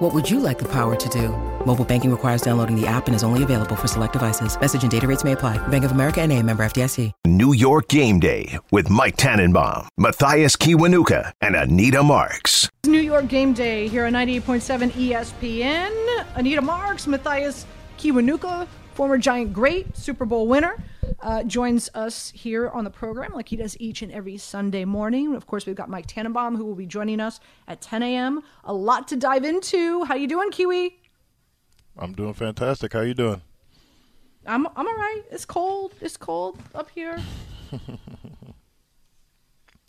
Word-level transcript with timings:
What 0.00 0.14
would 0.14 0.30
you 0.30 0.40
like 0.40 0.58
the 0.58 0.68
power 0.68 0.96
to 0.96 1.08
do? 1.10 1.28
Mobile 1.66 1.84
banking 1.84 2.10
requires 2.10 2.40
downloading 2.40 2.74
the 2.74 2.86
app 2.86 3.06
and 3.06 3.14
is 3.14 3.22
only 3.22 3.42
available 3.42 3.76
for 3.76 3.86
select 3.86 4.14
devices. 4.14 4.58
Message 4.58 4.80
and 4.80 4.90
data 4.90 5.06
rates 5.06 5.24
may 5.24 5.32
apply. 5.32 5.58
Bank 5.68 5.84
of 5.84 5.90
America 5.90 6.22
and 6.22 6.32
a 6.32 6.42
member 6.42 6.62
FDIC. 6.64 7.12
New 7.26 7.52
York 7.52 7.86
Game 7.88 8.18
Day 8.18 8.58
with 8.70 8.88
Mike 8.88 9.18
Tannenbaum, 9.18 9.88
Mathias 9.98 10.56
Kiwanuka, 10.56 11.32
and 11.42 11.54
Anita 11.54 12.02
Marks. 12.02 12.70
New 12.86 12.98
York 12.98 13.28
Game 13.28 13.52
Day 13.52 13.88
here 13.88 14.06
on 14.06 14.14
98.7 14.14 14.90
ESPN. 14.92 16.24
Anita 16.34 16.62
Marks, 16.62 17.06
Mathias 17.06 17.66
Kiwanuka, 17.98 18.66
former 19.00 19.16
Giant 19.16 19.54
great, 19.54 19.96
Super 19.96 20.26
Bowl 20.26 20.46
winner, 20.46 20.76
uh, 21.20 21.42
joins 21.44 21.88
us 21.94 22.30
here 22.36 22.68
on 22.68 22.84
the 22.84 22.90
program 22.90 23.32
like 23.32 23.48
he 23.48 23.56
does 23.56 23.74
each 23.80 24.02
and 24.02 24.12
every 24.12 24.36
Sunday 24.36 24.84
morning. 24.84 25.34
Of 25.34 25.46
course, 25.46 25.64
we've 25.64 25.74
got 25.74 25.88
Mike 25.88 26.04
Tannenbaum 26.06 26.54
who 26.54 26.66
will 26.66 26.74
be 26.74 26.84
joining 26.84 27.18
us 27.18 27.40
at 27.66 27.80
10 27.80 28.02
a.m. 28.02 28.42
A 28.64 28.74
lot 28.74 29.08
to 29.08 29.16
dive 29.16 29.46
into. 29.46 30.04
How 30.04 30.16
you 30.16 30.28
doing, 30.28 30.50
Kiwi? 30.50 30.98
I'm 31.96 32.12
doing 32.12 32.34
fantastic. 32.34 32.92
How 32.92 33.00
you 33.00 33.14
doing? 33.14 33.40
I'm 34.44 34.66
I'm 34.66 34.86
all 34.86 34.94
right. 34.94 35.22
It's 35.30 35.46
cold. 35.46 35.94
It's 36.02 36.18
cold 36.18 36.58
up 36.74 36.90
here. 36.90 37.18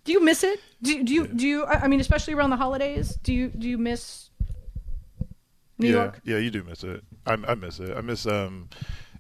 do 0.06 0.14
you 0.14 0.24
miss 0.24 0.46
it? 0.46 0.62
Do, 0.82 1.04
do 1.04 1.14
you 1.14 1.28
do 1.28 1.46
you? 1.46 1.66
I 1.66 1.90
mean, 1.90 2.00
especially 2.00 2.34
around 2.34 2.52
the 2.52 2.56
holidays. 2.56 3.18
Do 3.24 3.34
you 3.34 3.50
do 3.50 3.68
you 3.68 3.78
miss 3.78 4.30
New 5.82 5.88
yeah, 5.88 5.94
York? 5.94 6.22
yeah, 6.24 6.38
you 6.38 6.52
do 6.52 6.64
miss 6.64 6.84
it. 6.84 7.04
I, 7.26 7.34
I 7.34 7.56
miss 7.56 7.80
it. 7.80 7.96
I 7.96 8.02
miss 8.02 8.26
um, 8.26 8.70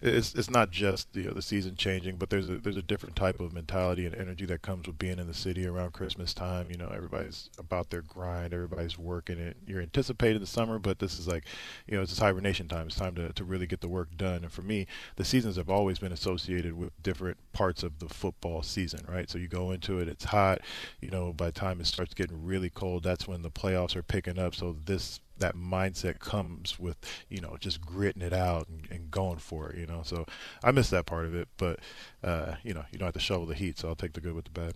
it's 0.01 0.33
it's 0.33 0.49
not 0.49 0.71
just 0.71 1.09
you 1.13 1.25
know, 1.25 1.33
the 1.33 1.43
season 1.43 1.75
changing, 1.75 2.15
but 2.15 2.31
there's 2.31 2.49
a 2.49 2.57
there's 2.57 2.77
a 2.77 2.81
different 2.81 3.15
type 3.15 3.39
of 3.39 3.53
mentality 3.53 4.05
and 4.05 4.15
energy 4.15 4.45
that 4.45 4.63
comes 4.63 4.87
with 4.87 4.97
being 4.97 5.19
in 5.19 5.27
the 5.27 5.33
city 5.33 5.67
around 5.67 5.93
Christmas 5.93 6.33
time. 6.33 6.67
You 6.71 6.77
know, 6.77 6.91
everybody's 6.93 7.51
about 7.59 7.91
their 7.91 8.01
grind, 8.01 8.51
everybody's 8.53 8.97
working 8.97 9.37
it. 9.37 9.57
You're 9.67 9.81
anticipating 9.81 10.39
the 10.39 10.47
summer, 10.47 10.79
but 10.79 10.97
this 10.97 11.19
is 11.19 11.27
like, 11.27 11.45
you 11.85 11.95
know, 11.95 12.01
it's 12.01 12.17
hibernation 12.17 12.67
time. 12.67 12.87
It's 12.87 12.95
time 12.95 13.13
to 13.15 13.31
to 13.31 13.43
really 13.43 13.67
get 13.67 13.81
the 13.81 13.87
work 13.87 14.09
done. 14.17 14.43
And 14.43 14.51
for 14.51 14.63
me, 14.63 14.87
the 15.17 15.25
seasons 15.25 15.55
have 15.57 15.69
always 15.69 15.99
been 15.99 16.11
associated 16.11 16.73
with 16.73 16.91
different 17.03 17.37
parts 17.53 17.83
of 17.83 17.99
the 17.99 18.09
football 18.09 18.63
season, 18.63 19.01
right? 19.07 19.29
So 19.29 19.37
you 19.37 19.47
go 19.47 19.69
into 19.69 19.99
it, 19.99 20.07
it's 20.07 20.25
hot. 20.25 20.61
You 20.99 21.11
know, 21.11 21.31
by 21.31 21.47
the 21.47 21.51
time 21.51 21.79
it 21.79 21.85
starts 21.85 22.15
getting 22.15 22.43
really 22.43 22.71
cold, 22.71 23.03
that's 23.03 23.27
when 23.27 23.43
the 23.43 23.51
playoffs 23.51 23.95
are 23.95 24.03
picking 24.03 24.39
up. 24.39 24.55
So 24.55 24.75
this 24.85 25.19
that 25.42 25.56
mindset 25.56 26.20
comes 26.20 26.80
with 26.80 26.97
you 27.30 27.42
know 27.42 27.58
just 27.59 27.81
gritting 27.81 28.22
it 28.22 28.34
out 28.34 28.67
and, 28.67 28.88
and, 28.89 29.11
going 29.11 29.38
for 29.38 29.70
it 29.72 29.78
you 29.78 29.86
know 29.86 30.02
so 30.03 30.25
i 30.64 30.72
miss 30.72 30.89
that 30.89 31.06
part 31.06 31.25
of 31.25 31.36
it 31.36 31.50
but 31.58 31.80
uh, 32.23 32.56
you 32.64 32.73
know 32.73 32.86
you 32.92 32.97
don't 32.97 33.08
have 33.08 33.14
to 33.14 33.20
shovel 33.20 33.45
the 33.45 33.56
heat 33.56 33.78
so 33.78 33.89
i'll 33.89 33.95
take 33.95 34.14
the 34.14 34.22
good 34.22 34.34
with 34.34 34.45
the 34.45 34.52
bad 34.52 34.73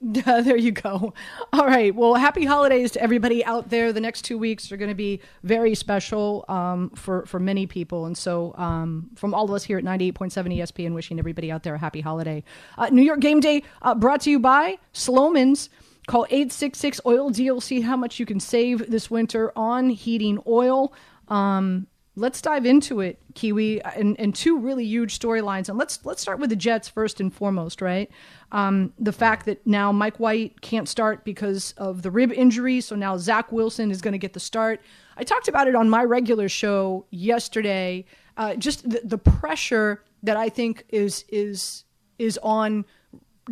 there 0.00 0.56
you 0.56 0.70
go. 0.70 1.12
All 1.52 1.66
right. 1.66 1.92
Well, 1.92 2.14
happy 2.14 2.44
holidays 2.44 2.92
to 2.92 3.02
everybody 3.02 3.44
out 3.44 3.68
there. 3.68 3.92
The 3.92 4.00
next 4.00 4.22
two 4.22 4.38
weeks 4.38 4.70
are 4.70 4.76
going 4.76 4.90
to 4.90 4.94
be 4.94 5.20
very 5.42 5.74
special 5.74 6.44
um, 6.48 6.90
for 6.90 7.26
for 7.26 7.40
many 7.40 7.66
people, 7.66 8.06
and 8.06 8.16
so 8.16 8.54
um, 8.56 9.10
from 9.16 9.34
all 9.34 9.44
of 9.44 9.50
us 9.50 9.64
here 9.64 9.76
at 9.76 9.82
ninety 9.82 10.06
eight 10.06 10.14
point 10.14 10.32
seven 10.32 10.52
ESPN, 10.52 10.94
wishing 10.94 11.18
everybody 11.18 11.50
out 11.50 11.64
there 11.64 11.74
a 11.74 11.78
happy 11.78 12.00
holiday. 12.00 12.44
Uh, 12.76 12.90
New 12.90 13.02
York 13.02 13.18
Game 13.18 13.40
Day 13.40 13.64
uh, 13.82 13.92
brought 13.92 14.20
to 14.20 14.30
you 14.30 14.38
by 14.38 14.78
Slomin's. 14.92 15.68
Call 16.08 16.24
866 16.30 17.02
Oil 17.04 17.28
Deal. 17.28 17.60
See 17.60 17.82
how 17.82 17.94
much 17.94 18.18
you 18.18 18.24
can 18.24 18.40
save 18.40 18.90
this 18.90 19.10
winter 19.10 19.52
on 19.54 19.90
heating 19.90 20.42
oil. 20.46 20.94
Um, 21.28 21.86
let's 22.16 22.40
dive 22.40 22.64
into 22.64 23.00
it, 23.00 23.18
Kiwi, 23.34 23.82
and, 23.82 24.18
and 24.18 24.34
two 24.34 24.58
really 24.58 24.86
huge 24.86 25.18
storylines. 25.18 25.68
And 25.68 25.76
let's 25.76 26.02
let's 26.06 26.22
start 26.22 26.38
with 26.38 26.48
the 26.48 26.56
Jets 26.56 26.88
first 26.88 27.20
and 27.20 27.30
foremost, 27.30 27.82
right? 27.82 28.10
Um, 28.52 28.94
the 28.98 29.12
fact 29.12 29.44
that 29.44 29.66
now 29.66 29.92
Mike 29.92 30.18
White 30.18 30.62
can't 30.62 30.88
start 30.88 31.26
because 31.26 31.74
of 31.76 32.00
the 32.00 32.10
rib 32.10 32.32
injury, 32.32 32.80
so 32.80 32.96
now 32.96 33.18
Zach 33.18 33.52
Wilson 33.52 33.90
is 33.90 34.00
going 34.00 34.12
to 34.12 34.18
get 34.18 34.32
the 34.32 34.40
start. 34.40 34.80
I 35.18 35.24
talked 35.24 35.46
about 35.46 35.68
it 35.68 35.74
on 35.74 35.90
my 35.90 36.04
regular 36.04 36.48
show 36.48 37.04
yesterday. 37.10 38.06
Uh, 38.38 38.54
just 38.54 38.88
the, 38.88 39.02
the 39.04 39.18
pressure 39.18 40.04
that 40.22 40.38
I 40.38 40.48
think 40.48 40.86
is 40.88 41.26
is 41.28 41.84
is 42.18 42.38
on 42.42 42.86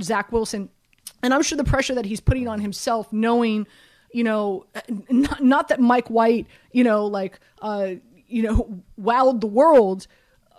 Zach 0.00 0.32
Wilson 0.32 0.70
and 1.26 1.34
I'm 1.34 1.42
sure 1.42 1.58
the 1.58 1.64
pressure 1.64 1.94
that 1.96 2.06
he's 2.06 2.20
putting 2.20 2.46
on 2.46 2.60
himself, 2.60 3.12
knowing, 3.12 3.66
you 4.12 4.22
know, 4.22 4.64
not, 5.10 5.42
not 5.42 5.68
that 5.68 5.80
Mike 5.80 6.06
White, 6.06 6.46
you 6.70 6.84
know, 6.84 7.04
like, 7.04 7.40
uh, 7.60 7.94
you 8.28 8.44
know, 8.44 8.80
wowed 8.96 9.40
the 9.40 9.48
world, 9.48 10.06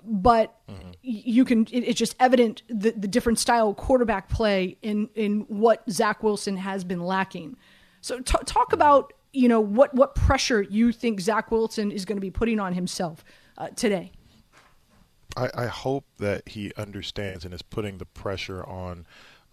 but 0.03 0.53
mm-hmm. 0.69 0.89
you 1.01 1.45
can. 1.45 1.66
It, 1.72 1.85
it's 1.85 1.97
just 1.97 2.17
evident 2.19 2.63
the, 2.67 2.91
the 2.91 3.07
different 3.07 3.39
style 3.39 3.73
quarterback 3.73 4.28
play 4.28 4.78
in 4.81 5.09
in 5.16 5.41
what 5.47 5.89
Zach 5.89 6.22
Wilson 6.22 6.57
has 6.57 6.84
been 6.84 6.99
lacking. 6.99 7.55
So 8.01 8.19
t- 8.19 8.38
talk 8.45 8.73
about 8.73 9.13
you 9.31 9.47
know 9.47 9.61
what 9.61 9.94
what 9.95 10.16
pressure 10.16 10.61
you 10.61 10.91
think 10.91 11.22
Zach 11.22 11.49
Wilson 11.49 11.91
is 11.91 12.03
going 12.03 12.17
to 12.17 12.22
be 12.22 12.31
putting 12.31 12.59
on 12.59 12.73
himself 12.73 13.23
uh, 13.57 13.69
today. 13.69 14.11
I, 15.38 15.49
I 15.53 15.66
hope 15.67 16.05
that 16.17 16.49
he 16.49 16.73
understands 16.78 17.45
and 17.45 17.53
is 17.53 17.61
putting 17.61 17.99
the 17.99 18.05
pressure 18.05 18.63
on 18.66 19.05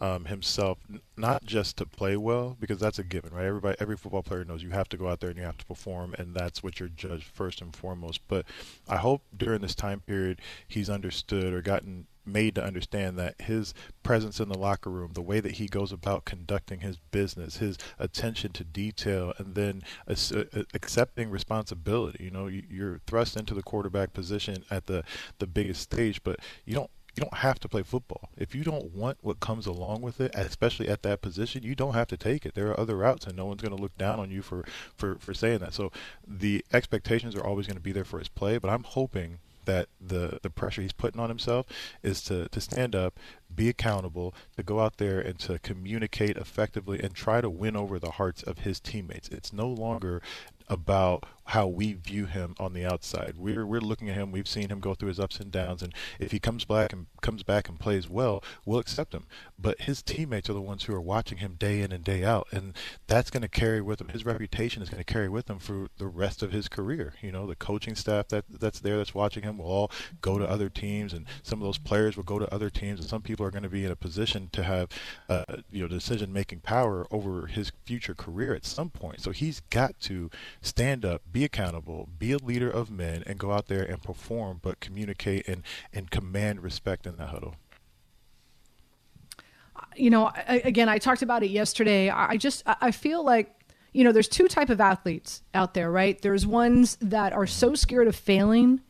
um, 0.04 0.26
himself, 0.26 0.78
not 1.16 1.44
just 1.46 1.78
to 1.78 1.86
play 1.86 2.14
well, 2.16 2.58
because 2.60 2.78
that's 2.78 2.98
a 2.98 3.04
given, 3.04 3.32
right? 3.32 3.46
Everybody, 3.46 3.76
every 3.80 3.96
football 3.96 4.22
player 4.22 4.44
knows 4.44 4.62
you 4.62 4.70
have 4.70 4.88
to 4.90 4.98
go 4.98 5.08
out 5.08 5.20
there 5.20 5.30
and 5.30 5.38
you 5.38 5.44
have 5.44 5.56
to 5.56 5.64
perform, 5.64 6.14
and 6.18 6.34
that's 6.34 6.62
what 6.62 6.78
you're 6.78 6.90
judged 6.90 7.24
first 7.24 7.62
and 7.62 7.74
foremost. 7.74 8.20
But 8.28 8.44
I 8.86 8.96
hope 8.96 9.22
during 9.34 9.62
this 9.62 9.74
time 9.74 10.00
period 10.00 10.40
he's 10.68 10.90
understood 10.90 11.54
or 11.54 11.62
gotten 11.62 12.06
made 12.26 12.54
to 12.54 12.64
understand 12.64 13.18
that 13.18 13.40
his 13.40 13.72
presence 14.02 14.40
in 14.40 14.48
the 14.50 14.58
locker 14.58 14.90
room, 14.90 15.12
the 15.14 15.22
way 15.22 15.40
that 15.40 15.52
he 15.52 15.66
goes 15.66 15.92
about 15.92 16.26
conducting 16.26 16.80
his 16.80 16.98
business, 17.10 17.58
his 17.58 17.78
attention 17.98 18.52
to 18.52 18.64
detail, 18.64 19.32
and 19.38 19.54
then 19.54 19.82
accepting 20.06 21.30
responsibility. 21.30 22.24
You 22.24 22.30
know, 22.30 22.46
you're 22.46 23.00
thrust 23.06 23.36
into 23.38 23.54
the 23.54 23.62
quarterback 23.62 24.12
position 24.12 24.64
at 24.70 24.86
the 24.86 25.02
the 25.38 25.46
biggest 25.46 25.80
stage, 25.80 26.22
but 26.22 26.40
you 26.66 26.74
don't 26.74 26.90
you 27.14 27.22
don't 27.22 27.34
have 27.38 27.60
to 27.60 27.68
play 27.68 27.82
football. 27.82 28.30
If 28.36 28.54
you 28.54 28.64
don't 28.64 28.92
want 28.92 29.18
what 29.22 29.40
comes 29.40 29.66
along 29.66 30.02
with 30.02 30.20
it, 30.20 30.34
especially 30.34 30.88
at 30.88 31.02
that 31.02 31.22
position, 31.22 31.62
you 31.62 31.74
don't 31.74 31.94
have 31.94 32.08
to 32.08 32.16
take 32.16 32.44
it. 32.44 32.54
There 32.54 32.68
are 32.68 32.80
other 32.80 32.96
routes, 32.96 33.26
and 33.26 33.36
no 33.36 33.46
one's 33.46 33.62
going 33.62 33.74
to 33.76 33.80
look 33.80 33.96
down 33.96 34.18
on 34.18 34.30
you 34.30 34.42
for, 34.42 34.64
for, 34.96 35.16
for 35.16 35.32
saying 35.32 35.58
that. 35.58 35.74
So 35.74 35.92
the 36.26 36.64
expectations 36.72 37.34
are 37.36 37.44
always 37.44 37.66
going 37.66 37.76
to 37.76 37.82
be 37.82 37.92
there 37.92 38.04
for 38.04 38.18
his 38.18 38.28
play, 38.28 38.58
but 38.58 38.70
I'm 38.70 38.84
hoping 38.84 39.38
that 39.64 39.88
the 40.00 40.38
the 40.42 40.50
pressure 40.50 40.82
he's 40.82 40.92
putting 40.92 41.20
on 41.20 41.30
himself 41.30 41.66
is 42.02 42.22
to 42.22 42.48
to 42.50 42.60
stand 42.60 42.94
up, 42.94 43.18
be 43.54 43.68
accountable, 43.68 44.34
to 44.56 44.62
go 44.62 44.80
out 44.80 44.98
there 44.98 45.20
and 45.20 45.38
to 45.38 45.58
communicate 45.58 46.36
effectively 46.36 47.00
and 47.00 47.14
try 47.14 47.40
to 47.40 47.48
win 47.48 47.76
over 47.76 47.98
the 47.98 48.12
hearts 48.12 48.42
of 48.42 48.58
his 48.58 48.80
teammates. 48.80 49.28
It's 49.28 49.52
no 49.52 49.68
longer 49.68 50.20
about 50.68 51.24
how 51.46 51.66
we 51.66 51.92
view 51.92 52.26
him 52.26 52.54
on 52.58 52.72
the 52.72 52.84
outside. 52.84 53.34
We're 53.36 53.66
we're 53.66 53.80
looking 53.80 54.08
at 54.08 54.16
him. 54.16 54.32
We've 54.32 54.48
seen 54.48 54.70
him 54.70 54.80
go 54.80 54.94
through 54.94 55.08
his 55.08 55.20
ups 55.20 55.38
and 55.40 55.52
downs, 55.52 55.82
and 55.82 55.92
if 56.18 56.32
he 56.32 56.38
comes 56.38 56.64
back 56.64 56.92
and 56.92 57.06
comes 57.20 57.42
back 57.42 57.68
and 57.68 57.78
plays 57.78 58.08
well, 58.08 58.42
we'll 58.64 58.78
accept 58.78 59.14
him. 59.14 59.26
But 59.58 59.82
his 59.82 60.02
teammates 60.02 60.48
are 60.48 60.54
the 60.54 60.60
ones 60.60 60.84
who 60.84 60.94
are 60.94 61.00
watching 61.00 61.38
him 61.38 61.56
day 61.58 61.80
in 61.80 61.92
and 61.92 62.02
day 62.02 62.24
out, 62.24 62.48
and 62.50 62.74
that's 63.06 63.30
going 63.30 63.42
to 63.42 63.48
carry 63.48 63.80
with 63.80 64.00
him. 64.00 64.08
His 64.08 64.24
reputation 64.24 64.82
is 64.82 64.88
going 64.88 65.02
to 65.02 65.12
carry 65.12 65.28
with 65.28 65.48
him 65.48 65.58
for 65.58 65.88
the 65.98 66.06
rest 66.06 66.42
of 66.42 66.52
his 66.52 66.68
career. 66.68 67.14
You 67.20 67.32
know, 67.32 67.46
the 67.46 67.56
coaching 67.56 67.94
staff 67.94 68.28
that 68.28 68.44
that's 68.48 68.80
there 68.80 68.96
that's 68.96 69.14
watching 69.14 69.42
him 69.42 69.58
will 69.58 69.66
all 69.66 69.90
go 70.20 70.38
to 70.38 70.48
other 70.48 70.68
teams, 70.68 71.12
and 71.12 71.26
some 71.42 71.60
of 71.60 71.66
those 71.66 71.78
players 71.78 72.16
will 72.16 72.24
go 72.24 72.38
to 72.38 72.52
other 72.52 72.70
teams, 72.70 73.00
and 73.00 73.08
some 73.08 73.22
people 73.22 73.44
are 73.44 73.50
going 73.50 73.62
to 73.62 73.68
be 73.68 73.84
in 73.84 73.90
a 73.90 73.96
position 73.96 74.48
to 74.52 74.62
have 74.62 74.88
uh, 75.28 75.44
you 75.70 75.82
know 75.82 75.88
decision 75.88 76.32
making 76.32 76.60
power 76.60 77.06
over 77.10 77.46
his 77.46 77.72
future 77.84 78.14
career 78.14 78.54
at 78.54 78.64
some 78.64 78.90
point. 78.90 79.20
So 79.20 79.30
he's 79.30 79.60
got 79.70 79.98
to 80.00 80.30
stand 80.60 81.04
up, 81.04 81.22
be 81.34 81.44
accountable, 81.44 82.08
be 82.16 82.30
a 82.30 82.38
leader 82.38 82.70
of 82.70 82.92
men, 82.92 83.24
and 83.26 83.38
go 83.40 83.50
out 83.50 83.66
there 83.66 83.82
and 83.82 84.00
perform, 84.00 84.60
but 84.62 84.78
communicate 84.78 85.46
and, 85.48 85.64
and 85.92 86.08
command 86.12 86.62
respect 86.62 87.08
in 87.08 87.16
the 87.16 87.26
huddle. 87.26 87.56
You 89.96 90.10
know, 90.10 90.26
I, 90.26 90.62
again, 90.64 90.88
I 90.88 90.98
talked 90.98 91.22
about 91.22 91.42
it 91.42 91.50
yesterday. 91.50 92.08
I 92.08 92.36
just 92.36 92.62
I 92.66 92.92
feel 92.92 93.24
like 93.24 93.52
you 93.92 94.04
know 94.04 94.12
there's 94.12 94.28
two 94.28 94.46
type 94.46 94.70
of 94.70 94.80
athletes 94.80 95.42
out 95.52 95.74
there, 95.74 95.90
right? 95.90 96.20
There's 96.22 96.46
ones 96.46 96.96
that 97.00 97.32
are 97.32 97.46
so 97.46 97.74
scared 97.74 98.06
of 98.06 98.14
failing, 98.14 98.80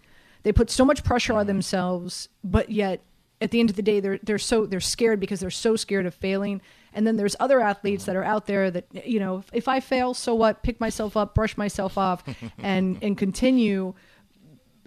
they 0.43 0.53
put 0.53 0.71
so 0.71 0.85
much 0.85 1.03
pressure 1.03 1.33
on 1.33 1.47
themselves, 1.47 2.29
but 2.45 2.71
yet 2.71 3.03
at 3.41 3.51
the 3.51 3.61
end 3.61 3.71
of 3.71 3.77
the 3.77 3.83
day, 3.83 4.01
they're 4.01 4.19
they're 4.23 4.39
so 4.39 4.67
they're 4.67 4.81
scared 4.81 5.19
because 5.19 5.41
they're 5.41 5.51
so 5.51 5.77
scared 5.77 6.05
of 6.05 6.15
failing 6.15 6.61
and 6.95 7.07
then 7.07 7.17
there's 7.17 7.37
other 7.41 7.61
athletes 7.61 8.05
that 8.05 8.17
are 8.17 8.25
out 8.25 8.47
there 8.47 8.71
that 8.71 9.07
you 9.07 9.21
know, 9.21 9.39
if, 9.39 9.51
if 9.53 9.69
I 9.69 9.81
fail, 9.81 10.15
so 10.15 10.35
what? 10.35 10.63
Pick 10.63 10.81
myself 10.81 11.17
up, 11.17 11.35
brush 11.35 11.57
myself 11.57 11.99
off, 11.99 12.25
and 12.59 12.99
and 13.03 13.19
continue. 13.19 13.95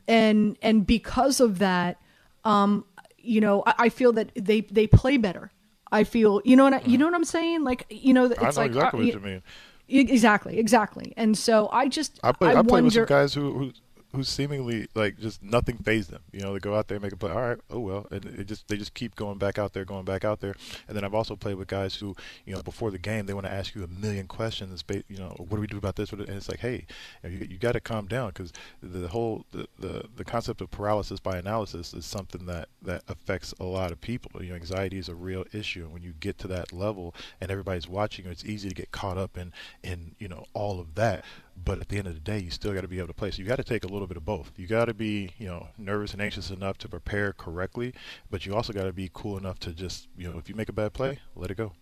And 0.07 0.57
and 0.61 0.87
because 0.87 1.39
of 1.39 1.59
that, 1.59 2.01
um, 2.45 2.85
you 3.17 3.41
know, 3.41 3.63
I, 3.65 3.73
I 3.77 3.89
feel 3.89 4.13
that 4.13 4.31
they 4.35 4.61
they 4.61 4.87
play 4.87 5.17
better. 5.17 5.51
I 5.91 6.03
feel, 6.03 6.41
you 6.43 6.55
know 6.55 6.65
what 6.65 6.73
I, 6.73 6.81
you 6.85 6.97
know 6.97 7.05
what 7.05 7.13
I'm 7.13 7.23
saying? 7.23 7.63
Like, 7.63 7.85
you 7.89 8.13
know, 8.13 8.25
it's 8.25 8.39
I 8.39 8.49
know 8.49 8.51
like 8.57 8.67
exactly 8.71 8.99
uh, 8.99 9.05
what 9.05 9.13
you 9.13 9.19
mean. 9.19 9.43
Exactly, 9.89 10.59
exactly. 10.59 11.13
And 11.15 11.37
so 11.37 11.69
I 11.71 11.87
just 11.87 12.19
I 12.23 12.33
play. 12.33 12.53
I, 12.53 12.59
I 12.59 12.63
play 12.63 12.81
with 12.81 12.93
some 12.93 13.05
guys 13.05 13.33
who, 13.33 13.53
who 13.53 13.71
who 14.17 14.23
seemingly 14.23 14.87
like 14.95 15.19
just 15.19 15.43
nothing 15.43 15.77
phased 15.77 16.09
them. 16.09 16.23
You 16.31 16.41
know, 16.41 16.51
they 16.51 16.59
go 16.59 16.75
out 16.75 16.87
there 16.87 16.95
and 16.95 17.03
make 17.03 17.13
a 17.13 17.17
play. 17.17 17.29
All 17.29 17.39
right, 17.39 17.59
oh 17.69 17.79
well, 17.79 18.07
and 18.09 18.25
it 18.25 18.47
just 18.47 18.67
they 18.67 18.75
just 18.75 18.95
keep 18.95 19.15
going 19.15 19.37
back 19.37 19.59
out 19.59 19.73
there, 19.73 19.85
going 19.85 20.05
back 20.05 20.25
out 20.25 20.39
there. 20.39 20.55
And 20.87 20.97
then 20.97 21.03
I've 21.03 21.13
also 21.13 21.35
played 21.35 21.53
with 21.53 21.67
guys 21.67 21.93
who, 21.93 22.15
you 22.43 22.55
know, 22.55 22.63
before 22.63 22.89
the 22.89 22.97
game 22.97 23.27
they 23.27 23.35
want 23.35 23.45
to 23.45 23.53
ask 23.53 23.75
you 23.75 23.83
a 23.83 23.87
million 23.87 24.25
questions. 24.25 24.83
You 25.07 25.19
know, 25.19 25.35
what 25.37 25.51
do 25.51 25.61
we 25.61 25.67
do 25.67 25.77
about 25.77 25.97
this? 25.97 26.11
And 26.11 26.21
it's 26.27 26.49
like, 26.49 26.61
hey, 26.61 26.87
you, 27.23 27.47
you 27.47 27.57
got 27.59 27.73
to 27.73 27.79
calm 27.79 28.07
down 28.07 28.29
because 28.29 28.51
the 28.81 29.07
whole 29.07 29.45
the, 29.51 29.67
the 29.77 30.05
the 30.15 30.25
concept 30.25 30.61
of 30.61 30.71
paralysis 30.71 31.19
by 31.19 31.37
analysis 31.37 31.93
is 31.93 32.07
something 32.07 32.47
that 32.47 32.69
that 32.81 33.03
affects 33.07 33.53
a 33.59 33.65
lot 33.65 33.91
of 33.91 34.01
people. 34.01 34.43
You 34.43 34.49
know, 34.49 34.55
anxiety 34.55 34.97
is 34.97 35.09
a 35.09 35.15
real 35.15 35.45
issue, 35.53 35.83
and 35.83 35.93
when 35.93 36.01
you 36.01 36.13
get 36.19 36.39
to 36.39 36.47
that 36.47 36.73
level 36.73 37.13
and 37.39 37.51
everybody's 37.51 37.87
watching 37.87 38.25
you, 38.25 38.31
it's 38.31 38.45
easy 38.45 38.67
to 38.67 38.75
get 38.75 38.91
caught 38.91 39.19
up 39.19 39.37
in 39.37 39.53
in 39.83 40.15
you 40.17 40.27
know 40.27 40.45
all 40.55 40.79
of 40.79 40.95
that. 40.95 41.23
But 41.63 41.79
at 41.79 41.89
the 41.89 41.97
end 41.97 42.07
of 42.07 42.13
the 42.13 42.19
day, 42.19 42.39
you 42.39 42.51
still 42.51 42.73
got 42.73 42.81
to 42.81 42.87
be 42.87 42.97
able 42.99 43.07
to 43.07 43.13
play. 43.13 43.31
So 43.31 43.41
you 43.41 43.47
got 43.47 43.57
to 43.57 43.63
take 43.63 43.83
a 43.83 43.87
little 43.87 44.07
bit 44.07 44.17
of 44.17 44.23
both. 44.25 44.51
You 44.55 44.67
got 44.67 44.85
to 44.85 44.93
be, 44.93 45.31
you 45.37 45.47
know, 45.47 45.67
nervous 45.77 46.13
and 46.13 46.21
anxious 46.21 46.51
enough 46.51 46.77
to 46.79 46.89
prepare 46.89 47.33
correctly, 47.33 47.93
but 48.29 48.45
you 48.45 48.55
also 48.55 48.71
got 48.71 48.83
to 48.83 48.93
be 48.93 49.09
cool 49.13 49.37
enough 49.37 49.59
to 49.59 49.73
just, 49.73 50.07
you 50.17 50.31
know, 50.31 50.37
if 50.37 50.47
you 50.47 50.55
make 50.55 50.69
a 50.69 50.73
bad 50.73 50.93
play, 50.93 51.19
let 51.35 51.51
it 51.51 51.57
go. 51.57 51.73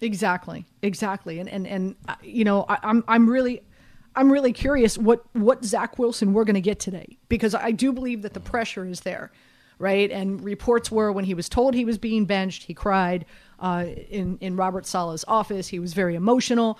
Exactly, 0.00 0.64
exactly, 0.82 1.40
and 1.40 1.48
and 1.48 1.66
and 1.66 1.96
uh, 2.06 2.14
you 2.22 2.44
know, 2.44 2.64
I, 2.68 2.78
I'm 2.82 3.04
I'm 3.08 3.28
really. 3.28 3.62
I'm 4.16 4.32
really 4.32 4.52
curious 4.52 4.98
what 4.98 5.24
what 5.34 5.64
Zach 5.64 5.96
Wilson 5.96 6.32
we're 6.32 6.44
going 6.44 6.54
to 6.54 6.60
get 6.60 6.80
today 6.80 7.18
because 7.28 7.54
I 7.54 7.70
do 7.70 7.92
believe 7.92 8.22
that 8.22 8.34
the 8.34 8.40
pressure 8.40 8.84
is 8.84 9.00
there, 9.00 9.30
right? 9.78 10.10
And 10.10 10.42
reports 10.42 10.90
were 10.90 11.12
when 11.12 11.24
he 11.24 11.34
was 11.34 11.48
told 11.48 11.74
he 11.74 11.84
was 11.84 11.98
being 11.98 12.24
benched, 12.24 12.64
he 12.64 12.74
cried 12.74 13.26
uh, 13.60 13.84
in 14.10 14.38
in 14.40 14.56
Robert 14.56 14.86
Saleh's 14.86 15.24
office. 15.28 15.68
He 15.68 15.78
was 15.78 15.94
very 15.94 16.14
emotional. 16.14 16.78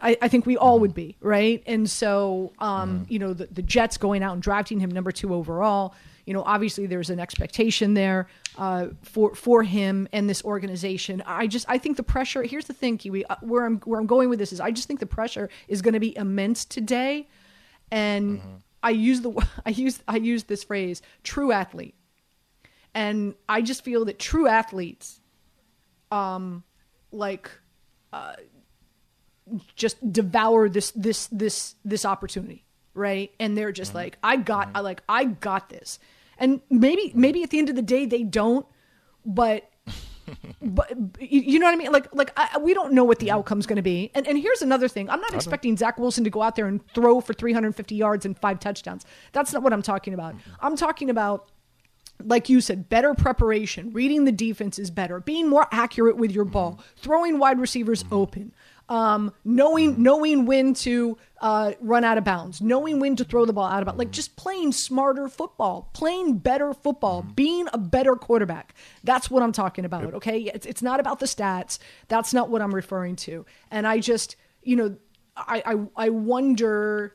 I, 0.00 0.16
I 0.22 0.28
think 0.28 0.46
we 0.46 0.56
all 0.56 0.78
would 0.80 0.94
be, 0.94 1.16
right? 1.20 1.62
And 1.66 1.90
so, 1.90 2.52
um, 2.58 3.06
you 3.08 3.18
know, 3.18 3.32
the, 3.34 3.46
the 3.46 3.62
Jets 3.62 3.96
going 3.96 4.22
out 4.22 4.34
and 4.34 4.42
drafting 4.42 4.78
him 4.78 4.90
number 4.90 5.10
two 5.10 5.34
overall. 5.34 5.94
You 6.26 6.32
know, 6.32 6.42
obviously 6.44 6.86
there's 6.86 7.10
an 7.10 7.20
expectation 7.20 7.94
there 7.94 8.28
uh, 8.56 8.88
for 9.02 9.34
for 9.34 9.62
him 9.62 10.08
and 10.12 10.28
this 10.28 10.42
organization. 10.44 11.22
I 11.26 11.46
just 11.46 11.66
I 11.68 11.78
think 11.78 11.96
the 11.96 12.02
pressure. 12.02 12.42
Here's 12.42 12.66
the 12.66 12.72
thing, 12.72 12.98
Kiwi. 12.98 13.26
Uh, 13.26 13.36
where 13.42 13.66
I'm 13.66 13.78
where 13.80 14.00
I'm 14.00 14.06
going 14.06 14.30
with 14.30 14.38
this 14.38 14.52
is 14.52 14.60
I 14.60 14.70
just 14.70 14.88
think 14.88 15.00
the 15.00 15.06
pressure 15.06 15.50
is 15.68 15.82
going 15.82 15.94
to 15.94 16.00
be 16.00 16.16
immense 16.16 16.64
today, 16.64 17.28
and 17.90 18.40
I 18.82 18.90
use 18.90 19.20
the 19.20 19.32
I 19.66 19.70
use 19.70 20.02
I 20.08 20.16
use 20.16 20.44
this 20.44 20.64
phrase 20.64 21.02
true 21.24 21.52
athlete, 21.52 21.94
and 22.94 23.34
I 23.48 23.60
just 23.60 23.84
feel 23.84 24.06
that 24.06 24.18
true 24.18 24.46
athletes, 24.46 25.20
um, 26.14 26.64
like 27.10 27.50
uh, 28.12 28.34
just 29.74 30.12
devour 30.12 30.68
this 30.68 30.90
this 30.92 31.26
this 31.28 31.74
this 31.84 32.04
opportunity 32.04 32.64
right? 32.94 33.32
And 33.38 33.56
they're 33.58 33.72
just 33.72 33.94
like 33.94 34.16
i 34.22 34.36
got 34.36 34.70
i 34.74 34.80
like 34.80 35.02
i 35.08 35.24
got 35.24 35.68
this. 35.68 35.98
And 36.38 36.60
maybe 36.70 37.12
maybe 37.14 37.42
at 37.42 37.50
the 37.50 37.58
end 37.58 37.68
of 37.68 37.76
the 37.76 37.82
day 37.82 38.06
they 38.06 38.22
don't 38.22 38.66
but 39.26 39.68
but 40.62 40.90
you 41.20 41.40
you 41.40 41.58
know 41.58 41.66
what 41.66 41.74
i 41.74 41.76
mean? 41.76 41.92
Like 41.92 42.14
like 42.14 42.32
I, 42.36 42.58
we 42.58 42.72
don't 42.72 42.92
know 42.92 43.04
what 43.04 43.18
the 43.18 43.30
outcome's 43.30 43.66
going 43.66 43.76
to 43.76 43.82
be. 43.82 44.10
And 44.14 44.26
and 44.26 44.38
here's 44.38 44.62
another 44.62 44.88
thing. 44.88 45.10
I'm 45.10 45.20
not 45.20 45.34
expecting 45.34 45.76
zach 45.76 45.98
wilson 45.98 46.24
to 46.24 46.30
go 46.30 46.42
out 46.42 46.56
there 46.56 46.66
and 46.66 46.86
throw 46.88 47.20
for 47.20 47.34
350 47.34 47.94
yards 47.94 48.24
and 48.24 48.38
five 48.38 48.60
touchdowns. 48.60 49.04
That's 49.32 49.52
not 49.52 49.62
what 49.62 49.72
i'm 49.72 49.82
talking 49.82 50.14
about. 50.14 50.34
I'm 50.60 50.76
talking 50.76 51.10
about 51.10 51.50
like 52.22 52.48
you 52.48 52.60
said, 52.60 52.88
better 52.88 53.14
preparation, 53.14 53.92
reading 53.92 54.24
the 54.24 54.32
defense 54.32 54.78
is 54.78 54.90
better, 54.90 55.20
being 55.20 55.48
more 55.48 55.66
accurate 55.70 56.16
with 56.16 56.30
your 56.32 56.44
ball, 56.44 56.80
throwing 56.96 57.38
wide 57.38 57.58
receivers 57.58 58.04
open, 58.10 58.54
um, 58.88 59.32
knowing 59.44 60.02
knowing 60.02 60.46
when 60.46 60.74
to 60.74 61.16
uh, 61.40 61.72
run 61.80 62.04
out 62.04 62.18
of 62.18 62.24
bounds, 62.24 62.60
knowing 62.60 63.00
when 63.00 63.16
to 63.16 63.24
throw 63.24 63.44
the 63.44 63.52
ball 63.52 63.66
out 63.66 63.80
of 63.80 63.86
bounds, 63.86 63.98
like 63.98 64.10
just 64.10 64.36
playing 64.36 64.72
smarter 64.72 65.28
football, 65.28 65.90
playing 65.92 66.38
better 66.38 66.74
football, 66.74 67.22
being 67.22 67.66
a 67.72 67.78
better 67.78 68.14
quarterback. 68.14 68.74
That's 69.02 69.30
what 69.30 69.42
I'm 69.42 69.52
talking 69.52 69.84
about. 69.84 70.14
Okay, 70.14 70.42
it's 70.42 70.66
it's 70.66 70.82
not 70.82 71.00
about 71.00 71.18
the 71.20 71.26
stats. 71.26 71.78
That's 72.08 72.32
not 72.34 72.50
what 72.50 72.62
I'm 72.62 72.74
referring 72.74 73.16
to. 73.16 73.46
And 73.70 73.86
I 73.86 74.00
just, 74.00 74.36
you 74.62 74.76
know, 74.76 74.96
I 75.36 75.62
I, 75.96 76.04
I 76.06 76.08
wonder 76.10 77.14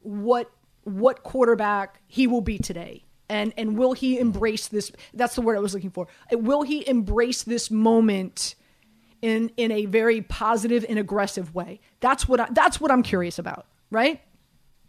what 0.00 0.50
what 0.84 1.22
quarterback 1.22 2.00
he 2.06 2.26
will 2.26 2.40
be 2.40 2.58
today 2.58 3.04
and 3.28 3.52
and 3.56 3.76
will 3.76 3.92
he 3.92 4.18
embrace 4.18 4.68
this 4.68 4.90
that's 5.14 5.34
the 5.34 5.40
word 5.42 5.56
i 5.56 5.60
was 5.60 5.74
looking 5.74 5.90
for 5.90 6.06
will 6.32 6.62
he 6.62 6.86
embrace 6.88 7.42
this 7.42 7.70
moment 7.70 8.54
in 9.22 9.50
in 9.56 9.70
a 9.72 9.86
very 9.86 10.20
positive 10.22 10.84
and 10.88 10.98
aggressive 10.98 11.54
way 11.54 11.80
that's 12.00 12.28
what 12.28 12.40
I, 12.40 12.48
that's 12.52 12.80
what 12.80 12.90
i'm 12.90 13.02
curious 13.02 13.38
about 13.38 13.66
right 13.90 14.20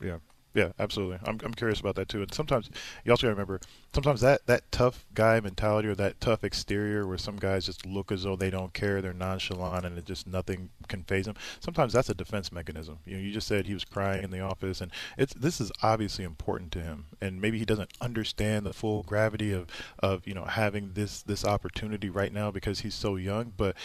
Yeah, 0.01 0.18
yeah, 0.53 0.71
absolutely. 0.80 1.19
I'm 1.25 1.38
I'm 1.44 1.53
curious 1.53 1.80
about 1.80 1.95
that 1.95 2.09
too. 2.09 2.21
And 2.21 2.33
sometimes 2.33 2.69
you 3.03 3.12
also 3.12 3.27
remember 3.27 3.59
sometimes 3.94 4.21
that 4.21 4.45
that 4.45 4.71
tough 4.71 5.06
guy 5.13 5.39
mentality 5.39 5.88
or 5.88 5.95
that 5.95 6.21
tough 6.21 6.44
exterior 6.44 7.07
where 7.07 7.18
some 7.18 7.38
guys 7.38 7.65
just 7.65 7.86
look 7.86 8.12
as 8.12 8.24
though 8.24 8.36
they 8.36 8.50
don't 8.50 8.74
care, 8.74 9.01
they're 9.01 9.13
nonchalant, 9.13 9.86
and 9.86 9.97
it 9.97 10.06
just 10.06 10.27
nothing 10.27 10.69
can 10.88 11.03
phase 11.03 11.25
them. 11.25 11.36
Sometimes 11.59 11.94
that's 11.94 12.09
a 12.09 12.13
defense 12.13 12.51
mechanism. 12.51 13.00
You 13.06 13.15
know, 13.15 13.21
you 13.21 13.31
just 13.31 13.47
said 13.47 13.65
he 13.65 13.74
was 13.74 13.86
crying 13.86 14.24
in 14.24 14.31
the 14.31 14.41
office, 14.41 14.81
and 14.81 14.91
it's 15.18 15.33
this 15.33 15.59
is 15.59 15.71
obviously 15.81 16.24
important 16.24 16.71
to 16.74 16.81
him, 16.81 17.06
and 17.19 17.41
maybe 17.41 17.57
he 17.57 17.65
doesn't 17.65 17.91
understand 18.00 18.65
the 18.65 18.74
full 18.74 19.03
gravity 19.03 19.51
of 19.51 19.68
of 20.00 20.27
you 20.27 20.33
know 20.33 20.45
having 20.45 20.94
this 20.94 21.24
this 21.24 21.44
opportunity 21.44 22.09
right 22.09 22.33
now 22.33 22.51
because 22.51 22.81
he's 22.81 22.95
so 22.95 23.15
young. 23.15 23.53
But 23.57 23.75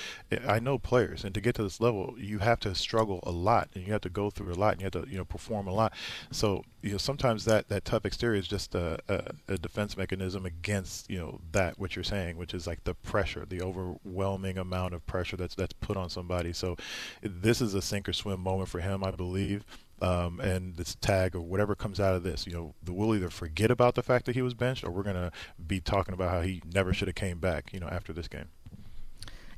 I 0.47 0.59
know 0.59 0.79
players, 0.79 1.25
and 1.25 1.35
to 1.35 1.41
get 1.41 1.55
to 1.57 1.63
this 1.63 1.81
level, 1.81 2.15
you 2.19 2.41
have 2.41 2.61
to 2.61 2.75
struggle 2.75 3.21
a 3.23 3.31
lot, 3.31 3.71
and 3.75 3.87
you 3.87 3.93
have 3.93 4.03
to 4.03 4.11
go 4.11 4.31
through 4.31 4.53
a 4.53 4.55
lot, 4.55 4.73
and 4.73 4.81
you 4.81 4.85
have 4.85 5.05
to 5.05 5.11
you 5.11 5.17
know 5.17 5.25
perform 5.25 5.67
a 5.67 5.73
lot. 5.73 5.95
So 6.31 6.63
you 6.83 6.93
know 6.93 6.99
sometimes 6.99 7.47
that 7.47 7.69
that 7.69 7.85
tough 7.85 8.05
exterior 8.05 8.39
is 8.39 8.47
just 8.47 8.75
a, 8.75 8.99
a, 9.09 9.55
a 9.55 9.59
defense 9.59 9.94
mechanism 9.97 10.47
against 10.47 11.11
you 11.11 11.19
know 11.19 11.41
that 11.53 11.79
what 11.79 11.97
you're 11.97 12.03
saying, 12.03 12.37
which 12.37 12.55
is 12.55 12.67
like 12.67 12.85
the 12.85 12.95
pressure, 12.95 13.45
the 13.49 13.63
overwhelming 13.63 14.59
amount 14.59 14.95
of 14.95 15.07
pressure 15.07 15.37
that's 15.37 15.55
that's 15.55 15.73
put 15.75 15.97
on 15.97 16.11
somebody. 16.11 16.53
So 16.53 16.77
this 17.23 17.61
is 17.61 17.75
a 17.75 17.83
sink 17.83 18.09
or 18.09 18.13
swim 18.13 18.41
moment 18.41 18.69
for 18.69 18.81
him, 18.81 19.05
I 19.05 19.11
believe. 19.11 19.65
Um, 20.03 20.41
and 20.41 20.77
this 20.77 20.97
tag 20.97 21.35
or 21.37 21.41
whatever 21.41 21.75
comes 21.75 22.01
out 22.01 22.15
of 22.15 22.25
this, 22.25 22.47
you 22.47 22.53
know, 22.53 22.75
we'll 22.87 23.15
either 23.15 23.31
forget 23.31 23.71
about 23.71 23.95
the 23.95 24.03
fact 24.03 24.27
that 24.27 24.35
he 24.35 24.43
was 24.43 24.53
benched, 24.53 24.85
or 24.85 24.91
we're 24.91 25.05
gonna 25.05 25.31
be 25.65 25.81
talking 25.81 26.13
about 26.13 26.31
how 26.31 26.41
he 26.43 26.63
never 26.75 26.93
should 26.93 27.09
have 27.09 27.15
came 27.15 27.39
back, 27.39 27.73
you 27.73 27.81
know, 27.81 27.89
after 27.89 28.13
this 28.13 28.29
game. 28.29 28.49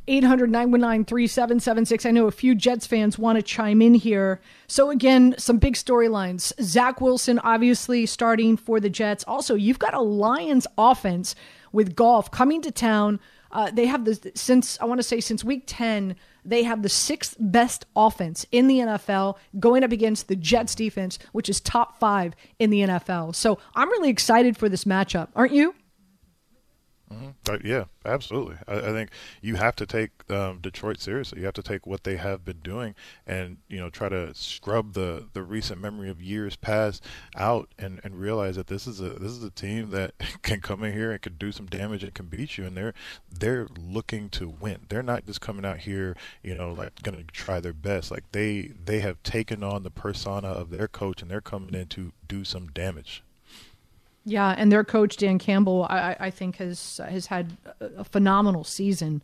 800 0.08 0.50
919 0.50 1.04
3776. 1.04 2.06
I 2.06 2.10
know 2.10 2.26
a 2.26 2.30
few 2.30 2.54
Jets 2.54 2.86
fans 2.86 3.18
want 3.18 3.36
to 3.36 3.42
chime 3.42 3.82
in 3.82 3.94
here. 3.94 4.40
So, 4.68 4.90
again, 4.90 5.34
some 5.38 5.58
big 5.58 5.74
storylines. 5.74 6.52
Zach 6.62 7.00
Wilson, 7.00 7.38
obviously, 7.40 8.06
starting 8.06 8.56
for 8.56 8.80
the 8.80 8.90
Jets. 8.90 9.24
Also, 9.24 9.54
you've 9.54 9.78
got 9.78 9.94
a 9.94 10.00
Lions 10.00 10.66
offense 10.78 11.34
with 11.72 11.96
Goff 11.96 12.30
coming 12.30 12.62
to 12.62 12.70
town. 12.70 13.20
Uh, 13.50 13.70
they 13.70 13.86
have 13.86 14.04
the, 14.04 14.32
since, 14.34 14.78
I 14.80 14.84
want 14.84 14.98
to 14.98 15.04
say, 15.04 15.20
since 15.20 15.42
week 15.42 15.64
10, 15.66 16.16
they 16.44 16.62
have 16.62 16.82
the 16.82 16.88
sixth 16.88 17.36
best 17.38 17.86
offense 17.96 18.44
in 18.52 18.66
the 18.68 18.78
NFL 18.78 19.36
going 19.58 19.82
up 19.82 19.92
against 19.92 20.28
the 20.28 20.36
Jets 20.36 20.74
defense, 20.74 21.18
which 21.32 21.48
is 21.48 21.60
top 21.60 21.98
five 21.98 22.34
in 22.58 22.70
the 22.70 22.80
NFL. 22.80 23.34
So, 23.34 23.58
I'm 23.74 23.90
really 23.90 24.10
excited 24.10 24.56
for 24.56 24.68
this 24.68 24.84
matchup. 24.84 25.28
Aren't 25.34 25.52
you? 25.52 25.74
Uh, 27.48 27.58
yeah, 27.62 27.84
absolutely. 28.04 28.56
I, 28.66 28.78
I 28.78 28.92
think 28.92 29.10
you 29.40 29.54
have 29.54 29.76
to 29.76 29.86
take 29.86 30.10
um, 30.30 30.58
Detroit 30.60 31.00
seriously. 31.00 31.38
You 31.38 31.44
have 31.44 31.54
to 31.54 31.62
take 31.62 31.86
what 31.86 32.02
they 32.02 32.16
have 32.16 32.44
been 32.44 32.58
doing, 32.62 32.94
and 33.26 33.58
you 33.68 33.78
know, 33.78 33.90
try 33.90 34.08
to 34.08 34.34
scrub 34.34 34.94
the, 34.94 35.26
the 35.32 35.42
recent 35.42 35.80
memory 35.80 36.10
of 36.10 36.20
years 36.20 36.56
past 36.56 37.04
out, 37.36 37.68
and, 37.78 38.00
and 38.02 38.16
realize 38.16 38.56
that 38.56 38.66
this 38.66 38.88
is 38.88 39.00
a 39.00 39.10
this 39.10 39.30
is 39.30 39.44
a 39.44 39.50
team 39.50 39.90
that 39.90 40.14
can 40.42 40.60
come 40.60 40.82
in 40.82 40.92
here 40.92 41.12
and 41.12 41.22
can 41.22 41.36
do 41.38 41.52
some 41.52 41.66
damage 41.66 42.02
and 42.02 42.14
can 42.14 42.26
beat 42.26 42.58
you, 42.58 42.64
and 42.64 42.76
they're 42.76 42.94
they're 43.30 43.68
looking 43.78 44.28
to 44.30 44.48
win. 44.48 44.80
They're 44.88 45.02
not 45.02 45.26
just 45.26 45.40
coming 45.40 45.64
out 45.64 45.78
here, 45.78 46.16
you 46.42 46.56
know, 46.56 46.72
like 46.72 47.02
going 47.02 47.18
to 47.18 47.24
try 47.24 47.60
their 47.60 47.72
best. 47.72 48.10
Like 48.10 48.24
they 48.32 48.72
they 48.84 48.98
have 49.00 49.22
taken 49.22 49.62
on 49.62 49.84
the 49.84 49.90
persona 49.90 50.48
of 50.48 50.70
their 50.70 50.88
coach, 50.88 51.22
and 51.22 51.30
they're 51.30 51.40
coming 51.40 51.74
in 51.74 51.86
to 51.88 52.12
do 52.26 52.42
some 52.44 52.66
damage. 52.68 53.22
Yeah, 54.28 54.52
and 54.58 54.72
their 54.72 54.82
coach 54.82 55.16
Dan 55.16 55.38
Campbell, 55.38 55.86
I, 55.88 56.16
I 56.18 56.30
think, 56.30 56.56
has 56.56 57.00
has 57.08 57.26
had 57.26 57.56
a 57.80 58.02
phenomenal 58.02 58.64
season. 58.64 59.22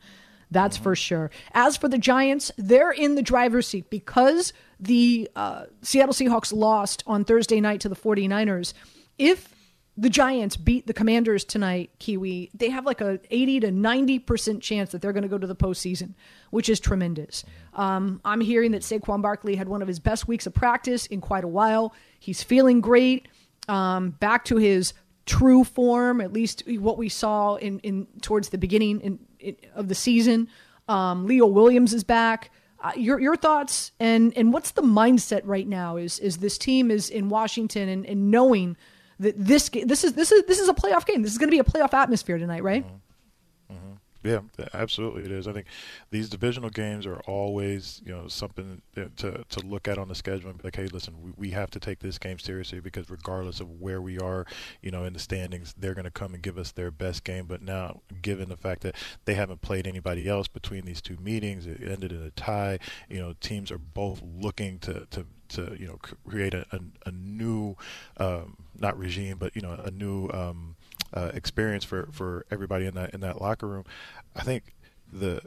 That's 0.52 0.76
for 0.76 0.94
sure. 0.94 1.32
As 1.54 1.76
for 1.76 1.88
the 1.88 1.99
Giants, 1.99 2.52
they're 2.56 2.92
in 2.92 3.16
the 3.16 3.23
driver's 3.23 3.66
seat 3.66 3.90
because 3.90 4.52
the 4.78 5.28
uh, 5.35 5.64
Seattle 5.80 6.14
Seahawks 6.14 6.52
lost 6.52 7.02
on 7.06 7.25
Thursday 7.25 7.61
night 7.61 7.80
to 7.80 7.88
the 7.88 7.97
49ers. 7.97 8.75
If 9.18 9.52
the 9.97 10.09
Giants 10.09 10.56
beat 10.56 10.87
the 10.87 10.94
Commanders 10.94 11.44
tonight, 11.44 11.90
Kiwi, 11.99 12.50
they 12.54 12.71
have 12.71 12.87
like 12.87 13.00
a 13.00 13.18
80 13.30 13.61
to 13.61 13.68
90% 13.68 14.61
chance 14.61 14.92
that 14.92 15.02
they're 15.02 15.12
going 15.12 15.23
to 15.23 15.28
go 15.28 15.38
to 15.38 15.47
the 15.47 15.56
postseason, 15.56 16.14
which 16.50 16.68
is 16.68 16.78
tremendous. 16.78 17.44
Um, 17.75 18.21
I'm 18.25 18.40
hearing 18.40 18.71
that 18.73 18.82
Saquon 18.82 19.21
Barkley 19.21 19.56
had 19.56 19.68
one 19.68 19.82
of 19.82 19.88
his 19.88 19.99
best 19.99 20.28
weeks 20.28 20.47
of 20.47 20.54
practice 20.54 21.06
in 21.06 21.21
quite 21.21 21.44
a 21.44 21.49
while. 21.49 21.94
He's 22.21 22.42
feeling 22.42 22.80
great 22.80 23.26
um, 23.69 24.11
back 24.11 24.45
to 24.47 24.57
his 24.57 24.92
true 25.26 25.64
form, 25.64 26.21
at 26.21 26.33
least 26.33 26.62
what 26.66 26.99
we 26.99 27.09
saw 27.09 27.57
in, 27.57 27.78
in 27.81 28.07
towards 28.21 28.49
the 28.49 28.59
beginning 28.59 29.00
in, 29.00 29.19
in, 29.38 29.57
of 29.75 29.88
the 29.88 29.95
season. 29.95 30.49
Um, 30.88 31.26
Leo 31.26 31.47
Williams 31.47 31.92
is 31.92 32.04
back. 32.04 32.50
Uh, 32.81 32.90
your 32.97 33.21
your 33.21 33.37
thoughts 33.37 33.92
and 34.00 34.37
and 34.37 34.52
what's 34.52 34.73
the 34.73 34.83
mindset 34.83 35.42
right 35.45 35.69
now? 35.69 35.97
Is 35.97 36.19
is 36.19 36.38
this 36.38 36.59
team 36.59 36.90
is 36.90 37.11
in 37.11 37.28
Washington 37.28 37.88
and, 37.88 38.04
and 38.04 38.31
knowing 38.33 38.76
that 39.21 39.35
this 39.38 39.69
this 39.69 40.02
is 40.02 40.14
this 40.14 40.33
is 40.33 40.42
this 40.47 40.59
is 40.59 40.69
a 40.69 40.75
playoff 40.75 41.07
game. 41.07 41.23
This 41.23 41.31
is 41.31 41.38
going 41.38 41.49
to 41.49 41.54
be 41.54 41.61
a 41.61 41.64
playoff 41.64 41.95
atmosphere 41.95 42.38
tonight, 42.38 42.64
right? 42.64 42.85
Mm-hmm. 42.85 42.97
Yeah, 44.25 44.43
absolutely, 44.73 45.25
it 45.25 45.33
is. 45.33 45.49
I 45.49 45.52
think 45.52 45.67
these 46.12 46.29
divisional 46.29 46.71
games 46.71 47.07
are 47.07 47.19
always, 47.26 48.00
you 48.05 48.12
know, 48.12 48.29
something 48.29 48.81
to 48.95 49.45
to 49.49 49.67
look 49.67 49.88
at 49.88 49.99
on 49.99 50.07
the 50.07 50.14
schedule 50.14 50.49
and 50.49 50.59
be 50.59 50.62
like, 50.64 50.76
hey, 50.76 50.87
listen, 50.87 51.14
we, 51.21 51.33
we 51.37 51.50
have 51.50 51.73
to 51.73 51.81
take 51.81 51.99
this 51.99 52.19
game 52.19 52.38
seriously 52.38 52.79
because 52.79 53.11
regardless 53.11 53.59
of 53.59 53.81
where 53.81 54.00
we 54.00 54.21
are, 54.21 54.47
you 54.81 54.93
know, 54.93 55.02
in 55.05 55.12
the 55.12 55.19
standings, 55.19 55.75
they're 55.76 55.95
going 55.95 56.05
to 56.05 56.11
come 56.11 56.35
and 56.35 56.43
give 56.43 56.57
us 56.57 56.71
their 56.71 56.93
best 56.93 57.25
game. 57.25 57.47
But 57.47 57.62
now, 57.62 58.00
given 58.23 58.49
the 58.49 58.57
fact 58.57 58.83
that 58.83 58.95
they 59.25 59.35
haven't 59.35 59.61
played 59.61 59.88
anybody 59.88 60.29
else 60.29 60.47
between 60.47 60.85
these 60.85 61.00
two 61.00 61.17
meetings, 61.17 61.67
it 61.67 61.81
ended 61.83 62.12
in 62.12 62.23
a 62.23 62.31
tie. 62.31 62.79
You 63.09 63.19
know, 63.19 63.35
teams 63.41 63.73
are 63.73 63.79
both 63.79 64.23
looking 64.23 64.79
to 64.81 65.07
to 65.11 65.26
to 65.49 65.76
you 65.79 65.87
know 65.88 65.99
create 66.29 66.55
a, 66.55 66.64
a, 66.71 66.79
a 67.07 67.11
new 67.11 67.76
um, 68.19 68.57
not 68.79 68.97
regime 68.99 69.37
but 69.38 69.55
you 69.55 69.61
know 69.61 69.73
a 69.73 69.91
new 69.91 70.29
um, 70.31 70.76
uh, 71.14 71.31
experience 71.35 71.85
for, 71.85 72.09
for 72.12 72.47
everybody 72.50 72.87
in 72.87 72.95
that 72.95 73.14
in 73.14 73.21
that 73.21 73.40
locker 73.40 73.66
room. 73.66 73.85
I 74.35 74.42
think 74.42 74.75
the 75.12 75.42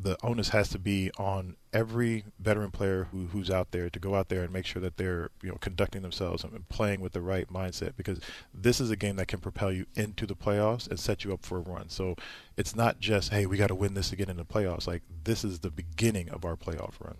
the 0.00 0.16
onus 0.22 0.50
has 0.50 0.68
to 0.68 0.78
be 0.78 1.10
on 1.18 1.56
every 1.72 2.24
veteran 2.38 2.70
player 2.70 3.08
who, 3.10 3.26
who's 3.26 3.50
out 3.50 3.72
there 3.72 3.90
to 3.90 3.98
go 3.98 4.14
out 4.14 4.28
there 4.28 4.44
and 4.44 4.52
make 4.52 4.64
sure 4.64 4.80
that 4.80 4.96
they're 4.96 5.30
you 5.42 5.48
know 5.48 5.56
conducting 5.60 6.02
themselves 6.02 6.44
and 6.44 6.68
playing 6.68 7.00
with 7.00 7.12
the 7.12 7.20
right 7.20 7.48
mindset 7.52 7.96
because 7.96 8.20
this 8.54 8.80
is 8.80 8.90
a 8.90 8.96
game 8.96 9.16
that 9.16 9.26
can 9.26 9.40
propel 9.40 9.72
you 9.72 9.86
into 9.96 10.24
the 10.24 10.36
playoffs 10.36 10.88
and 10.88 11.00
set 11.00 11.24
you 11.24 11.32
up 11.32 11.44
for 11.44 11.58
a 11.58 11.62
run. 11.62 11.88
So 11.88 12.14
it's 12.56 12.76
not 12.76 13.00
just 13.00 13.32
hey 13.32 13.46
we 13.46 13.56
got 13.56 13.68
to 13.68 13.74
win 13.74 13.94
this 13.94 14.12
again 14.12 14.30
in 14.30 14.36
the 14.36 14.44
playoffs. 14.44 14.86
Like 14.86 15.02
this 15.24 15.44
is 15.44 15.60
the 15.60 15.70
beginning 15.70 16.28
of 16.30 16.44
our 16.44 16.56
playoff 16.56 16.94
run. 17.00 17.16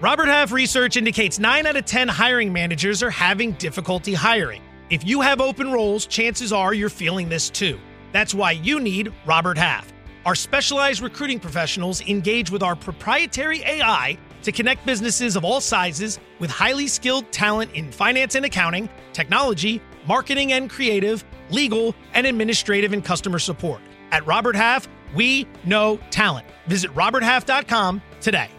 Robert 0.00 0.26
Half 0.26 0.52
research 0.52 0.96
indicates 0.96 1.38
9 1.38 1.66
out 1.66 1.76
of 1.76 1.84
10 1.84 2.08
hiring 2.08 2.52
managers 2.52 3.02
are 3.02 3.10
having 3.10 3.52
difficulty 3.52 4.12
hiring. 4.12 4.60
If 4.90 5.06
you 5.06 5.20
have 5.20 5.40
open 5.40 5.72
roles, 5.72 6.06
chances 6.06 6.52
are 6.52 6.74
you're 6.74 6.90
feeling 6.90 7.28
this 7.28 7.48
too. 7.48 7.78
That's 8.12 8.34
why 8.34 8.52
you 8.52 8.80
need 8.80 9.12
Robert 9.24 9.56
Half. 9.56 9.92
Our 10.26 10.34
specialized 10.34 11.00
recruiting 11.00 11.40
professionals 11.40 12.00
engage 12.02 12.50
with 12.50 12.62
our 12.62 12.76
proprietary 12.76 13.62
AI 13.64 14.18
to 14.42 14.52
connect 14.52 14.84
businesses 14.84 15.34
of 15.36 15.44
all 15.44 15.60
sizes 15.60 16.18
with 16.38 16.50
highly 16.50 16.86
skilled 16.86 17.30
talent 17.32 17.72
in 17.74 17.90
finance 17.90 18.34
and 18.34 18.44
accounting, 18.44 18.88
technology, 19.12 19.80
marketing 20.06 20.52
and 20.52 20.68
creative, 20.68 21.24
legal, 21.50 21.94
and 22.12 22.26
administrative 22.26 22.92
and 22.92 23.04
customer 23.04 23.38
support. 23.38 23.80
At 24.10 24.26
Robert 24.26 24.56
Half, 24.56 24.88
we 25.14 25.46
know 25.64 25.98
talent. 26.10 26.46
Visit 26.66 26.92
RobertHalf.com 26.94 28.02
today. 28.20 28.50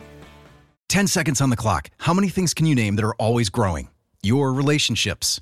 10 0.90 1.08
seconds 1.08 1.42
on 1.42 1.50
the 1.50 1.56
clock. 1.56 1.90
How 1.98 2.14
many 2.14 2.30
things 2.30 2.54
can 2.54 2.66
you 2.66 2.76
name 2.76 2.96
that 2.96 3.06
are 3.06 3.16
always 3.16 3.50
growing? 3.50 3.90
Your 4.22 4.54
relationships 4.54 5.42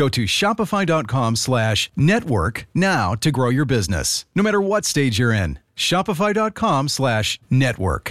Go 0.00 0.08
to 0.08 0.24
shopify.com 0.24 1.36
slash 1.36 1.90
network 1.94 2.66
now 2.74 3.14
to 3.16 3.30
grow 3.30 3.50
your 3.50 3.66
business, 3.66 4.24
no 4.34 4.42
matter 4.42 4.58
what 4.58 4.86
stage 4.86 5.18
you're 5.18 5.30
in. 5.30 5.58
Shopify.com 5.76 6.88
slash 6.88 7.38
network. 7.50 8.10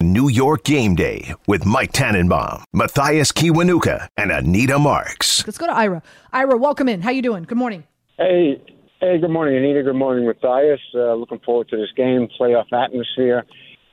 New 0.00 0.30
York 0.30 0.64
Game 0.64 0.94
Day 0.94 1.34
with 1.46 1.66
Mike 1.66 1.92
Tannenbaum, 1.92 2.64
Mathias 2.72 3.30
Kiwanuka, 3.30 4.08
and 4.16 4.32
Anita 4.32 4.78
Marks. 4.78 5.46
Let's 5.46 5.58
go 5.58 5.66
to 5.66 5.72
Ira. 5.74 6.02
Ira, 6.32 6.56
welcome 6.56 6.88
in. 6.88 7.02
How 7.02 7.10
you 7.10 7.20
doing? 7.20 7.42
Good 7.42 7.58
morning. 7.58 7.84
Hey, 8.16 8.58
hey, 9.00 9.18
good 9.18 9.28
morning, 9.28 9.54
Anita. 9.58 9.82
Good 9.82 9.96
morning, 9.96 10.26
Mathias. 10.26 10.80
Uh, 10.94 11.12
looking 11.12 11.40
forward 11.40 11.68
to 11.68 11.76
this 11.76 11.92
game, 11.94 12.26
playoff 12.40 12.72
atmosphere. 12.72 13.44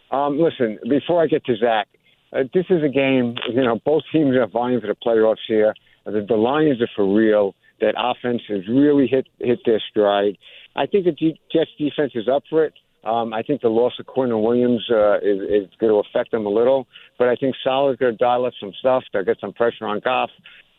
Um, 0.10 0.40
listen, 0.40 0.80
before 0.88 1.22
I 1.22 1.28
get 1.28 1.44
to 1.48 1.58
Zach, 1.58 1.90
uh, 2.34 2.44
this 2.54 2.66
is 2.70 2.84
a 2.84 2.90
game. 2.90 3.36
You 3.50 3.64
know, 3.64 3.80
both 3.86 4.04
teams 4.12 4.36
are 4.36 4.48
vying 4.48 4.82
for 4.82 4.88
the 4.88 4.96
playoffs 4.96 5.44
here. 5.48 5.74
The, 6.06 6.26
the 6.28 6.36
Lions 6.36 6.82
are 6.82 6.90
for 6.96 7.14
real. 7.14 7.56
That 7.82 7.96
offense 7.98 8.42
has 8.50 8.68
really 8.68 9.08
hit 9.08 9.28
hit 9.40 9.60
their 9.66 9.82
stride. 9.90 10.38
I 10.76 10.86
think 10.86 11.06
the 11.06 11.36
Jets 11.52 11.72
defense 11.78 12.14
is 12.16 12.28
up 12.28 12.44
for 12.50 12.66
it. 12.66 12.74
Um, 13.04 13.34
I 13.34 13.44
think 13.44 13.62
the 13.62 13.70
loss 13.70 13.94
of 14.00 14.06
Quinnen 14.06 14.42
Williams 14.42 14.82
uh, 14.90 15.18
is, 15.18 15.42
is 15.42 15.70
going 15.78 15.92
to 15.92 16.02
affect 16.08 16.32
them 16.32 16.46
a 16.46 16.50
little, 16.50 16.88
but 17.20 17.28
I 17.28 17.36
think 17.36 17.54
Saleh's 17.62 17.98
going 17.98 18.14
to 18.14 18.18
dial 18.18 18.46
up 18.46 18.54
some 18.62 18.72
stuff. 18.80 19.04
They'll 19.12 19.26
get 19.26 19.42
some 19.42 19.52
pressure 19.52 19.86
on 19.86 20.00
Goff. 20.00 20.30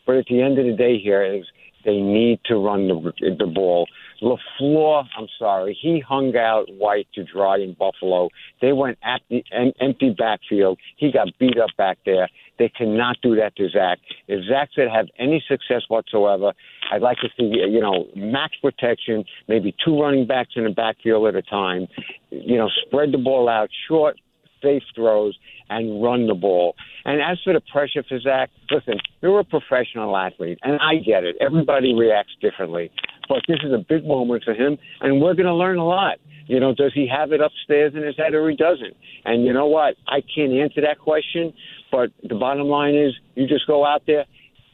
But 0.07 0.15
at 0.15 0.25
the 0.27 0.41
end 0.41 0.57
of 0.57 0.65
the 0.65 0.73
day, 0.73 0.97
here 0.97 1.23
is 1.23 1.45
they 1.83 1.97
need 1.97 2.39
to 2.45 2.55
run 2.55 2.87
the 2.87 3.13
the 3.37 3.45
ball. 3.45 3.87
LaFleur, 4.21 5.05
I'm 5.17 5.27
sorry, 5.37 5.77
he 5.79 5.99
hung 5.99 6.35
out 6.35 6.65
White 6.69 7.07
to 7.15 7.23
dry 7.23 7.57
in 7.57 7.73
Buffalo. 7.73 8.29
They 8.61 8.73
went 8.73 8.97
at 9.03 9.21
the 9.29 9.43
em- 9.51 9.73
empty 9.79 10.15
backfield. 10.17 10.79
He 10.97 11.11
got 11.11 11.27
beat 11.39 11.57
up 11.59 11.69
back 11.77 11.97
there. 12.05 12.29
They 12.57 12.69
cannot 12.69 13.17
do 13.21 13.35
that 13.35 13.55
to 13.57 13.69
Zach. 13.69 13.99
If 14.27 14.45
Zach 14.47 14.69
should 14.73 14.89
have 14.89 15.07
any 15.19 15.43
success 15.47 15.83
whatsoever, 15.89 16.53
I'd 16.91 17.01
like 17.01 17.17
to 17.17 17.29
see, 17.37 17.43
you 17.43 17.81
know, 17.81 18.07
max 18.15 18.55
protection, 18.61 19.25
maybe 19.47 19.75
two 19.83 19.99
running 19.99 20.25
backs 20.25 20.51
in 20.55 20.63
the 20.63 20.69
backfield 20.69 21.27
at 21.27 21.35
a 21.35 21.41
time, 21.41 21.87
you 22.31 22.57
know, 22.57 22.69
spread 22.85 23.11
the 23.11 23.17
ball 23.17 23.49
out, 23.49 23.69
short, 23.87 24.17
safe 24.65 24.83
throws, 24.95 25.37
and 25.69 26.01
run 26.01 26.27
the 26.27 26.33
ball. 26.33 26.75
And 27.05 27.21
as 27.21 27.37
for 27.43 27.53
the 27.53 27.61
pressure 27.71 28.03
for 28.07 28.19
Zach, 28.19 28.49
listen, 28.71 28.99
you're 29.21 29.39
a 29.39 29.43
professional 29.43 30.17
athlete, 30.17 30.59
and 30.63 30.79
I 30.81 30.95
get 30.95 31.23
it. 31.23 31.35
Everybody 31.39 31.93
reacts 31.93 32.33
differently. 32.41 32.91
But 33.27 33.39
this 33.47 33.57
is 33.63 33.73
a 33.73 33.83
big 33.87 34.05
moment 34.05 34.43
for 34.43 34.53
him, 34.53 34.77
and 35.01 35.21
we're 35.21 35.33
going 35.33 35.47
to 35.47 35.53
learn 35.53 35.77
a 35.77 35.85
lot. 35.85 36.17
You 36.47 36.59
know, 36.59 36.75
does 36.75 36.91
he 36.93 37.07
have 37.07 37.31
it 37.31 37.41
upstairs 37.41 37.93
in 37.95 38.03
his 38.03 38.15
head 38.17 38.33
or 38.35 38.49
he 38.49 38.55
doesn't? 38.55 38.95
And 39.25 39.45
you 39.45 39.53
know 39.53 39.65
what? 39.65 39.95
I 40.07 40.21
can't 40.21 40.53
answer 40.53 40.81
that 40.81 40.99
question, 40.99 41.53
but 41.91 42.11
the 42.23 42.35
bottom 42.35 42.67
line 42.67 42.95
is 42.95 43.13
you 43.33 43.47
just 43.47 43.65
go 43.65 43.85
out 43.85 44.03
there, 44.05 44.25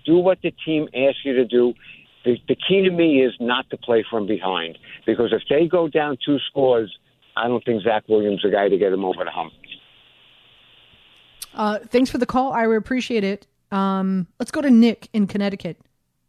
do 0.06 0.18
what 0.18 0.40
the 0.44 0.52
team 0.66 0.88
asks 0.94 1.20
you 1.24 1.34
to 1.34 1.46
do. 1.46 1.74
The, 2.26 2.36
the 2.48 2.56
key 2.56 2.84
to 2.84 2.92
me 2.92 3.24
is 3.24 3.34
not 3.40 3.70
to 3.70 3.78
play 3.78 4.04
from 4.10 4.28
behind 4.28 4.78
because 5.06 5.32
if 5.32 5.44
they 5.50 5.68
go 5.68 5.88
down 5.88 6.18
two 6.24 6.38
scores, 6.50 6.94
I 7.38 7.48
don't 7.48 7.64
think 7.64 7.84
Zach 7.84 8.04
Williams 8.10 8.42
is 8.44 8.52
the 8.52 8.56
guy 8.56 8.68
to 8.68 8.78
get 8.78 8.92
him 8.92 9.06
over 9.06 9.24
the 9.24 9.32
hump. 9.32 9.54
Uh, 11.54 11.80
thanks 11.80 12.10
for 12.10 12.18
the 12.18 12.26
call. 12.26 12.54
I 12.54 12.64
appreciate 12.66 13.24
it. 13.24 13.48
Um, 13.72 14.28
let's 14.40 14.52
go 14.52 14.62
to 14.62 14.70
Nick 14.70 15.10
in 15.14 15.28
Connecticut. 15.28 15.78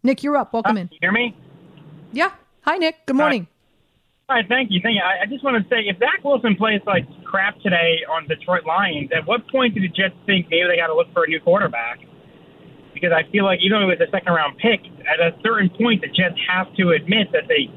Nick, 0.03 0.23
you're 0.23 0.37
up. 0.37 0.53
Welcome 0.53 0.77
uh, 0.77 0.81
in. 0.81 0.91
Hear 1.01 1.13
me? 1.13 1.37
Yeah. 2.13 2.33
Hi, 2.63 2.77
Nick. 2.77 3.07
Good 3.07 3.17
morning. 3.17 3.47
All 4.29 4.37
right, 4.37 4.49
thank 4.49 4.71
you. 4.71 4.81
Thank 4.83 4.97
you. 4.97 5.03
I, 5.03 5.23
I 5.23 5.27
just 5.27 5.45
want 5.45 5.61
to 5.61 5.69
say, 5.69 5.85
if 5.91 5.99
Zach 5.99 6.25
Wilson 6.25 6.57
plays 6.57 6.81
like 6.87 7.05
crap 7.25 7.59
today 7.61 8.01
on 8.09 8.27
Detroit 8.29 8.65
Lions, 8.65 9.11
at 9.13 9.27
what 9.27 9.47
point 9.51 9.75
do 9.75 9.81
the 9.81 9.93
Jets 9.93 10.15
think 10.27 10.47
maybe 10.49 10.65
they 10.71 10.81
got 10.81 10.87
to 10.89 10.95
look 10.95 11.13
for 11.13 11.25
a 11.25 11.29
new 11.29 11.41
quarterback? 11.41 11.99
Because 12.95 13.13
I 13.13 13.29
feel 13.31 13.45
like 13.45 13.59
even 13.61 13.81
though 13.81 13.91
it 13.91 13.99
was 13.99 14.09
a 14.09 14.11
second 14.11 14.33
round 14.33 14.57
pick, 14.57 14.81
at 15.05 15.21
a 15.21 15.37
certain 15.43 15.69
point 15.77 16.01
the 16.01 16.09
Jets 16.09 16.39
have 16.49 16.73
to 16.81 16.97
admit 16.97 17.29
that 17.33 17.45
they 17.49 17.69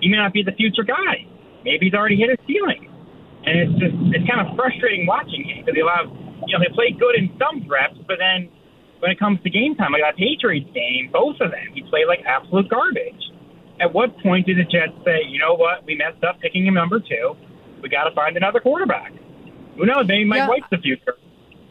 he 0.00 0.08
may 0.08 0.16
not 0.16 0.32
be 0.32 0.42
the 0.42 0.52
future 0.52 0.84
guy. 0.84 1.26
Maybe 1.64 1.90
he's 1.90 1.94
already 1.94 2.16
hit 2.16 2.30
his 2.30 2.40
ceiling, 2.46 2.86
and 3.44 3.58
it's 3.58 3.74
just 3.80 3.96
it's 4.14 4.26
kind 4.30 4.46
of 4.46 4.54
frustrating 4.54 5.06
watching 5.06 5.42
him 5.42 5.64
because 5.64 5.74
he 5.74 5.80
allowed 5.80 6.12
you 6.46 6.58
know, 6.58 6.64
they 6.64 6.72
played 6.74 6.98
good 6.98 7.16
in 7.16 7.30
some 7.38 7.68
reps, 7.68 7.98
but 8.06 8.18
then 8.18 8.48
when 9.00 9.10
it 9.10 9.18
comes 9.18 9.42
to 9.42 9.50
game 9.50 9.74
time, 9.74 9.92
like 9.92 10.02
that 10.02 10.16
Patriots 10.16 10.68
game, 10.74 11.10
both 11.12 11.36
of 11.40 11.50
them, 11.50 11.68
he 11.74 11.82
played 11.82 12.06
like 12.06 12.20
absolute 12.26 12.68
garbage. 12.68 13.22
At 13.80 13.92
what 13.94 14.16
point 14.18 14.46
did 14.46 14.58
the 14.58 14.64
Jets 14.64 14.92
say, 15.04 15.20
you 15.26 15.38
know 15.38 15.54
what, 15.54 15.84
we 15.86 15.94
messed 15.96 16.22
up 16.22 16.38
picking 16.40 16.66
him 16.66 16.74
number 16.74 17.00
two. 17.00 17.34
We 17.82 17.88
got 17.88 18.04
to 18.04 18.14
find 18.14 18.36
another 18.36 18.60
quarterback. 18.60 19.12
Who 19.76 19.86
knows? 19.86 20.06
Maybe 20.06 20.24
Mike 20.24 20.38
yeah. 20.38 20.48
White's 20.48 20.66
the 20.70 20.78
future. 20.78 21.16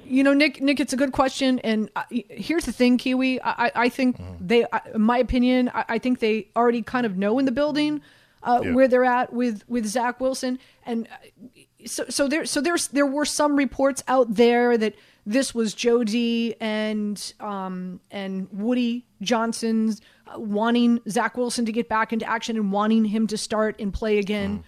You 0.03 0.23
know, 0.23 0.33
Nick. 0.33 0.59
Nick, 0.59 0.79
it's 0.79 0.91
a 0.91 0.97
good 0.97 1.11
question, 1.11 1.59
and 1.59 1.87
uh, 1.95 2.01
here's 2.09 2.65
the 2.65 2.71
thing, 2.71 2.97
Kiwi. 2.97 3.39
I, 3.43 3.71
I 3.75 3.89
think 3.89 4.17
mm. 4.17 4.37
they, 4.39 4.65
in 4.95 5.01
my 5.01 5.19
opinion, 5.19 5.69
I, 5.71 5.85
I, 5.87 5.99
think 5.99 6.17
they 6.17 6.47
already 6.55 6.81
kind 6.81 7.05
of 7.05 7.15
know 7.15 7.37
in 7.37 7.45
the 7.45 7.51
building 7.51 8.01
uh, 8.41 8.61
yeah. 8.63 8.73
where 8.73 8.87
they're 8.87 9.05
at 9.05 9.31
with 9.31 9.63
with 9.69 9.85
Zach 9.85 10.19
Wilson, 10.19 10.57
and 10.83 11.07
uh, 11.07 11.58
so 11.85 12.05
so 12.09 12.27
there 12.27 12.45
so 12.45 12.61
there's 12.61 12.87
there 12.89 13.05
were 13.05 13.25
some 13.25 13.55
reports 13.55 14.03
out 14.07 14.35
there 14.35 14.77
that 14.77 14.95
this 15.25 15.53
was 15.53 15.73
Joe 15.73 16.03
D 16.03 16.55
and 16.59 17.33
um, 17.39 17.99
and 18.11 18.47
Woody 18.51 19.05
Johnson's 19.21 20.01
uh, 20.27 20.39
wanting 20.39 20.99
Zach 21.09 21.37
Wilson 21.37 21.65
to 21.65 21.71
get 21.71 21.87
back 21.87 22.11
into 22.11 22.25
action 22.25 22.55
and 22.57 22.71
wanting 22.71 23.05
him 23.05 23.27
to 23.27 23.37
start 23.37 23.75
and 23.79 23.93
play 23.93 24.17
again. 24.17 24.63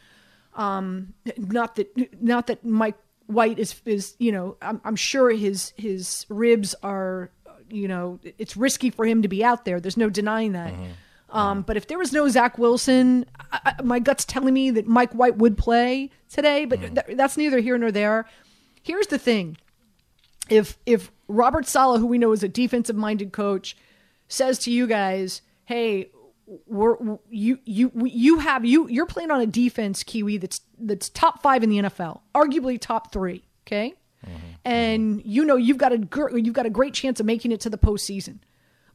Um, 0.55 1.13
not 1.37 1.75
that 1.75 2.21
not 2.21 2.47
that 2.47 2.63
Mike 2.65 2.97
White 3.27 3.59
is 3.59 3.81
is 3.85 4.15
you 4.19 4.31
know 4.31 4.57
I'm, 4.61 4.81
I'm 4.83 4.95
sure 4.95 5.31
his 5.31 5.73
his 5.77 6.25
ribs 6.29 6.75
are 6.83 7.31
you 7.69 7.87
know 7.87 8.19
it's 8.37 8.55
risky 8.57 8.89
for 8.89 9.05
him 9.05 9.21
to 9.21 9.27
be 9.27 9.43
out 9.43 9.65
there. 9.65 9.79
There's 9.79 9.97
no 9.97 10.09
denying 10.09 10.51
that. 10.53 10.73
Um, 11.31 11.61
but 11.61 11.77
if 11.77 11.87
there 11.87 11.97
was 11.97 12.11
no 12.11 12.27
Zach 12.27 12.57
Wilson, 12.57 13.25
I, 13.51 13.73
I, 13.77 13.81
my 13.81 13.99
gut's 13.99 14.25
telling 14.25 14.53
me 14.53 14.69
that 14.71 14.87
Mike 14.87 15.13
White 15.13 15.37
would 15.37 15.57
play 15.57 16.11
today. 16.29 16.65
But 16.65 16.79
hmm. 16.79 16.93
th- 16.93 17.17
that's 17.17 17.37
neither 17.37 17.59
here 17.59 17.77
nor 17.77 17.91
there. 17.91 18.25
Here's 18.83 19.07
the 19.07 19.17
thing: 19.17 19.57
if 20.49 20.77
if 20.85 21.11
Robert 21.27 21.65
Saleh, 21.65 21.99
who 21.99 22.07
we 22.07 22.17
know 22.17 22.31
is 22.33 22.43
a 22.43 22.49
defensive 22.49 22.95
minded 22.95 23.31
coach, 23.31 23.77
says 24.27 24.59
to 24.59 24.71
you 24.71 24.87
guys, 24.87 25.41
"Hey, 25.65 26.09
we're 26.67 26.97
you 27.29 27.59
you 27.63 27.91
you 27.95 28.39
have 28.39 28.65
you 28.65 28.87
you're 28.89 29.05
playing 29.05 29.31
on 29.31 29.41
a 29.41 29.47
defense, 29.47 30.03
Kiwi 30.03 30.37
that's 30.37 30.61
that's 30.77 31.09
top 31.09 31.41
five 31.41 31.63
in 31.63 31.69
the 31.69 31.77
NFL, 31.77 32.21
arguably 32.35 32.79
top 32.79 33.11
three, 33.11 33.43
okay." 33.65 33.93
Mm-hmm. 34.25 34.35
And 34.65 35.19
mm-hmm. 35.19 35.29
you 35.29 35.45
know 35.45 35.55
you've 35.55 35.77
got 35.77 35.93
a 35.93 35.97
gr- 35.97 36.37
you've 36.37 36.53
got 36.53 36.65
a 36.65 36.69
great 36.69 36.93
chance 36.93 37.19
of 37.19 37.25
making 37.25 37.51
it 37.51 37.61
to 37.61 37.69
the 37.69 37.77
postseason, 37.77 38.39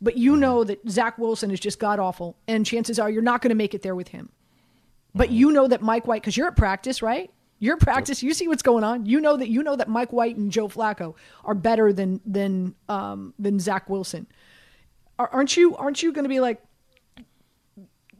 but 0.00 0.16
you 0.16 0.36
know 0.36 0.64
that 0.64 0.80
Zach 0.88 1.18
Wilson 1.18 1.50
is 1.50 1.60
just 1.60 1.78
god 1.78 1.98
awful, 1.98 2.36
and 2.46 2.64
chances 2.66 2.98
are 2.98 3.10
you're 3.10 3.22
not 3.22 3.40
going 3.42 3.50
to 3.50 3.54
make 3.56 3.74
it 3.74 3.82
there 3.82 3.94
with 3.94 4.08
him. 4.08 4.30
But 5.14 5.30
you 5.30 5.50
know 5.50 5.66
that 5.68 5.80
Mike 5.80 6.06
White, 6.06 6.22
because 6.22 6.36
you're 6.36 6.48
at 6.48 6.56
practice, 6.56 7.00
right? 7.02 7.30
You're 7.58 7.76
at 7.76 7.80
practice. 7.80 8.22
You 8.22 8.34
see 8.34 8.48
what's 8.48 8.62
going 8.62 8.84
on. 8.84 9.06
You 9.06 9.18
know 9.20 9.36
that 9.38 9.48
you 9.48 9.62
know 9.62 9.76
that 9.76 9.88
Mike 9.88 10.12
White 10.12 10.36
and 10.36 10.52
Joe 10.52 10.68
Flacco 10.68 11.14
are 11.44 11.54
better 11.54 11.92
than 11.92 12.20
than 12.26 12.74
um, 12.88 13.32
than 13.38 13.58
Zach 13.58 13.88
Wilson. 13.88 14.26
Are- 15.18 15.30
Aren't 15.32 15.56
you? 15.56 15.74
Aren't 15.76 16.02
you 16.02 16.12
going 16.12 16.24
to 16.24 16.28
be 16.28 16.40
like, 16.40 16.62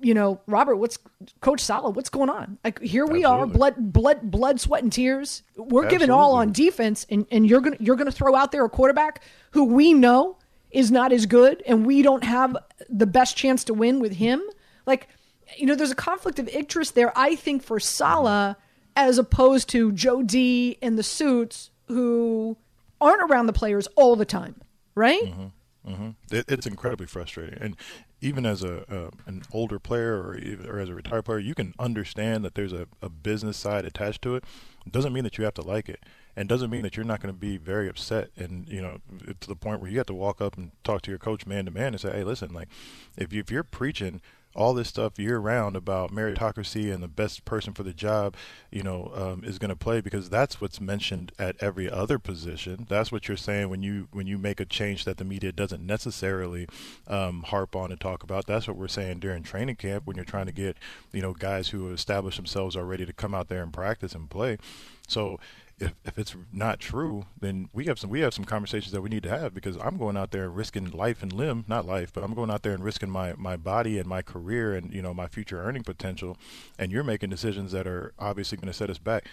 you 0.01 0.15
know, 0.15 0.41
Robert? 0.47 0.77
What's 0.77 0.99
Coach 1.41 1.61
Saleh? 1.61 1.95
What's 1.95 2.09
going 2.09 2.31
on? 2.31 2.59
Like 2.65 2.81
here 2.81 3.05
we 3.07 3.25
are, 3.25 3.47
blood, 3.47 3.75
blood, 3.93 4.31
blood, 4.31 4.61
sweat, 4.61 4.83
and 4.83 4.91
tears. 4.93 5.43
We're 5.57 5.83
giving 5.91 6.11
all 6.11 6.33
on 6.35 6.53
defense, 6.53 7.05
and, 7.11 7.27
and 7.31 7.47
you're 7.47 7.61
gonna 7.61 7.77
you're 7.79 7.97
gonna 7.97 8.11
throw 8.13 8.35
out 8.35 8.53
there 8.53 8.65
a 8.65 8.71
quarterback 8.71 9.23
who 9.51 9.65
we 9.65 9.93
know 9.93 10.39
is 10.71 10.91
not 10.91 11.13
as 11.13 11.27
good, 11.27 11.63
and 11.67 11.87
we 11.87 12.03
don't 12.03 12.25
have 12.25 12.57
the 12.89 13.07
best 13.07 13.37
chance 13.37 13.65
to 13.65 13.75
win 13.75 14.01
with 14.01 14.13
him. 14.13 14.43
Like, 14.87 15.09
you 15.57 15.67
know, 15.67 15.75
there's 15.75 15.91
a 15.91 15.97
conflict 15.97 16.39
of 16.39 16.49
interest 16.49 16.95
there. 16.95 17.13
I 17.17 17.37
think 17.37 17.63
for 17.63 17.79
Saleh, 17.79 18.57
as 18.95 19.19
opposed 19.19 19.69
to 19.71 19.93
Joe 19.93 20.23
D 20.23 20.79
and 20.83 20.99
the 20.99 21.03
suits 21.03 21.71
who 21.89 22.57
aren't 23.01 23.31
around 23.31 23.47
the 23.47 23.53
players 23.53 23.87
all 23.97 24.17
the 24.17 24.25
time, 24.25 24.61
right? 24.95 25.23
Mm-hmm. 25.23 25.91
Mm-hmm. 25.91 26.11
It, 26.35 26.47
it's 26.49 26.67
incredibly 26.67 27.07
frustrating, 27.07 27.59
and 27.61 27.77
even 28.21 28.45
as 28.45 28.65
a, 28.65 28.85
a 28.89 29.29
an 29.29 29.43
older 29.53 29.79
player 29.79 30.17
or 30.17 30.37
or 30.69 30.81
as 30.81 30.89
a 30.89 30.95
retired 30.95 31.27
player, 31.27 31.39
you 31.39 31.55
can 31.55 31.75
understand 31.79 32.45
that 32.45 32.57
there's 32.57 32.73
a, 32.73 32.89
a 33.01 33.09
business 33.09 33.57
side 33.57 33.85
attached 33.85 34.23
to 34.23 34.35
it. 34.35 34.43
It 34.85 34.93
doesn't 34.93 35.13
mean 35.13 35.23
that 35.23 35.39
you 35.39 35.45
have 35.45 35.55
to 35.55 35.63
like 35.63 35.89
it, 35.89 36.03
and 36.37 36.49
doesn't 36.49 36.71
mean 36.71 36.83
that 36.83 36.97
you're 36.97 37.07
not 37.07 37.21
going 37.21 37.35
to 37.35 37.41
be 37.41 37.57
very 37.57 37.89
upset, 37.89 38.31
and 38.37 38.69
you 38.69 38.83
know 38.83 38.99
to 39.41 39.49
the 39.49 39.57
point 39.57 39.81
where 39.81 39.91
you 39.91 39.99
have 39.99 40.07
to 40.07 40.15
walk 40.15 40.41
up 40.41 40.57
and 40.57 40.71
talk 40.85 41.03
to 41.03 41.11
your 41.11 41.19
coach 41.19 41.47
man 41.47 41.65
to 41.65 41.71
man 41.71 41.89
and 41.89 42.01
say, 42.01 42.13
"Hey, 42.13 42.25
listen, 42.25 42.53
like 42.53 42.69
if 43.17 43.33
you, 43.33 43.41
if 43.41 43.51
you're 43.51 43.65
preaching." 43.65 44.21
all 44.57 44.73
this 44.73 44.89
stuff 44.89 45.19
year 45.19 45.39
round 45.39 45.77
about 45.77 46.11
meritocracy 46.11 46.93
and 46.93 47.03
the 47.03 47.09
best 47.09 47.45
person 47.45 47.75
for 47.75 47.83
the 47.83 47.93
job, 47.93 48.35
you 48.71 48.83
know, 48.83 49.13
um, 49.15 49.45
is 49.45 49.59
going 49.59 49.69
to 49.69 49.77
play 49.77 50.01
because 50.01 50.31
that's 50.31 50.61
what's 50.61 50.81
mentioned 50.81 51.31
at 51.39 51.55
every 51.61 51.91
other 51.91 52.19
position. 52.19 52.87
That's 52.89 53.13
what 53.13 53.29
you're 53.29 53.37
saying 53.37 53.69
when 53.69 53.83
you 53.83 54.09
when 54.13 54.27
you 54.27 54.39
make 54.39 54.59
a 54.59 54.65
change 54.65 55.05
that 55.05 55.19
the 55.19 55.25
media 55.25 55.53
doesn't 55.53 55.85
necessarily 55.85 56.67
um, 57.07 57.43
harp 57.43 57.77
on 57.77 57.93
and 57.93 58.01
talk 58.01 58.23
about. 58.23 58.47
That's 58.47 58.67
what 58.67 58.79
we're 58.79 58.89
saying 58.89 59.19
during 59.19 59.43
training 59.43 59.77
camp 59.77 60.07
when 60.07 60.17
you're 60.17 60.25
trying 60.25 60.47
to 60.47 60.53
get 60.53 60.79
you 61.13 61.21
know 61.21 61.35
guys 61.35 61.69
who 61.69 61.93
establish 61.93 62.37
themselves 62.37 62.77
already 62.77 63.05
to 63.05 63.13
come 63.13 63.35
out 63.35 63.49
there 63.49 63.63
and 63.63 63.73
practice 63.73 64.15
and 64.15 64.31
play. 64.31 64.57
So 65.07 65.39
if, 65.79 65.95
if 66.05 66.19
it's 66.19 66.35
not 66.53 66.81
true, 66.81 67.27
then 67.39 67.69
we 67.73 67.85
have 67.87 67.99
some 67.99 68.09
we 68.09 68.21
have 68.21 68.33
some 68.33 68.45
conversations 68.45 68.93
that 68.93 69.03
we 69.03 69.11
need 69.11 69.23
to 69.25 69.29
have 69.29 69.53
because 69.53 69.77
I'm 69.77 69.99
going 69.99 70.17
out 70.17 70.31
there 70.31 70.49
risking 70.49 70.91
life 70.91 71.23
and 71.23 71.33
limb, 71.33 71.65
not 71.69 71.85
life, 71.85 72.13
but 72.15 72.25
I'm 72.25 72.35
going 72.35 72.51
out 72.51 72.63
there 72.63 72.73
and 72.73 72.83
risking 72.83 73.11
my, 73.11 73.35
my 73.37 73.57
body 73.57 73.99
and 73.99 74.09
my 74.09 74.23
career 74.23 74.75
and 74.75 74.93
you 74.93 75.03
know 75.03 75.13
my 75.13 75.27
future 75.27 75.63
earning 75.63 75.83
potential, 75.83 76.39
and 76.79 76.91
you're 76.91 77.05
making 77.05 77.31
decisions 77.31 77.73
that 77.73 77.87
are 77.87 78.13
obviously 78.19 78.57
going 78.57 78.69
to 78.69 78.73
set 78.73 78.89
us 78.89 78.99
back. 78.99 79.27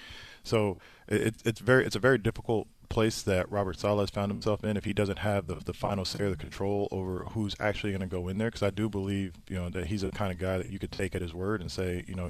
So 0.44 0.78
it, 1.08 1.36
it's 1.46 1.60
very 1.60 1.86
it's 1.86 1.96
a 1.96 2.00
very 2.00 2.18
difficult 2.18 2.68
place 2.94 3.24
that 3.24 3.52
Robert 3.52 3.80
Saleh 3.80 4.02
has 4.02 4.10
found 4.12 4.32
himself 4.32 4.64
in 4.64 4.78
if 4.78 4.86
he 4.86 4.94
doesn't 4.94 5.20
have 5.20 5.48
the, 5.48 5.56
the 5.56 5.74
final 5.74 6.06
say 6.06 6.26
or 6.26 6.30
the 6.30 6.38
control 6.38 6.88
over 6.92 7.26
who's 7.32 7.56
actually 7.60 7.92
going 7.92 8.02
to 8.02 8.08
go 8.08 8.28
in 8.28 8.38
there 8.38 8.50
because 8.50 8.62
I 8.62 8.70
do 8.70 8.88
believe 8.88 9.34
you 9.50 9.56
know 9.56 9.70
that 9.70 9.88
he's 9.88 10.02
the 10.02 10.12
kind 10.12 10.32
of 10.32 10.38
guy 10.38 10.60
that 10.60 10.70
you 10.70 10.78
could 10.78 10.92
take 10.92 11.16
at 11.16 11.22
his 11.22 11.34
word 11.34 11.60
and 11.60 11.72
say 11.72 12.06
you 12.08 12.14
know 12.14 12.30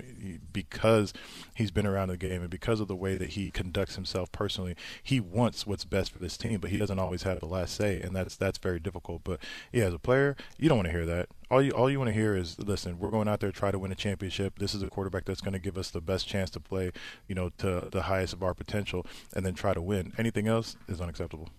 because 0.54 1.12
he's 1.54 1.69
been 1.69 1.86
around 1.86 2.08
the 2.08 2.17
game 2.17 2.41
and 2.41 2.49
because 2.49 2.80
of 2.80 2.88
the 2.88 2.95
way 2.95 3.17
that 3.17 3.32
he 3.32 3.52
conducts 3.52 3.95
himself 3.95 4.32
personally 4.32 4.73
he 5.02 5.19
wants 5.19 5.67
what's 5.67 5.84
best 5.84 6.12
for 6.13 6.19
this 6.19 6.38
team 6.38 6.62
but 6.62 6.69
he 6.69 6.78
doesn't 6.78 6.99
always 6.99 7.23
have 7.23 7.41
the 7.41 7.45
last 7.45 7.76
say 7.76 7.99
and 7.99 8.15
that's 8.15 8.38
that's 8.38 8.58
very 8.58 8.80
difficult. 8.80 9.21
But 9.26 9.41
yeah 9.73 9.86
as 9.86 9.93
a 9.93 9.99
player 9.99 10.38
you 10.58 10.69
don't 10.69 10.78
want 10.78 10.88
to 10.88 10.93
hear 10.93 11.06
that 11.06 11.28
all 11.54 11.62
you 11.62 11.72
all 11.72 11.89
you 11.89 12.00
want 12.00 12.08
to 12.08 12.13
hear 12.13 12.36
is 12.36 12.58
listen 12.58 12.98
we're 12.98 13.12
going 13.12 13.28
out 13.28 13.39
there 13.39 13.52
to 13.52 13.58
try 13.58 13.70
to 13.70 13.78
win 13.78 13.92
a 13.92 13.96
championship 13.96 14.58
this 14.58 14.74
is 14.74 14.82
a 14.82 14.88
quarterback 14.88 15.24
that's 15.24 15.39
going 15.39 15.54
to 15.54 15.60
give 15.60 15.78
us 15.78 15.92
the 15.92 16.02
best 16.02 16.28
chance 16.28 16.50
to 16.50 16.60
play 16.60 16.92
you 17.28 17.36
know 17.36 17.50
to 17.60 17.88
the 17.92 18.04
highest 18.04 18.34
of 18.34 18.42
our 18.42 18.56
potential 18.56 19.06
and 19.36 19.46
then 19.46 19.54
try 19.54 19.72
to 19.72 19.82
win 19.82 20.12
anything 20.18 20.48
else 20.48 20.76
is 20.88 21.00
unacceptable 21.00 21.50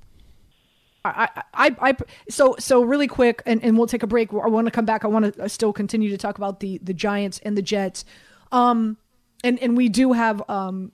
I, 1.07 1.28
I, 1.52 1.76
I, 1.80 1.96
so, 2.30 2.57
so 2.59 2.83
really 2.83 3.07
quick, 3.07 3.42
and, 3.44 3.62
and 3.62 3.76
we'll 3.76 3.87
take 3.87 4.02
a 4.02 4.07
break. 4.07 4.33
I 4.33 4.48
want 4.48 4.68
to 4.68 4.70
come 4.70 4.87
back. 4.87 5.04
I 5.04 5.09
want 5.09 5.35
to 5.35 5.48
still 5.50 5.70
continue 5.70 6.09
to 6.09 6.16
talk 6.16 6.38
about 6.38 6.61
the 6.61 6.80
the 6.83 6.94
Giants 6.94 7.40
and 7.44 7.59
the 7.59 7.61
Jets. 7.61 8.07
Um, 8.52 8.96
and 9.42 9.59
and 9.59 9.76
we 9.76 9.90
do 9.90 10.14
have 10.14 10.42
um, 10.48 10.92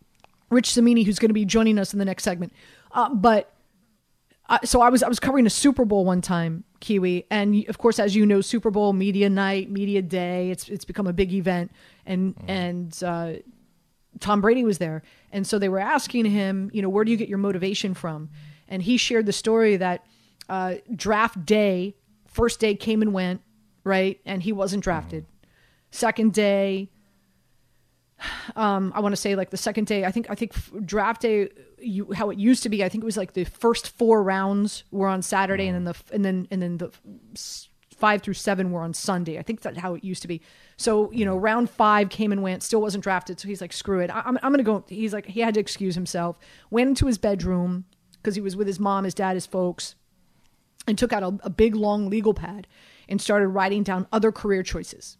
Rich 0.51 0.75
Cimini 0.75 1.05
who's 1.05 1.21
going 1.21 1.29
to 1.29 1.33
be 1.33 1.45
joining 1.45 1.79
us 1.79 1.93
in 1.93 2.01
the 2.01 2.05
next 2.05 2.25
segment. 2.25 2.53
Uh, 2.91 3.15
but 3.15 3.55
uh, 4.51 4.59
so 4.65 4.81
I 4.81 4.91
was 4.91 5.03
I 5.05 5.09
was 5.09 5.21
covering 5.21 5.47
a 5.47 5.51
Super 5.51 5.85
Bowl 5.85 6.05
one 6.05 6.21
time, 6.21 6.65
Kiwi, 6.81 7.25
and 7.31 7.65
of 7.69 7.79
course, 7.79 8.01
as 8.01 8.17
you 8.17 8.27
know, 8.27 8.41
Super 8.41 8.71
Bowl 8.71 8.93
media 8.93 9.31
night, 9.31 9.71
media 9.71 10.03
day. 10.03 10.51
It's 10.51 10.69
it's 10.69 10.85
become 10.85 11.07
a 11.07 11.13
big 11.13 11.33
event, 11.33 11.71
and 12.05 12.35
and 12.49 13.03
uh, 13.05 13.35
Tom 14.19 14.41
Brady 14.41 14.65
was 14.65 14.79
there, 14.79 15.03
and 15.31 15.47
so 15.47 15.61
they 15.61 15.69
were 15.69 15.79
asking 15.79 16.25
him, 16.25 16.69
you 16.75 16.83
know, 16.83 16.89
where 16.89 17.05
do 17.05 17.13
you 17.13 17.17
get 17.17 17.29
your 17.29 17.39
motivation 17.39 17.95
from? 17.95 18.29
And 18.67 18.83
he 18.83 18.97
shared 18.97 19.27
the 19.27 19.33
story 19.33 19.77
that 19.77 20.05
uh, 20.49 20.75
draft 20.97 21.47
day, 21.47 21.95
first 22.27 22.59
day 22.59 22.75
came 22.75 23.03
and 23.03 23.13
went, 23.13 23.43
right, 23.85 24.21
and 24.27 24.43
he 24.43 24.53
wasn't 24.53 24.83
drafted. 24.83 25.27
Second 25.93 26.33
day, 26.33 26.91
um, 28.57 28.93
I 28.97 29.01
want 29.01 29.13
to 29.13 29.21
say 29.21 29.37
like 29.37 29.51
the 29.51 29.57
second 29.57 29.87
day. 29.87 30.05
I 30.05 30.11
think 30.11 30.29
I 30.29 30.35
think 30.35 30.53
draft 30.85 31.23
day, 31.23 31.51
you, 31.83 32.13
how 32.13 32.31
it 32.31 32.39
used 32.39 32.63
to 32.65 32.69
be. 32.69 32.85
I 32.85 32.89
think 32.89 33.03
it 33.03 33.07
was 33.07 33.17
like 33.17 33.33
the 33.33 33.45
first 33.45 33.91
four 33.97 34.23
rounds 34.23 34.85
were 34.91 35.09
on 35.09 35.23
Saturday, 35.23 35.67
and 35.67 35.75
then 35.75 35.85
the 35.85 36.15
and 36.15 36.25
then 36.25 36.49
and 36.51 36.63
then 36.63 36.79
the 36.79 36.91
five 37.95 38.23
through 38.23 38.35
seven 38.35 38.73
were 38.73 38.81
on 38.81 38.95
Sunday. 38.95 39.39
I 39.39 39.43
think 39.43 39.61
that's 39.61 39.79
how 39.79 39.95
it 39.95 40.05
used 40.05 40.23
to 40.23 40.29
be. 40.29 40.41
So 40.77 41.11
you 41.13 41.25
know, 41.25 41.37
round 41.37 41.71
five 41.71 42.09
came 42.09 42.33
and 42.33 42.43
went, 42.43 42.63
still 42.63 42.81
wasn't 42.81 43.05
drafted. 43.05 43.39
So 43.39 43.49
he's 43.49 43.61
like, 43.61 43.73
screw 43.73 44.01
it, 44.01 44.11
I- 44.11 44.23
I'm 44.25 44.39
I'm 44.43 44.53
gonna 44.53 44.63
go. 44.63 44.85
He's 44.89 45.13
like, 45.13 45.27
he 45.27 45.41
had 45.41 45.55
to 45.55 45.61
excuse 45.61 45.95
himself. 45.95 46.39
Went 46.71 46.89
into 46.89 47.07
his 47.07 47.19
bedroom 47.19 47.85
because 48.15 48.35
he 48.35 48.41
was 48.41 48.57
with 48.57 48.67
his 48.67 48.81
mom, 48.81 49.05
his 49.05 49.15
dad, 49.15 49.35
his 49.35 49.47
folks, 49.47 49.95
and 50.87 50.99
took 50.99 51.13
out 51.13 51.23
a, 51.23 51.39
a 51.43 51.51
big 51.51 51.75
long 51.75 52.09
legal 52.09 52.35
pad 52.35 52.67
and 53.09 53.21
started 53.21 53.49
writing 53.49 53.83
down 53.83 54.07
other 54.13 54.33
career 54.33 54.63
choices 54.63 55.19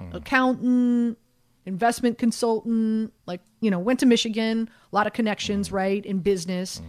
mm. 0.00 0.14
accountant, 0.14 1.18
investment 1.66 2.16
consultant, 2.18 3.12
like, 3.26 3.40
you 3.60 3.70
know, 3.70 3.78
went 3.78 4.00
to 4.00 4.06
Michigan, 4.06 4.70
a 4.92 4.96
lot 4.96 5.06
of 5.06 5.12
connections, 5.12 5.70
right, 5.70 6.04
in 6.06 6.20
business. 6.20 6.80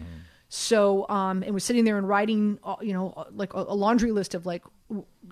So, 0.50 1.08
um, 1.10 1.44
and 1.44 1.54
was 1.54 1.64
sitting 1.64 1.84
there 1.84 1.98
and 1.98 2.08
writing, 2.08 2.60
uh, 2.64 2.78
you 2.82 2.94
know, 2.94 3.14
uh, 3.18 3.26
like 3.32 3.54
a, 3.54 3.58
a 3.58 3.76
laundry 3.76 4.12
list 4.12 4.34
of 4.34 4.46
like, 4.46 4.64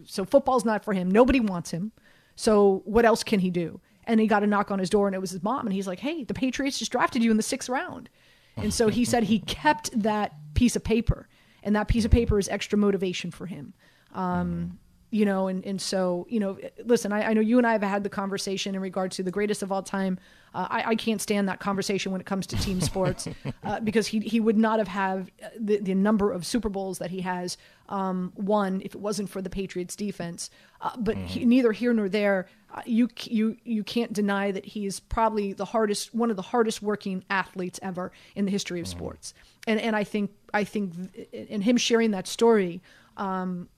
so 0.03 0.25
football's 0.25 0.65
not 0.65 0.83
for 0.83 0.93
him. 0.93 1.09
Nobody 1.09 1.39
wants 1.39 1.71
him. 1.71 1.93
So 2.35 2.81
what 2.85 3.05
else 3.05 3.23
can 3.23 3.39
he 3.39 3.49
do? 3.49 3.79
And 4.03 4.19
he 4.19 4.27
got 4.27 4.43
a 4.43 4.47
knock 4.47 4.71
on 4.71 4.79
his 4.79 4.89
door 4.89 5.07
and 5.07 5.15
it 5.15 5.19
was 5.19 5.31
his 5.31 5.41
mom. 5.41 5.65
And 5.65 5.73
he's 5.73 5.87
like, 5.87 5.99
Hey, 5.99 6.25
the 6.25 6.33
Patriots 6.33 6.77
just 6.77 6.91
drafted 6.91 7.23
you 7.23 7.31
in 7.31 7.37
the 7.37 7.43
sixth 7.43 7.69
round. 7.69 8.09
And 8.57 8.73
so 8.73 8.89
he 8.89 9.05
said 9.05 9.23
he 9.23 9.39
kept 9.47 9.97
that 10.01 10.33
piece 10.53 10.75
of 10.75 10.83
paper 10.83 11.27
and 11.63 11.75
that 11.75 11.87
piece 11.87 12.05
of 12.05 12.11
paper 12.11 12.37
is 12.37 12.47
extra 12.47 12.77
motivation 12.77 13.31
for 13.31 13.47
him. 13.47 13.73
Um, 14.13 14.79
you 15.11 15.25
know, 15.25 15.47
and, 15.47 15.65
and 15.65 15.81
so, 15.81 16.25
you 16.29 16.39
know, 16.39 16.57
listen, 16.83 17.13
I, 17.13 17.29
I 17.29 17.33
know 17.33 17.41
you 17.41 17.57
and 17.57 17.65
I 17.65 17.73
have 17.73 17.83
had 17.83 18.03
the 18.03 18.09
conversation 18.09 18.75
in 18.75 18.81
regards 18.81 19.15
to 19.17 19.23
the 19.23 19.31
greatest 19.31 19.63
of 19.63 19.71
all 19.71 19.83
time. 19.83 20.19
Uh, 20.53 20.67
I, 20.69 20.83
I 20.91 20.95
can't 20.95 21.21
stand 21.21 21.47
that 21.47 21.59
conversation 21.59 22.11
when 22.11 22.21
it 22.21 22.27
comes 22.27 22.47
to 22.47 22.57
team 22.57 22.81
sports 22.81 23.27
uh, 23.63 23.79
because 23.81 24.07
he, 24.07 24.19
he 24.19 24.39
would 24.39 24.57
not 24.57 24.79
have 24.79 24.87
had 24.87 25.31
the, 25.59 25.77
the 25.77 25.93
number 25.93 26.31
of 26.31 26.45
Super 26.45 26.69
Bowls 26.69 26.97
that 26.99 27.11
he 27.11 27.21
has 27.21 27.57
um, 27.87 28.33
won 28.35 28.81
if 28.83 28.95
it 28.95 29.01
wasn't 29.01 29.29
for 29.29 29.41
the 29.41 29.49
Patriots 29.49 29.95
defense. 29.95 30.49
Uh, 30.81 30.91
but 30.97 31.17
he, 31.17 31.45
neither 31.45 31.71
here 31.71 31.93
nor 31.93 32.09
there, 32.09 32.47
uh, 32.73 32.81
you, 32.85 33.07
you, 33.23 33.57
you 33.63 33.83
can't 33.83 34.11
deny 34.11 34.51
that 34.51 34.65
he's 34.65 34.99
probably 34.99 35.53
the 35.53 35.65
hardest, 35.65 36.15
one 36.15 36.29
of 36.29 36.35
the 36.35 36.41
hardest 36.41 36.81
working 36.81 37.23
athletes 37.29 37.79
ever 37.83 38.11
in 38.35 38.45
the 38.45 38.51
history 38.51 38.79
of 38.81 38.87
sports. 38.87 39.33
And, 39.67 39.79
and 39.79 39.95
I 39.95 40.03
think, 40.03 40.31
I 40.53 40.63
think 40.63 40.93
in 41.31 41.61
him 41.61 41.77
sharing 41.77 42.11
that 42.11 42.27
story, 42.27 42.81
um, 43.17 43.69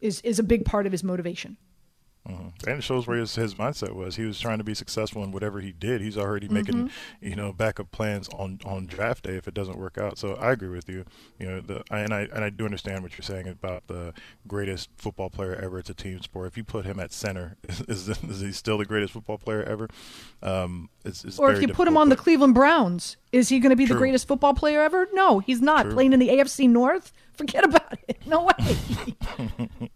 is 0.00 0.20
is 0.22 0.38
a 0.38 0.42
big 0.42 0.64
part 0.64 0.86
of 0.86 0.92
his 0.92 1.04
motivation. 1.04 1.56
Mm-hmm. 2.28 2.68
And 2.68 2.78
it 2.78 2.82
shows 2.82 3.06
where 3.06 3.16
his, 3.16 3.34
his 3.34 3.54
mindset 3.54 3.94
was. 3.94 4.16
He 4.16 4.24
was 4.24 4.38
trying 4.38 4.58
to 4.58 4.64
be 4.64 4.74
successful 4.74 5.24
in 5.24 5.32
whatever 5.32 5.60
he 5.60 5.72
did. 5.72 6.00
He's 6.00 6.18
already 6.18 6.46
mm-hmm. 6.46 6.54
making, 6.54 6.90
you 7.20 7.34
know, 7.34 7.52
backup 7.52 7.90
plans 7.92 8.28
on, 8.30 8.60
on 8.64 8.86
draft 8.86 9.24
day 9.24 9.36
if 9.36 9.48
it 9.48 9.54
doesn't 9.54 9.78
work 9.78 9.96
out. 9.96 10.18
So 10.18 10.34
I 10.34 10.52
agree 10.52 10.68
with 10.68 10.88
you. 10.88 11.04
You 11.38 11.46
know, 11.46 11.60
the 11.60 11.82
and 11.90 12.12
I 12.12 12.28
and 12.32 12.44
I 12.44 12.50
do 12.50 12.64
understand 12.64 13.02
what 13.02 13.12
you're 13.12 13.22
saying 13.22 13.48
about 13.48 13.86
the 13.86 14.12
greatest 14.46 14.90
football 14.96 15.30
player 15.30 15.54
ever. 15.54 15.78
It's 15.78 15.90
a 15.90 15.94
team 15.94 16.20
sport. 16.20 16.48
If 16.48 16.56
you 16.56 16.64
put 16.64 16.84
him 16.84 17.00
at 17.00 17.12
center, 17.12 17.56
is, 17.88 18.08
is 18.08 18.40
he 18.40 18.52
still 18.52 18.78
the 18.78 18.84
greatest 18.84 19.14
football 19.14 19.38
player 19.38 19.62
ever? 19.62 19.88
Um, 20.42 20.90
it's, 21.04 21.24
it's 21.24 21.38
or 21.38 21.52
if 21.52 21.62
you 21.62 21.68
put 21.68 21.88
him 21.88 21.96
on 21.96 22.10
the 22.10 22.16
Cleveland 22.16 22.54
Browns, 22.54 23.16
is 23.32 23.48
he 23.48 23.60
going 23.60 23.70
to 23.70 23.76
be 23.76 23.86
True. 23.86 23.94
the 23.94 23.98
greatest 23.98 24.28
football 24.28 24.52
player 24.52 24.82
ever? 24.82 25.08
No, 25.12 25.38
he's 25.38 25.62
not. 25.62 25.84
True. 25.84 25.94
Playing 25.94 26.12
in 26.12 26.20
the 26.20 26.28
AFC 26.28 26.68
North, 26.68 27.12
forget 27.32 27.64
about 27.64 27.98
it. 28.08 28.20
No 28.26 28.44
way. 28.44 29.16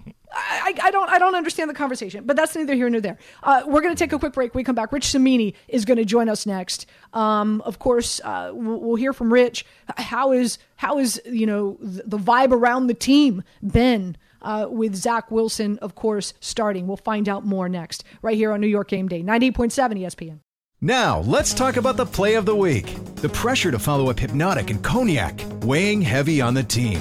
I, 0.46 0.74
I, 0.82 0.90
don't 0.90 1.08
I 1.10 1.18
don't 1.18 1.34
understand 1.34 1.70
the 1.70 1.74
conversation, 1.74 2.24
but 2.24 2.36
that's 2.36 2.54
neither 2.54 2.74
here 2.74 2.88
nor 2.88 3.00
there. 3.00 3.18
Uh, 3.42 3.62
we're 3.66 3.80
going 3.80 3.94
to 3.94 3.98
take 3.98 4.12
a 4.12 4.18
quick 4.18 4.32
break. 4.32 4.54
we 4.54 4.64
come 4.64 4.74
back. 4.74 4.92
Rich 4.92 5.06
Cimini 5.06 5.54
is 5.68 5.84
going 5.84 5.96
to 5.96 6.04
join 6.04 6.28
us 6.28 6.46
next. 6.46 6.86
Um, 7.12 7.60
of 7.62 7.78
course, 7.78 8.20
uh, 8.24 8.50
we'll, 8.52 8.80
we'll, 8.80 8.96
hear 8.96 9.12
from 9.12 9.32
Rich. 9.32 9.64
How 9.96 10.32
is 10.32 10.58
how 10.76 10.98
is 10.98 11.20
you 11.24 11.46
know 11.46 11.78
the, 11.80 12.02
the 12.06 12.18
vibe 12.18 12.52
around 12.52 12.86
the 12.86 12.94
team 12.94 13.42
been 13.62 14.16
uh, 14.42 14.66
with 14.70 14.94
Zach 14.94 15.30
Wilson, 15.30 15.78
of 15.78 15.94
course, 15.94 16.34
starting. 16.40 16.86
We'll 16.86 16.96
find 16.96 17.28
out 17.28 17.44
more 17.46 17.68
next, 17.68 18.04
right 18.22 18.36
here 18.36 18.52
on 18.52 18.60
New 18.60 18.66
York 18.66 18.88
Game 18.88 19.08
Day, 19.08 19.22
ninety 19.22 19.46
eight 19.46 19.54
point 19.54 19.72
seven 19.72 19.98
ESPN. 19.98 20.40
Now, 20.80 21.20
let's 21.20 21.54
talk 21.54 21.76
about 21.76 21.96
the 21.96 22.04
play 22.04 22.34
of 22.34 22.44
the 22.44 22.54
week. 22.54 22.94
The 23.16 23.28
pressure 23.30 23.70
to 23.70 23.78
follow 23.78 24.10
up 24.10 24.16
Hpnotiq 24.16 24.68
and 24.70 24.82
Cognac, 24.82 25.40
weighing 25.62 26.02
heavy 26.02 26.42
on 26.42 26.52
the 26.52 26.62
team. 26.62 27.00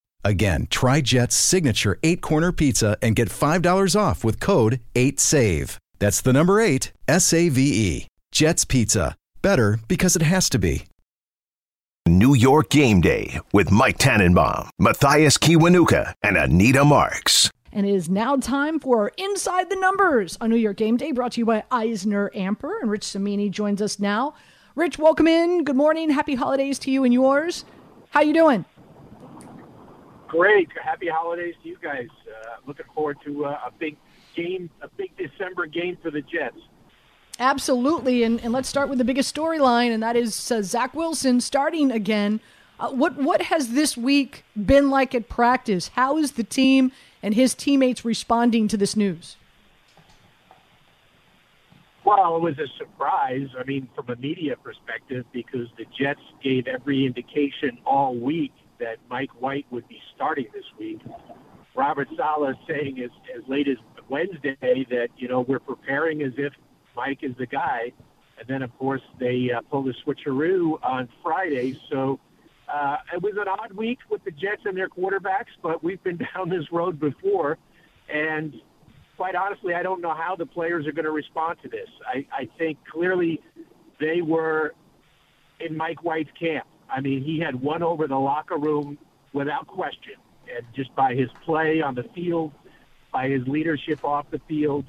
Again, 0.23 0.67
try 0.69 1.01
Jet's 1.01 1.35
signature 1.35 1.97
eight 2.03 2.21
corner 2.21 2.51
pizza 2.51 2.97
and 3.01 3.15
get 3.15 3.29
$5 3.29 3.99
off 3.99 4.23
with 4.23 4.39
code 4.39 4.79
8SAVE. 4.95 5.77
That's 5.99 6.21
the 6.21 6.33
number 6.33 6.59
eight, 6.59 6.91
S 7.07 7.33
A 7.33 7.49
V 7.49 7.61
E. 7.61 8.07
Jet's 8.31 8.65
Pizza. 8.65 9.15
Better 9.41 9.79
because 9.87 10.15
it 10.15 10.21
has 10.21 10.49
to 10.49 10.59
be. 10.59 10.85
New 12.07 12.33
York 12.33 12.69
Game 12.69 13.01
Day 13.01 13.39
with 13.53 13.71
Mike 13.71 13.99
Tannenbaum, 13.99 14.69
Mathias 14.79 15.37
Kiwanuka, 15.37 16.13
and 16.23 16.35
Anita 16.35 16.83
Marks. 16.83 17.51
And 17.71 17.85
it 17.85 17.93
is 17.93 18.09
now 18.09 18.35
time 18.35 18.79
for 18.79 19.11
Inside 19.17 19.69
the 19.69 19.75
Numbers 19.75 20.37
on 20.41 20.49
New 20.49 20.55
York 20.55 20.77
Game 20.77 20.97
Day, 20.97 21.11
brought 21.11 21.33
to 21.33 21.41
you 21.41 21.45
by 21.45 21.63
EisnerAmper. 21.71 22.81
And 22.81 22.89
Rich 22.89 23.03
Cimini 23.03 23.49
joins 23.49 23.81
us 23.81 23.99
now. 23.99 24.33
Rich, 24.75 24.97
welcome 24.97 25.27
in. 25.27 25.63
Good 25.63 25.75
morning. 25.75 26.09
Happy 26.09 26.35
holidays 26.35 26.79
to 26.79 26.91
you 26.91 27.03
and 27.03 27.13
yours. 27.13 27.63
How 28.09 28.21
you 28.21 28.33
doing? 28.33 28.65
Great. 30.31 30.69
Happy 30.81 31.09
holidays 31.09 31.55
to 31.61 31.67
you 31.67 31.77
guys. 31.81 32.07
Uh, 32.25 32.55
looking 32.65 32.85
forward 32.95 33.17
to 33.25 33.43
uh, 33.43 33.59
a 33.67 33.71
big 33.77 33.97
game, 34.33 34.69
a 34.81 34.87
big 34.87 35.11
December 35.17 35.65
game 35.65 35.97
for 36.01 36.09
the 36.09 36.21
Jets. 36.21 36.55
Absolutely. 37.37 38.23
And, 38.23 38.39
and 38.41 38.53
let's 38.53 38.69
start 38.69 38.87
with 38.87 38.97
the 38.97 39.03
biggest 39.03 39.35
storyline, 39.35 39.93
and 39.93 40.01
that 40.01 40.15
is 40.15 40.49
uh, 40.49 40.61
Zach 40.61 40.93
Wilson 40.93 41.41
starting 41.41 41.91
again. 41.91 42.39
Uh, 42.79 42.91
what, 42.91 43.17
what 43.17 43.41
has 43.41 43.73
this 43.73 43.97
week 43.97 44.45
been 44.55 44.89
like 44.89 45.13
at 45.13 45.27
practice? 45.27 45.89
How 45.95 46.17
is 46.17 46.31
the 46.31 46.45
team 46.45 46.93
and 47.21 47.33
his 47.33 47.53
teammates 47.53 48.05
responding 48.05 48.69
to 48.69 48.77
this 48.77 48.95
news? 48.95 49.35
Well, 52.05 52.37
it 52.37 52.41
was 52.41 52.57
a 52.57 52.67
surprise. 52.77 53.49
I 53.59 53.65
mean, 53.65 53.89
from 53.93 54.09
a 54.09 54.15
media 54.15 54.55
perspective, 54.55 55.25
because 55.33 55.67
the 55.77 55.85
Jets 55.99 56.21
gave 56.41 56.67
every 56.67 57.05
indication 57.05 57.79
all 57.85 58.15
week 58.15 58.53
that 58.81 58.97
Mike 59.09 59.29
White 59.39 59.65
would 59.71 59.87
be 59.87 59.99
starting 60.13 60.47
this 60.53 60.65
week. 60.77 60.99
Robert 61.75 62.09
Saleh 62.17 62.55
saying 62.67 62.99
as, 62.99 63.11
as 63.35 63.47
late 63.47 63.67
as 63.67 63.77
Wednesday 64.09 64.85
that, 64.89 65.07
you 65.17 65.29
know, 65.29 65.41
we're 65.41 65.59
preparing 65.59 66.21
as 66.21 66.33
if 66.37 66.51
Mike 66.95 67.19
is 67.21 67.31
the 67.37 67.45
guy. 67.45 67.93
And 68.37 68.47
then, 68.47 68.61
of 68.61 68.77
course, 68.77 69.01
they 69.19 69.51
uh, 69.55 69.61
pulled 69.61 69.85
the 69.85 69.93
switcheroo 70.05 70.83
on 70.83 71.07
Friday. 71.23 71.79
So 71.89 72.19
uh, 72.67 72.97
it 73.13 73.21
was 73.21 73.33
an 73.37 73.47
odd 73.47 73.71
week 73.73 73.99
with 74.09 74.23
the 74.25 74.31
Jets 74.31 74.63
and 74.65 74.75
their 74.75 74.89
quarterbacks, 74.89 75.53
but 75.61 75.83
we've 75.83 76.03
been 76.03 76.17
down 76.35 76.49
this 76.49 76.71
road 76.71 76.99
before. 76.99 77.57
And 78.13 78.55
quite 79.15 79.35
honestly, 79.35 79.73
I 79.75 79.83
don't 79.83 80.01
know 80.01 80.13
how 80.13 80.35
the 80.35 80.45
players 80.45 80.87
are 80.87 80.91
going 80.91 81.05
to 81.05 81.11
respond 81.11 81.59
to 81.63 81.69
this. 81.69 81.87
I, 82.05 82.25
I 82.33 82.49
think 82.57 82.79
clearly 82.91 83.39
they 83.99 84.21
were 84.21 84.73
in 85.59 85.77
Mike 85.77 86.03
White's 86.03 86.31
camp. 86.37 86.65
I 86.91 86.99
mean, 86.99 87.23
he 87.23 87.39
had 87.39 87.55
won 87.55 87.81
over 87.81 88.07
the 88.07 88.17
locker 88.17 88.57
room 88.57 88.97
without 89.33 89.65
question, 89.67 90.15
and 90.53 90.65
just 90.75 90.93
by 90.95 91.15
his 91.15 91.29
play 91.45 91.81
on 91.81 91.95
the 91.95 92.03
field, 92.15 92.51
by 93.11 93.29
his 93.29 93.47
leadership 93.47 94.03
off 94.03 94.29
the 94.29 94.41
field. 94.47 94.85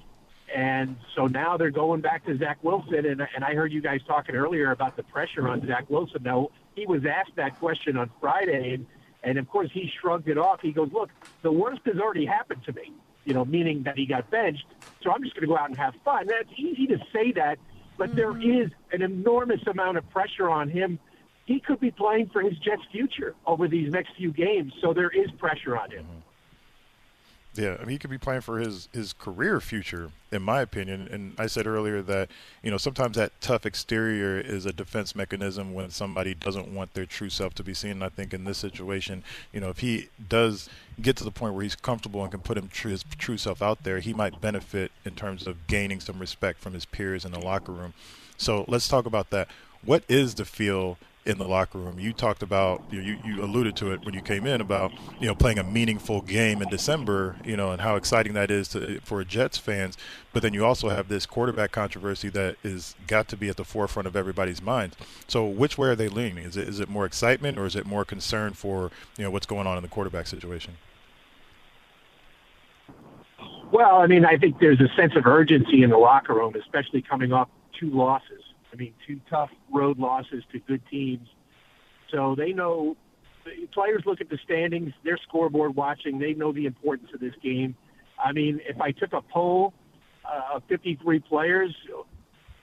And 0.54 0.96
so 1.16 1.26
now 1.26 1.56
they're 1.56 1.70
going 1.70 2.00
back 2.00 2.26
to 2.26 2.36
Zach 2.36 2.62
Wilson. 2.62 3.06
And, 3.06 3.26
and 3.34 3.44
I 3.44 3.54
heard 3.54 3.72
you 3.72 3.80
guys 3.80 4.00
talking 4.06 4.34
earlier 4.34 4.70
about 4.70 4.96
the 4.96 5.02
pressure 5.04 5.48
on 5.48 5.66
Zach 5.66 5.88
Wilson. 5.88 6.22
Now, 6.22 6.48
he 6.74 6.86
was 6.86 7.04
asked 7.06 7.36
that 7.36 7.58
question 7.58 7.96
on 7.96 8.10
Friday, 8.20 8.74
and, 8.74 8.86
and 9.22 9.38
of 9.38 9.48
course, 9.48 9.70
he 9.72 9.90
shrugged 10.00 10.28
it 10.28 10.36
off. 10.36 10.60
He 10.60 10.72
goes, 10.72 10.90
Look, 10.92 11.10
the 11.42 11.52
worst 11.52 11.80
has 11.86 11.96
already 11.98 12.26
happened 12.26 12.64
to 12.64 12.72
me, 12.72 12.92
you 13.24 13.32
know, 13.32 13.44
meaning 13.44 13.84
that 13.84 13.96
he 13.96 14.04
got 14.04 14.30
benched. 14.30 14.66
So 15.02 15.10
I'm 15.10 15.22
just 15.22 15.34
going 15.34 15.42
to 15.42 15.46
go 15.46 15.56
out 15.56 15.68
and 15.68 15.78
have 15.78 15.94
fun. 16.04 16.26
That's 16.26 16.50
easy 16.56 16.86
to 16.88 16.98
say 17.12 17.32
that, 17.32 17.58
but 17.96 18.10
mm-hmm. 18.10 18.16
there 18.16 18.62
is 18.62 18.70
an 18.92 19.02
enormous 19.02 19.60
amount 19.66 19.96
of 19.96 20.08
pressure 20.10 20.50
on 20.50 20.68
him 20.68 20.98
he 21.44 21.60
could 21.60 21.80
be 21.80 21.90
playing 21.90 22.28
for 22.28 22.40
his 22.40 22.56
Jets' 22.58 22.82
future 22.90 23.34
over 23.46 23.68
these 23.68 23.92
next 23.92 24.14
few 24.16 24.32
games. 24.32 24.72
So 24.80 24.92
there 24.92 25.10
is 25.10 25.30
pressure 25.32 25.76
on 25.76 25.90
him. 25.90 26.04
Mm-hmm. 26.04 26.18
Yeah, 27.54 27.76
I 27.78 27.80
mean, 27.80 27.90
he 27.90 27.98
could 27.98 28.08
be 28.08 28.16
playing 28.16 28.40
for 28.40 28.58
his 28.58 28.88
his 28.94 29.12
career 29.12 29.60
future, 29.60 30.10
in 30.30 30.40
my 30.40 30.62
opinion. 30.62 31.06
And 31.12 31.34
I 31.38 31.46
said 31.48 31.66
earlier 31.66 32.00
that 32.00 32.30
you 32.62 32.70
know 32.70 32.78
sometimes 32.78 33.16
that 33.16 33.38
tough 33.42 33.66
exterior 33.66 34.40
is 34.40 34.64
a 34.64 34.72
defense 34.72 35.14
mechanism 35.14 35.74
when 35.74 35.90
somebody 35.90 36.32
doesn't 36.32 36.74
want 36.74 36.94
their 36.94 37.04
true 37.04 37.28
self 37.28 37.52
to 37.56 37.62
be 37.62 37.74
seen. 37.74 37.90
And 37.90 38.04
I 38.04 38.08
think 38.08 38.32
in 38.32 38.44
this 38.44 38.56
situation, 38.56 39.22
you 39.52 39.60
know, 39.60 39.68
if 39.68 39.80
he 39.80 40.08
does 40.30 40.70
get 41.02 41.16
to 41.18 41.24
the 41.24 41.30
point 41.30 41.52
where 41.52 41.62
he's 41.62 41.76
comfortable 41.76 42.22
and 42.22 42.30
can 42.30 42.40
put 42.40 42.56
him 42.56 42.68
tr- 42.68 42.88
his 42.88 43.04
true 43.18 43.36
self 43.36 43.60
out 43.60 43.82
there, 43.82 44.00
he 44.00 44.14
might 44.14 44.40
benefit 44.40 44.90
in 45.04 45.14
terms 45.14 45.46
of 45.46 45.66
gaining 45.66 46.00
some 46.00 46.18
respect 46.18 46.58
from 46.58 46.72
his 46.72 46.86
peers 46.86 47.26
in 47.26 47.32
the 47.32 47.38
locker 47.38 47.72
room. 47.72 47.92
So 48.38 48.64
let's 48.66 48.88
talk 48.88 49.04
about 49.04 49.28
that. 49.28 49.48
What 49.84 50.04
is 50.08 50.36
the 50.36 50.46
feel 50.46 50.96
in 51.24 51.38
the 51.38 51.46
locker 51.46 51.78
room. 51.78 52.00
You 52.00 52.12
talked 52.12 52.42
about 52.42 52.82
you 52.90 53.18
you 53.24 53.42
alluded 53.42 53.76
to 53.76 53.92
it 53.92 54.04
when 54.04 54.14
you 54.14 54.20
came 54.20 54.46
in 54.46 54.60
about 54.60 54.92
you 55.20 55.26
know 55.26 55.34
playing 55.34 55.58
a 55.58 55.62
meaningful 55.62 56.20
game 56.20 56.60
in 56.60 56.68
December, 56.68 57.36
you 57.44 57.56
know, 57.56 57.70
and 57.70 57.80
how 57.80 57.96
exciting 57.96 58.32
that 58.34 58.50
is 58.50 58.68
to, 58.68 59.00
for 59.00 59.22
Jets 59.22 59.56
fans. 59.56 59.96
But 60.32 60.42
then 60.42 60.52
you 60.52 60.64
also 60.64 60.88
have 60.88 61.08
this 61.08 61.26
quarterback 61.26 61.70
controversy 61.70 62.28
that 62.30 62.56
is 62.64 62.96
got 63.06 63.28
to 63.28 63.36
be 63.36 63.48
at 63.48 63.56
the 63.56 63.64
forefront 63.64 64.06
of 64.06 64.16
everybody's 64.16 64.60
minds. 64.60 64.96
So 65.28 65.46
which 65.46 65.78
way 65.78 65.88
are 65.88 65.96
they 65.96 66.08
leaning? 66.08 66.44
Is 66.44 66.56
it 66.56 66.68
is 66.68 66.80
it 66.80 66.88
more 66.88 67.06
excitement 67.06 67.58
or 67.58 67.66
is 67.66 67.76
it 67.76 67.86
more 67.86 68.04
concern 68.04 68.54
for 68.54 68.90
you 69.16 69.24
know 69.24 69.30
what's 69.30 69.46
going 69.46 69.66
on 69.66 69.76
in 69.76 69.82
the 69.82 69.88
quarterback 69.88 70.26
situation? 70.26 70.76
Well, 73.70 73.96
I 73.96 74.06
mean, 74.06 74.26
I 74.26 74.36
think 74.36 74.58
there's 74.58 74.80
a 74.80 74.88
sense 74.94 75.16
of 75.16 75.26
urgency 75.26 75.82
in 75.82 75.88
the 75.88 75.96
locker 75.96 76.34
room, 76.34 76.54
especially 76.56 77.00
coming 77.00 77.32
off 77.32 77.48
two 77.78 77.88
losses. 77.88 78.42
I 78.72 78.76
mean, 78.76 78.94
two 79.06 79.20
tough 79.28 79.50
road 79.70 79.98
losses 79.98 80.42
to 80.52 80.58
good 80.60 80.82
teams. 80.90 81.28
So 82.10 82.34
they 82.36 82.52
know 82.52 82.96
the 83.44 83.66
players 83.72 84.02
look 84.06 84.20
at 84.20 84.28
the 84.28 84.38
standings, 84.44 84.92
their 85.04 85.18
scoreboard 85.18 85.76
watching, 85.76 86.18
they 86.18 86.34
know 86.34 86.52
the 86.52 86.66
importance 86.66 87.10
of 87.14 87.20
this 87.20 87.34
game. 87.42 87.74
I 88.22 88.32
mean, 88.32 88.60
if 88.68 88.80
I 88.80 88.92
took 88.92 89.12
a 89.12 89.20
poll 89.20 89.74
uh, 90.24 90.56
of 90.56 90.62
53 90.68 91.20
players, 91.20 91.74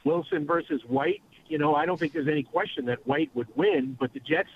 Wilson 0.03 0.45
versus 0.45 0.81
White, 0.87 1.21
you 1.47 1.57
know, 1.57 1.75
I 1.75 1.85
don't 1.85 1.99
think 1.99 2.13
there's 2.13 2.27
any 2.27 2.43
question 2.43 2.85
that 2.85 3.05
White 3.05 3.31
would 3.33 3.47
win, 3.55 3.97
but 3.99 4.13
the 4.13 4.19
Jets. 4.19 4.49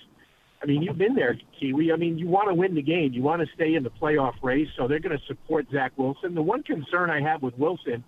I 0.62 0.66
mean, 0.66 0.80
you've 0.80 0.96
been 0.96 1.14
there, 1.14 1.36
Kiwi. 1.60 1.92
I 1.92 1.96
mean, 1.96 2.16
you 2.16 2.26
want 2.26 2.48
to 2.48 2.54
win 2.54 2.74
the 2.74 2.82
game. 2.82 3.12
You 3.12 3.22
want 3.22 3.42
to 3.42 3.48
stay 3.54 3.74
in 3.74 3.82
the 3.82 3.90
playoff 3.90 4.34
race, 4.42 4.68
so 4.78 4.88
they're 4.88 5.00
going 5.00 5.18
to 5.18 5.24
support 5.26 5.66
Zach 5.70 5.92
Wilson. 5.96 6.34
The 6.34 6.42
one 6.42 6.62
concern 6.62 7.10
I 7.10 7.20
have 7.20 7.42
with 7.42 7.58
Wilson, 7.58 8.02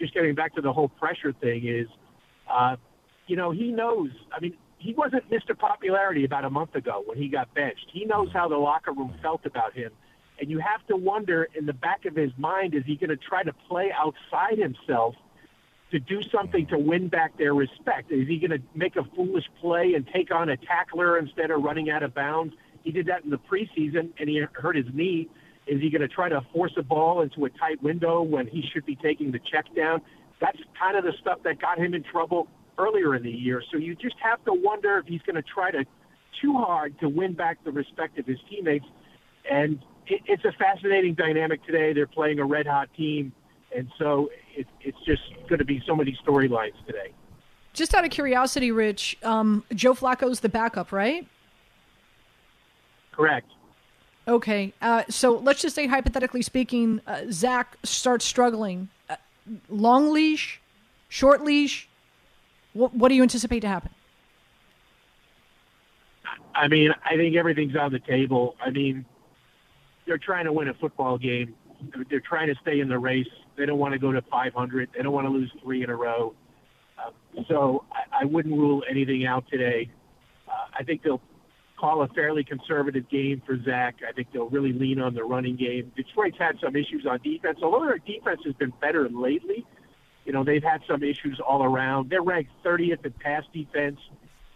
just 0.00 0.12
getting 0.12 0.34
back 0.34 0.56
to 0.56 0.60
the 0.60 0.72
whole 0.72 0.88
pressure 0.88 1.32
thing, 1.32 1.68
is, 1.68 1.86
uh, 2.50 2.76
you 3.26 3.36
know, 3.36 3.50
he 3.50 3.70
knows. 3.70 4.10
I 4.32 4.40
mean, 4.40 4.56
he 4.78 4.92
wasn't 4.92 5.28
Mr. 5.30 5.58
Popularity 5.58 6.24
about 6.24 6.44
a 6.44 6.50
month 6.50 6.74
ago 6.74 7.02
when 7.06 7.16
he 7.16 7.28
got 7.28 7.52
benched. 7.54 7.86
He 7.92 8.04
knows 8.04 8.28
how 8.32 8.48
the 8.48 8.56
locker 8.56 8.92
room 8.92 9.14
felt 9.22 9.46
about 9.46 9.72
him. 9.72 9.92
And 10.38 10.50
you 10.50 10.58
have 10.58 10.86
to 10.88 10.96
wonder 10.96 11.48
in 11.54 11.64
the 11.64 11.72
back 11.72 12.04
of 12.06 12.16
his 12.16 12.32
mind, 12.36 12.74
is 12.74 12.84
he 12.84 12.96
going 12.96 13.10
to 13.10 13.16
try 13.16 13.42
to 13.42 13.52
play 13.68 13.92
outside 13.92 14.58
himself 14.58 15.14
to 15.90 15.98
do 15.98 16.22
something 16.24 16.66
to 16.66 16.78
win 16.78 17.08
back 17.08 17.38
their 17.38 17.54
respect? 17.54 18.10
Is 18.10 18.26
he 18.26 18.38
going 18.38 18.50
to 18.50 18.60
make 18.74 18.96
a 18.96 19.04
foolish 19.16 19.44
play 19.60 19.94
and 19.94 20.06
take 20.06 20.34
on 20.34 20.48
a 20.48 20.56
tackler 20.56 21.18
instead 21.18 21.50
of 21.50 21.62
running 21.62 21.88
out 21.88 22.02
of 22.02 22.14
bounds? 22.14 22.54
He 22.82 22.90
did 22.90 23.06
that 23.06 23.24
in 23.24 23.30
the 23.30 23.38
preseason 23.38 24.12
and 24.18 24.28
he 24.28 24.44
hurt 24.52 24.76
his 24.76 24.86
knee. 24.92 25.28
Is 25.66 25.80
he 25.80 25.88
going 25.88 26.02
to 26.02 26.08
try 26.08 26.28
to 26.28 26.42
force 26.52 26.72
a 26.76 26.82
ball 26.82 27.22
into 27.22 27.44
a 27.46 27.50
tight 27.50 27.82
window 27.82 28.20
when 28.22 28.46
he 28.46 28.62
should 28.72 28.84
be 28.84 28.96
taking 28.96 29.30
the 29.30 29.38
check 29.38 29.74
down? 29.74 30.02
That's 30.44 30.58
kind 30.78 30.94
of 30.96 31.04
the 31.04 31.14
stuff 31.22 31.38
that 31.44 31.58
got 31.58 31.78
him 31.78 31.94
in 31.94 32.02
trouble 32.02 32.48
earlier 32.76 33.14
in 33.14 33.22
the 33.22 33.30
year. 33.30 33.62
So 33.72 33.78
you 33.78 33.94
just 33.94 34.16
have 34.22 34.44
to 34.44 34.52
wonder 34.52 34.98
if 34.98 35.06
he's 35.06 35.22
going 35.22 35.36
to 35.36 35.42
try 35.42 35.70
to 35.70 35.84
too 36.42 36.52
hard 36.58 36.98
to 37.00 37.08
win 37.08 37.32
back 37.32 37.64
the 37.64 37.70
respect 37.70 38.18
of 38.18 38.26
his 38.26 38.36
teammates. 38.50 38.84
And 39.50 39.78
it, 40.06 40.20
it's 40.26 40.44
a 40.44 40.52
fascinating 40.52 41.14
dynamic 41.14 41.64
today. 41.64 41.94
They're 41.94 42.06
playing 42.06 42.40
a 42.40 42.44
red 42.44 42.66
hot 42.66 42.90
team, 42.94 43.32
and 43.74 43.88
so 43.98 44.28
it, 44.54 44.66
it's 44.82 44.98
just 45.06 45.22
going 45.48 45.60
to 45.60 45.64
be 45.64 45.82
so 45.86 45.96
many 45.96 46.18
storylines 46.26 46.74
today. 46.86 47.14
Just 47.72 47.94
out 47.94 48.04
of 48.04 48.10
curiosity, 48.10 48.70
Rich, 48.70 49.16
um, 49.22 49.64
Joe 49.74 49.94
Flacco's 49.94 50.40
the 50.40 50.50
backup, 50.50 50.92
right? 50.92 51.26
Correct. 53.12 53.50
Okay, 54.28 54.74
uh, 54.82 55.04
so 55.08 55.38
let's 55.38 55.62
just 55.62 55.74
say, 55.74 55.86
hypothetically 55.86 56.42
speaking, 56.42 57.00
uh, 57.06 57.22
Zach 57.30 57.76
starts 57.82 58.24
struggling. 58.24 58.90
Long 59.68 60.12
leash, 60.12 60.60
short 61.08 61.42
leash. 61.42 61.88
What, 62.72 62.94
what 62.94 63.08
do 63.08 63.14
you 63.14 63.22
anticipate 63.22 63.60
to 63.60 63.68
happen? 63.68 63.90
I 66.54 66.68
mean, 66.68 66.94
I 67.04 67.16
think 67.16 67.36
everything's 67.36 67.76
on 67.76 67.92
the 67.92 67.98
table. 67.98 68.56
I 68.64 68.70
mean, 68.70 69.04
they're 70.06 70.18
trying 70.18 70.44
to 70.44 70.52
win 70.52 70.68
a 70.68 70.74
football 70.74 71.18
game. 71.18 71.54
They're 72.08 72.20
trying 72.20 72.48
to 72.48 72.54
stay 72.62 72.80
in 72.80 72.88
the 72.88 72.98
race. 72.98 73.28
They 73.56 73.66
don't 73.66 73.78
want 73.78 73.92
to 73.92 73.98
go 73.98 74.12
to 74.12 74.22
500. 74.22 74.90
They 74.96 75.02
don't 75.02 75.12
want 75.12 75.26
to 75.26 75.30
lose 75.32 75.50
three 75.62 75.82
in 75.82 75.90
a 75.90 75.96
row. 75.96 76.34
Uh, 76.98 77.10
so 77.48 77.84
I, 77.92 78.22
I 78.22 78.24
wouldn't 78.24 78.56
rule 78.56 78.82
anything 78.88 79.26
out 79.26 79.44
today. 79.50 79.90
Uh, 80.48 80.52
I 80.78 80.82
think 80.84 81.02
they'll 81.02 81.20
call 81.78 82.02
a 82.02 82.08
fairly 82.08 82.44
conservative 82.44 83.08
game 83.08 83.42
for 83.44 83.60
Zach. 83.62 83.96
I 84.06 84.12
think 84.12 84.28
they'll 84.32 84.48
really 84.48 84.72
lean 84.72 85.00
on 85.00 85.14
the 85.14 85.24
running 85.24 85.56
game. 85.56 85.92
Detroit's 85.96 86.38
had 86.38 86.58
some 86.62 86.76
issues 86.76 87.06
on 87.08 87.20
defense, 87.22 87.58
although 87.62 87.84
their 87.86 87.98
defense 87.98 88.40
has 88.44 88.54
been 88.54 88.72
better 88.80 89.08
lately. 89.08 89.66
You 90.24 90.32
know, 90.32 90.44
they've 90.44 90.62
had 90.62 90.82
some 90.88 91.02
issues 91.02 91.40
all 91.46 91.62
around. 91.62 92.10
They're 92.10 92.22
ranked 92.22 92.50
30th 92.64 93.04
in 93.04 93.12
pass 93.12 93.44
defense. 93.52 93.98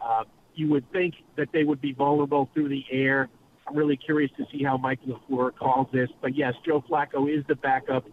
Uh, 0.01 0.25
you 0.55 0.69
would 0.69 0.91
think 0.93 1.15
that 1.37 1.49
they 1.53 1.65
would 1.65 1.81
be 1.81 1.93
vulnerable 1.93 2.49
through 2.55 2.69
the 2.69 2.85
air. 2.91 3.29
I'm 3.67 3.77
really 3.77 3.97
curious 3.97 4.31
to 4.39 4.47
see 4.51 4.63
how 4.65 4.77
Mike 4.79 5.01
LaFleur 5.07 5.55
calls 5.55 5.89
this. 5.93 6.09
But 6.23 6.35
yes, 6.35 6.55
Joe 6.65 6.83
Flacco 6.89 7.29
is 7.33 7.45
the 7.49 7.55
backup. 7.55 8.07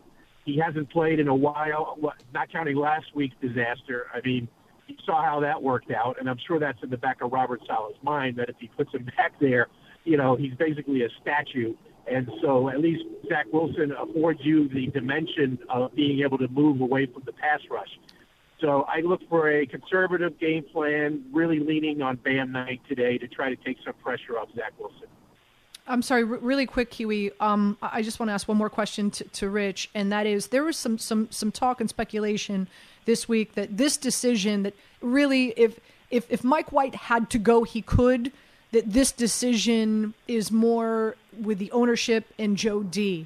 He 0.43 0.57
hasn't 0.57 0.91
played 0.91 1.19
in 1.19 1.27
a 1.27 1.35
while, 1.35 1.97
not 2.33 2.51
counting 2.51 2.75
last 2.75 3.07
week's 3.15 3.35
disaster. 3.41 4.07
I 4.13 4.21
mean, 4.21 4.47
you 4.87 4.95
saw 5.05 5.23
how 5.23 5.39
that 5.41 5.61
worked 5.61 5.91
out, 5.91 6.17
and 6.19 6.29
I'm 6.29 6.39
sure 6.45 6.59
that's 6.59 6.81
in 6.83 6.89
the 6.89 6.97
back 6.97 7.21
of 7.21 7.31
Robert 7.31 7.61
Saleh's 7.67 7.97
mind 8.03 8.37
that 8.37 8.49
if 8.49 8.55
he 8.59 8.67
puts 8.67 8.93
him 8.93 9.05
back 9.17 9.39
there, 9.39 9.67
you 10.03 10.17
know, 10.17 10.35
he's 10.35 10.53
basically 10.53 11.03
a 11.03 11.09
statue. 11.21 11.73
And 12.07 12.29
so 12.41 12.69
at 12.69 12.79
least 12.79 13.03
Zach 13.27 13.47
Wilson 13.51 13.91
affords 13.91 14.39
you 14.43 14.69
the 14.69 14.87
dimension 14.87 15.57
of 15.69 15.95
being 15.95 16.21
able 16.21 16.37
to 16.37 16.47
move 16.49 16.81
away 16.81 17.07
from 17.07 17.23
the 17.25 17.31
pass 17.31 17.61
rush. 17.69 17.89
So 18.61 18.83
I 18.83 19.01
look 19.01 19.21
for 19.27 19.51
a 19.51 19.65
conservative 19.65 20.39
game 20.39 20.63
plan, 20.71 21.25
really 21.33 21.59
leaning 21.59 22.01
on 22.01 22.17
Bam 22.17 22.51
Knight 22.51 22.81
today 22.87 23.17
to 23.17 23.27
try 23.27 23.49
to 23.49 23.55
take 23.55 23.77
some 23.83 23.95
pressure 24.03 24.37
off 24.37 24.49
Zach 24.55 24.73
Wilson. 24.79 25.07
I'm 25.87 26.01
sorry, 26.01 26.23
really 26.23 26.65
quick, 26.65 26.89
Kiwi. 26.89 27.31
Um, 27.39 27.77
I 27.81 28.01
just 28.01 28.19
want 28.19 28.29
to 28.29 28.33
ask 28.33 28.47
one 28.47 28.57
more 28.57 28.71
question 28.71 29.11
to, 29.11 29.23
to 29.23 29.49
Rich, 29.49 29.89
and 29.93 30.11
that 30.11 30.25
is 30.25 30.47
there 30.47 30.63
was 30.63 30.77
some 30.77 30.97
some 30.97 31.27
some 31.29 31.51
talk 31.51 31.79
and 31.79 31.87
speculation 31.87 32.67
this 33.05 33.29
week 33.29 33.55
that 33.55 33.77
this 33.77 33.97
decision 33.97 34.63
that 34.63 34.73
really, 35.01 35.53
if 35.57 35.79
if 36.09 36.29
if 36.31 36.43
Mike 36.43 36.71
White 36.71 36.95
had 36.95 37.29
to 37.31 37.39
go, 37.39 37.63
he 37.63 37.81
could. 37.81 38.31
That 38.71 38.91
this 38.91 39.13
decision 39.13 40.15
is 40.27 40.51
more 40.51 41.15
with 41.39 41.59
the 41.59 41.71
ownership 41.71 42.33
and 42.37 42.57
Joe 42.57 42.83
D. 42.83 43.25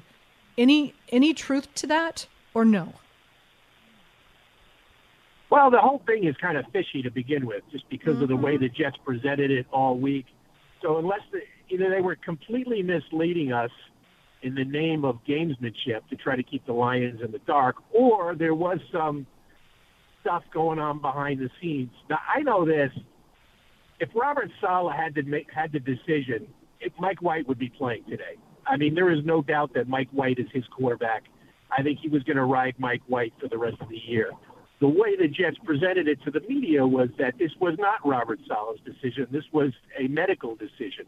Any 0.56 0.94
any 1.08 1.34
truth 1.34 1.74
to 1.76 1.86
that 1.88 2.26
or 2.54 2.64
no? 2.64 2.94
Well, 5.50 5.70
the 5.72 5.80
whole 5.80 6.00
thing 6.06 6.24
is 6.24 6.36
kind 6.36 6.56
of 6.56 6.66
fishy 6.72 7.02
to 7.02 7.10
begin 7.10 7.44
with, 7.46 7.64
just 7.72 7.88
because 7.88 8.14
mm-hmm. 8.14 8.22
of 8.22 8.28
the 8.28 8.36
way 8.36 8.56
the 8.56 8.68
Jets 8.68 8.96
presented 9.04 9.50
it 9.50 9.66
all 9.72 9.96
week. 9.98 10.26
So 10.82 10.98
unless 10.98 11.22
the, 11.32 11.40
either 11.68 11.90
they 11.90 12.00
were 12.00 12.14
completely 12.14 12.84
misleading 12.84 13.52
us 13.52 13.70
in 14.42 14.54
the 14.54 14.64
name 14.64 15.04
of 15.04 15.18
gamesmanship 15.26 16.06
to 16.10 16.16
try 16.16 16.36
to 16.36 16.42
keep 16.44 16.64
the 16.66 16.72
Lions 16.72 17.20
in 17.20 17.32
the 17.32 17.40
dark, 17.40 17.76
or 17.92 18.36
there 18.36 18.54
was 18.54 18.78
some 18.92 19.26
stuff 20.20 20.42
going 20.52 20.78
on 20.78 21.00
behind 21.00 21.40
the 21.40 21.50
scenes. 21.60 21.90
Now 22.08 22.18
I 22.34 22.40
know 22.42 22.64
this: 22.64 22.92
if 23.98 24.08
Robert 24.14 24.50
Saleh 24.60 24.94
had 24.94 25.14
to 25.16 25.22
make 25.22 25.48
had 25.52 25.72
the 25.72 25.80
decision, 25.80 26.46
if 26.80 26.92
Mike 26.98 27.22
White 27.22 27.48
would 27.48 27.58
be 27.58 27.70
playing 27.70 28.04
today. 28.04 28.36
I 28.66 28.76
mean, 28.76 28.94
there 28.94 29.10
is 29.10 29.24
no 29.24 29.42
doubt 29.42 29.72
that 29.74 29.88
Mike 29.88 30.08
White 30.12 30.38
is 30.38 30.46
his 30.52 30.64
quarterback. 30.76 31.24
I 31.76 31.82
think 31.82 31.98
he 32.00 32.08
was 32.08 32.22
going 32.22 32.36
to 32.36 32.44
ride 32.44 32.74
Mike 32.78 33.02
White 33.08 33.32
for 33.40 33.48
the 33.48 33.58
rest 33.58 33.80
of 33.80 33.88
the 33.88 33.96
year 33.96 34.30
the 34.80 34.88
way 34.88 35.14
the 35.14 35.28
Jets 35.28 35.58
presented 35.62 36.08
it 36.08 36.22
to 36.24 36.30
the 36.30 36.40
media 36.48 36.86
was 36.86 37.10
that 37.18 37.34
this 37.38 37.50
was 37.60 37.76
not 37.78 38.04
Robert 38.04 38.40
Saleh's 38.48 38.80
decision. 38.84 39.26
This 39.30 39.44
was 39.52 39.72
a 39.98 40.08
medical 40.08 40.56
decision. 40.56 41.04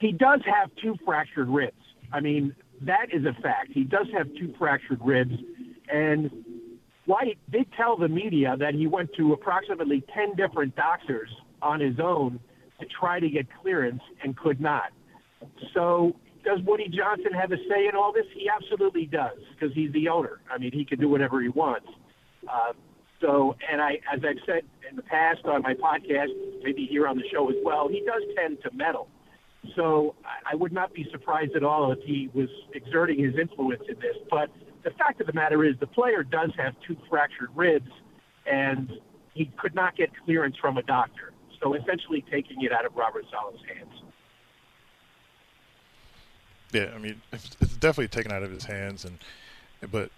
He 0.00 0.12
does 0.12 0.40
have 0.44 0.70
two 0.82 0.96
fractured 1.04 1.48
ribs. 1.48 1.76
I 2.12 2.20
mean, 2.20 2.54
that 2.82 3.06
is 3.12 3.24
a 3.24 3.40
fact. 3.40 3.70
He 3.72 3.84
does 3.84 4.06
have 4.16 4.26
two 4.34 4.52
fractured 4.58 5.00
ribs. 5.02 5.34
And 5.92 6.30
White 7.08 7.38
did 7.50 7.72
tell 7.74 7.96
the 7.96 8.06
media 8.06 8.54
that 8.58 8.74
he 8.74 8.86
went 8.86 9.08
to 9.16 9.32
approximately 9.32 10.04
10 10.14 10.34
different 10.36 10.76
doctors 10.76 11.30
on 11.62 11.80
his 11.80 11.98
own 11.98 12.38
to 12.80 12.86
try 13.00 13.18
to 13.18 13.30
get 13.30 13.46
clearance 13.62 14.02
and 14.22 14.36
could 14.36 14.60
not. 14.60 14.90
So 15.72 16.14
does 16.44 16.58
Woody 16.66 16.90
Johnson 16.90 17.32
have 17.32 17.50
a 17.50 17.56
say 17.66 17.88
in 17.88 17.96
all 17.96 18.12
this? 18.12 18.26
He 18.34 18.50
absolutely 18.50 19.06
does 19.06 19.38
because 19.54 19.74
he's 19.74 19.90
the 19.94 20.06
owner. 20.10 20.42
I 20.52 20.58
mean, 20.58 20.70
he 20.70 20.84
can 20.84 21.00
do 21.00 21.08
whatever 21.08 21.40
he 21.40 21.48
wants. 21.48 21.88
Uh, 22.46 22.74
so, 23.22 23.56
and 23.72 23.80
I, 23.80 24.00
as 24.12 24.20
I've 24.22 24.44
said 24.44 24.64
in 24.90 24.94
the 24.94 25.02
past 25.02 25.46
on 25.46 25.62
my 25.62 25.72
podcast, 25.72 26.28
maybe 26.62 26.86
here 26.90 27.08
on 27.08 27.16
the 27.16 27.24
show 27.32 27.48
as 27.48 27.56
well, 27.64 27.88
he 27.88 28.04
does 28.04 28.22
tend 28.36 28.58
to 28.64 28.70
meddle. 28.76 29.08
So 29.76 30.14
I 30.44 30.54
would 30.54 30.72
not 30.74 30.92
be 30.92 31.06
surprised 31.10 31.56
at 31.56 31.64
all 31.64 31.90
if 31.90 32.00
he 32.04 32.28
was 32.34 32.50
exerting 32.74 33.18
his 33.18 33.34
influence 33.40 33.82
in 33.88 33.94
this. 33.94 34.16
But 34.30 34.50
the 34.82 34.90
fact 34.90 35.20
of 35.20 35.26
the 35.26 35.32
matter 35.32 35.64
is, 35.64 35.74
the 35.80 35.86
player 35.86 36.22
does 36.22 36.50
have 36.56 36.74
two 36.86 36.96
fractured 37.08 37.50
ribs, 37.54 37.90
and 38.46 38.92
he 39.34 39.46
could 39.56 39.74
not 39.74 39.96
get 39.96 40.10
clearance 40.24 40.56
from 40.60 40.78
a 40.78 40.82
doctor. 40.82 41.32
So 41.60 41.74
essentially, 41.74 42.24
taking 42.30 42.62
it 42.62 42.72
out 42.72 42.84
of 42.84 42.96
Robert 42.96 43.24
Saleh's 43.30 43.60
hands. 43.66 44.02
Yeah, 46.72 46.92
I 46.94 46.98
mean, 46.98 47.20
it's, 47.32 47.48
definitely 47.76 48.08
taken 48.08 48.30
out 48.30 48.42
of 48.42 48.50
his 48.50 48.64
hands, 48.64 49.04
and 49.04 49.18
but 49.90 50.10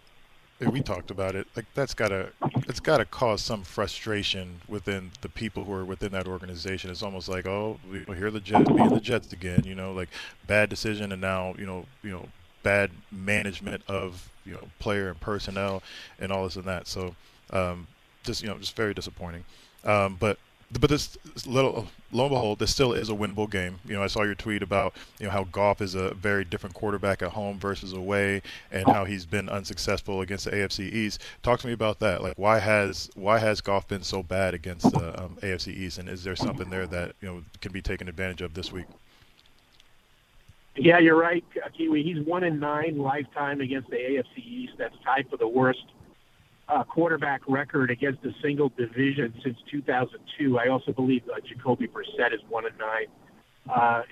we 0.69 0.83
talked 0.83 1.11
about 1.11 1.35
it. 1.35 1.47
Like 1.57 1.67
that's 1.75 1.95
gotta 1.95 2.33
it's 2.69 2.81
gotta 2.81 3.05
cause 3.05 3.41
some 3.41 3.63
frustration 3.63 4.61
within 4.69 5.13
the 5.21 5.29
people 5.29 5.65
who 5.65 5.73
are 5.73 5.85
within 5.85 6.13
that 6.13 6.27
organization. 6.27 6.91
It's 6.91 7.03
almost 7.03 7.29
like, 7.29 7.47
oh, 7.47 7.79
we, 7.91 8.05
here 8.17 8.31
the 8.31 8.41
Jets 8.41 8.69
being 8.69 8.91
the 8.91 9.01
Jets 9.01 9.33
again. 9.33 9.63
You 9.65 9.75
know, 9.75 9.93
like 9.93 10.09
bad 10.47 10.69
decision 10.69 11.13
and 11.13 11.21
now 11.21 11.55
you 11.57 11.67
know 11.67 11.87
you 12.03 12.11
know 12.11 12.27
bad 12.63 12.91
management 13.11 13.83
of 13.89 14.31
you 14.45 14.53
know 14.53 14.69
player 14.79 15.09
and 15.09 15.21
personnel 15.21 15.83
and 16.19 16.33
all 16.33 16.45
this 16.45 16.57
and 16.57 16.65
that. 16.65 16.87
So 16.87 17.15
um, 17.53 17.87
just 18.23 18.43
you 18.43 18.49
know 18.49 18.59
just 18.59 18.77
very 18.77 18.95
disappointing. 18.95 19.45
Um, 19.85 20.17
but 20.19 20.39
but 20.79 20.89
this 20.89 21.19
little 21.47 21.89
lo 22.13 22.25
and 22.25 22.31
behold, 22.31 22.59
this 22.61 22.71
still 22.71 22.93
is 22.93 23.09
a 23.09 23.13
winnable 23.13 23.51
game. 23.51 23.81
You 23.85 23.95
know, 23.95 24.03
I 24.03 24.07
saw 24.07 24.23
your 24.23 24.37
tweet 24.37 24.63
about 24.63 24.95
you 25.19 25.27
know 25.27 25.33
how 25.33 25.45
Goff 25.45 25.81
is 25.81 25.95
a 25.95 26.15
very 26.15 26.45
different 26.45 26.75
quarterback 26.75 27.23
at 27.23 27.33
home 27.33 27.59
versus 27.59 27.93
away, 27.93 28.43
and 28.71 28.87
how 28.87 29.05
he's 29.05 29.27
been 29.27 29.49
unsuccessful 29.49 30.21
against 30.21 30.45
the 30.45 30.53
AFC 30.53 30.93
East. 30.93 31.21
Talk 31.43 31.61
to 31.61 31.67
me 31.67 31.73
about 31.73 31.99
that. 32.01 32.23
Like, 32.23 32.39
why 32.39 32.61
has 32.61 33.11
why 33.15 33.39
has 33.39 33.61
Goff 33.61 33.89
been 33.89 34.03
so 34.05 34.23
bad 34.23 34.55
against 34.55 34.91
the 34.93 35.21
um, 35.21 35.37
AFC 35.43 35.69
East, 35.69 35.99
and 35.99 36.09
is 36.09 36.23
there 36.23 36.37
something 36.37 36.71
there 36.71 36.87
that 36.87 37.15
you 37.21 37.29
know 37.29 37.43
can 37.61 37.73
be 37.73 37.83
taken 37.83 38.09
advantage 38.09 38.43
of 38.43 38.55
this 38.55 38.71
week? 38.71 38.87
Yeah, 40.77 40.99
you're 40.99 41.19
right, 41.19 41.45
Kiwi. 41.77 42.03
He's 42.03 42.25
one 42.25 42.45
in 42.45 42.61
nine 42.61 42.97
lifetime 42.99 43.61
against 43.61 43.91
the 43.91 43.97
AFC 43.97 44.39
East. 44.39 44.73
That's 44.79 44.95
tied 45.05 45.27
for 45.29 45.37
the 45.37 45.49
worst 45.49 45.85
uh, 46.69 46.85
quarterback 46.85 47.43
record 47.49 47.91
against 47.91 48.25
a 48.25 48.31
single 48.43 48.71
division 48.79 49.35
since 49.43 49.59
2002. 49.71 50.59
I 50.59 50.69
also 50.69 50.93
believe 50.93 51.23
uh, 51.29 51.41
Jacoby 51.47 51.89
Brissett 51.89 52.33
is 52.33 52.41
one 52.49 52.67
and 52.67 52.79
nine. 52.79 53.07
Uh, 53.69 54.03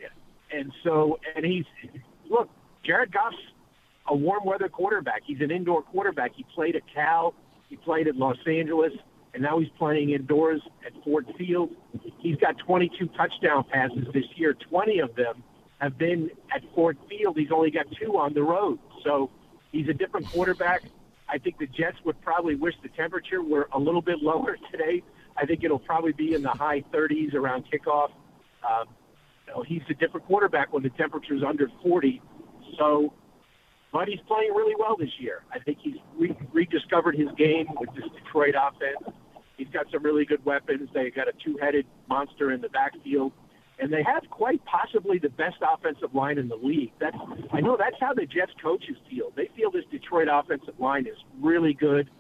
and 0.52 0.72
so, 0.82 1.18
and 1.36 1.44
he's 1.44 1.64
look, 2.28 2.48
Jared 2.84 3.12
Goff's 3.12 3.36
a 4.08 4.16
warm 4.16 4.44
weather 4.44 4.68
quarterback. 4.68 5.22
He's 5.24 5.40
an 5.40 5.50
indoor 5.50 5.82
quarterback. 5.82 6.32
He 6.34 6.44
played 6.54 6.74
at 6.74 6.82
Cal, 6.92 7.34
he 7.68 7.76
played 7.76 8.08
at 8.08 8.16
Los 8.16 8.38
Angeles, 8.46 8.92
and 9.34 9.42
now 9.42 9.58
he's 9.58 9.68
playing 9.78 10.10
indoors 10.10 10.60
at 10.84 10.92
Ford 11.04 11.26
Field. 11.36 11.70
He's 12.18 12.36
got 12.36 12.56
22 12.58 13.08
touchdown 13.08 13.64
passes 13.70 14.06
this 14.12 14.24
year. 14.36 14.54
20 14.54 14.98
of 15.00 15.14
them 15.14 15.42
have 15.78 15.96
been 15.96 16.30
at 16.54 16.62
Ford 16.74 16.98
Field. 17.08 17.36
He's 17.36 17.52
only 17.52 17.70
got 17.70 17.86
two 18.00 18.18
on 18.18 18.34
the 18.34 18.42
road. 18.42 18.78
So 19.04 19.30
he's 19.72 19.88
a 19.88 19.94
different 19.94 20.26
quarterback. 20.26 20.82
I 21.28 21.38
think 21.38 21.58
the 21.58 21.66
Jets 21.66 21.98
would 22.04 22.20
probably 22.22 22.54
wish 22.54 22.74
the 22.82 22.88
temperature 22.90 23.42
were 23.42 23.68
a 23.72 23.78
little 23.78 24.02
bit 24.02 24.18
lower 24.22 24.56
today. 24.70 25.02
I 25.36 25.46
think 25.46 25.62
it'll 25.62 25.78
probably 25.78 26.12
be 26.12 26.34
in 26.34 26.42
the 26.42 26.50
high 26.50 26.82
30s 26.92 27.34
around 27.34 27.64
kickoff. 27.70 28.10
Um, 28.68 28.88
you 29.46 29.52
know, 29.54 29.62
he's 29.62 29.82
a 29.88 29.94
different 29.94 30.26
quarterback 30.26 30.72
when 30.72 30.82
the 30.82 30.90
temperature 30.90 31.34
is 31.34 31.42
under 31.46 31.70
40. 31.82 32.20
So, 32.76 33.12
but 33.92 34.08
he's 34.08 34.20
playing 34.26 34.52
really 34.52 34.74
well 34.78 34.96
this 34.96 35.12
year. 35.18 35.42
I 35.52 35.60
think 35.60 35.78
he's 35.80 35.96
re- 36.16 36.36
rediscovered 36.52 37.14
his 37.16 37.28
game 37.38 37.66
with 37.78 37.90
this 37.94 38.04
Detroit 38.22 38.54
offense. 38.60 39.16
He's 39.56 39.68
got 39.68 39.86
some 39.92 40.02
really 40.02 40.24
good 40.24 40.44
weapons. 40.44 40.88
They 40.92 41.10
got 41.10 41.28
a 41.28 41.32
two-headed 41.44 41.86
monster 42.08 42.52
in 42.52 42.60
the 42.60 42.68
backfield 42.68 43.32
and 43.80 43.92
they 43.92 44.02
have 44.02 44.24
quite 44.30 44.60
possibly 44.64 45.18
the 45.18 45.28
best 45.28 45.56
offensive 45.62 46.14
line 46.14 46.38
in 46.38 46.48
the 46.48 46.56
league. 46.56 46.92
That's 47.00 47.16
I 47.52 47.60
know 47.60 47.76
that's 47.78 47.96
how 48.00 48.14
the 48.14 48.26
Jets 48.26 48.52
coaches 48.62 48.96
feel. 49.08 49.32
They 49.36 49.48
feel 49.56 49.70
this 49.70 49.84
Detroit 49.90 50.28
offensive 50.30 50.78
line 50.78 51.06
is 51.06 51.16
really 51.40 51.74
good, 51.74 52.10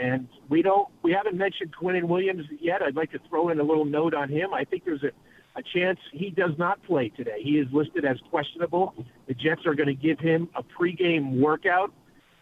and 0.00 0.28
we 0.48 0.62
don't 0.62 0.88
we 1.02 1.12
haven't 1.12 1.36
mentioned 1.36 1.74
Quinnen 1.80 2.04
Williams 2.04 2.44
yet. 2.60 2.82
I'd 2.82 2.96
like 2.96 3.12
to 3.12 3.20
throw 3.28 3.50
in 3.50 3.60
a 3.60 3.62
little 3.62 3.84
note 3.84 4.14
on 4.14 4.28
him. 4.28 4.52
I 4.52 4.64
think 4.64 4.84
there's 4.84 5.04
a 5.04 5.10
a 5.56 5.62
chance 5.74 5.98
he 6.12 6.30
does 6.30 6.52
not 6.58 6.82
play 6.82 7.08
today. 7.08 7.42
He 7.42 7.52
is 7.52 7.66
listed 7.72 8.04
as 8.04 8.18
questionable. 8.30 8.94
The 9.26 9.34
Jets 9.34 9.62
are 9.64 9.74
going 9.74 9.86
to 9.88 9.94
give 9.94 10.18
him 10.18 10.48
a 10.54 10.62
pregame 10.62 11.40
workout 11.40 11.92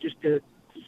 just 0.02 0.20
to 0.22 0.40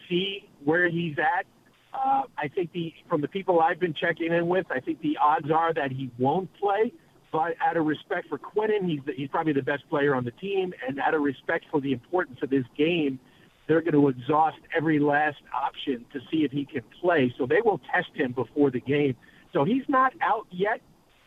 see 0.08 0.48
where 0.64 0.88
he's 0.88 1.16
at. 1.18 1.46
Uh, 1.94 2.22
I 2.36 2.48
think 2.48 2.72
the 2.72 2.92
from 3.08 3.20
the 3.20 3.28
people 3.28 3.60
I've 3.60 3.78
been 3.78 3.94
checking 3.94 4.32
in 4.32 4.48
with, 4.48 4.66
I 4.70 4.80
think 4.80 5.00
the 5.00 5.16
odds 5.22 5.50
are 5.50 5.72
that 5.74 5.92
he 5.92 6.10
won't 6.18 6.52
play. 6.54 6.92
But 7.36 7.54
out 7.60 7.76
of 7.76 7.84
respect 7.84 8.30
for 8.30 8.38
Quinnen, 8.38 8.88
he's 8.88 9.00
the, 9.04 9.12
he's 9.12 9.28
probably 9.28 9.52
the 9.52 9.60
best 9.60 9.86
player 9.90 10.14
on 10.14 10.24
the 10.24 10.30
team, 10.30 10.72
and 10.88 10.98
out 10.98 11.12
of 11.12 11.20
respect 11.20 11.66
for 11.70 11.82
the 11.82 11.92
importance 11.92 12.38
of 12.42 12.48
this 12.48 12.64
game, 12.78 13.20
they're 13.68 13.82
going 13.82 13.92
to 13.92 14.08
exhaust 14.08 14.56
every 14.74 14.98
last 14.98 15.36
option 15.54 16.06
to 16.14 16.20
see 16.30 16.44
if 16.44 16.50
he 16.50 16.64
can 16.64 16.80
play. 16.98 17.34
So 17.36 17.44
they 17.44 17.60
will 17.62 17.78
test 17.92 18.08
him 18.14 18.32
before 18.32 18.70
the 18.70 18.80
game. 18.80 19.16
So 19.52 19.64
he's 19.64 19.82
not 19.86 20.14
out 20.22 20.46
yet. 20.50 20.80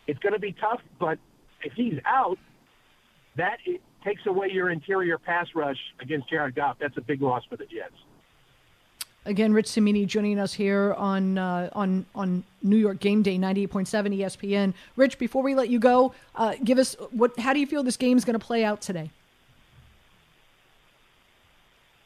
It's 0.07 0.17
going 0.17 0.33
to 0.33 0.39
be 0.39 0.51
tough, 0.53 0.81
but 0.99 1.19
if 1.63 1.73
he's 1.73 1.99
out, 2.07 2.39
that 3.37 3.59
takes 4.03 4.25
away 4.25 4.49
your 4.51 4.71
interior 4.71 5.19
pass 5.19 5.45
rush 5.53 5.77
against 6.01 6.27
Jared 6.27 6.55
Goff. 6.55 6.77
That's 6.81 6.97
a 6.97 7.01
big 7.01 7.21
loss 7.21 7.43
for 7.47 7.55
the 7.55 7.65
Jets. 7.65 7.93
Again, 9.29 9.53
Rich 9.53 9.67
Cimini 9.67 10.07
joining 10.07 10.39
us 10.39 10.53
here 10.53 10.95
on 10.95 11.37
uh, 11.37 11.69
on 11.73 12.03
on 12.15 12.43
New 12.63 12.77
York 12.77 12.99
Game 12.99 13.21
Day, 13.21 13.37
ninety 13.37 13.61
eight 13.61 13.69
point 13.69 13.87
seven 13.87 14.11
ESPN. 14.11 14.73
Rich, 14.95 15.19
before 15.19 15.43
we 15.43 15.53
let 15.53 15.69
you 15.69 15.77
go, 15.77 16.15
uh, 16.33 16.55
give 16.63 16.79
us 16.79 16.95
what? 17.11 17.37
How 17.37 17.53
do 17.53 17.59
you 17.59 17.67
feel 17.67 17.83
this 17.83 17.95
game 17.95 18.17
is 18.17 18.25
going 18.25 18.39
to 18.39 18.43
play 18.43 18.63
out 18.63 18.81
today? 18.81 19.11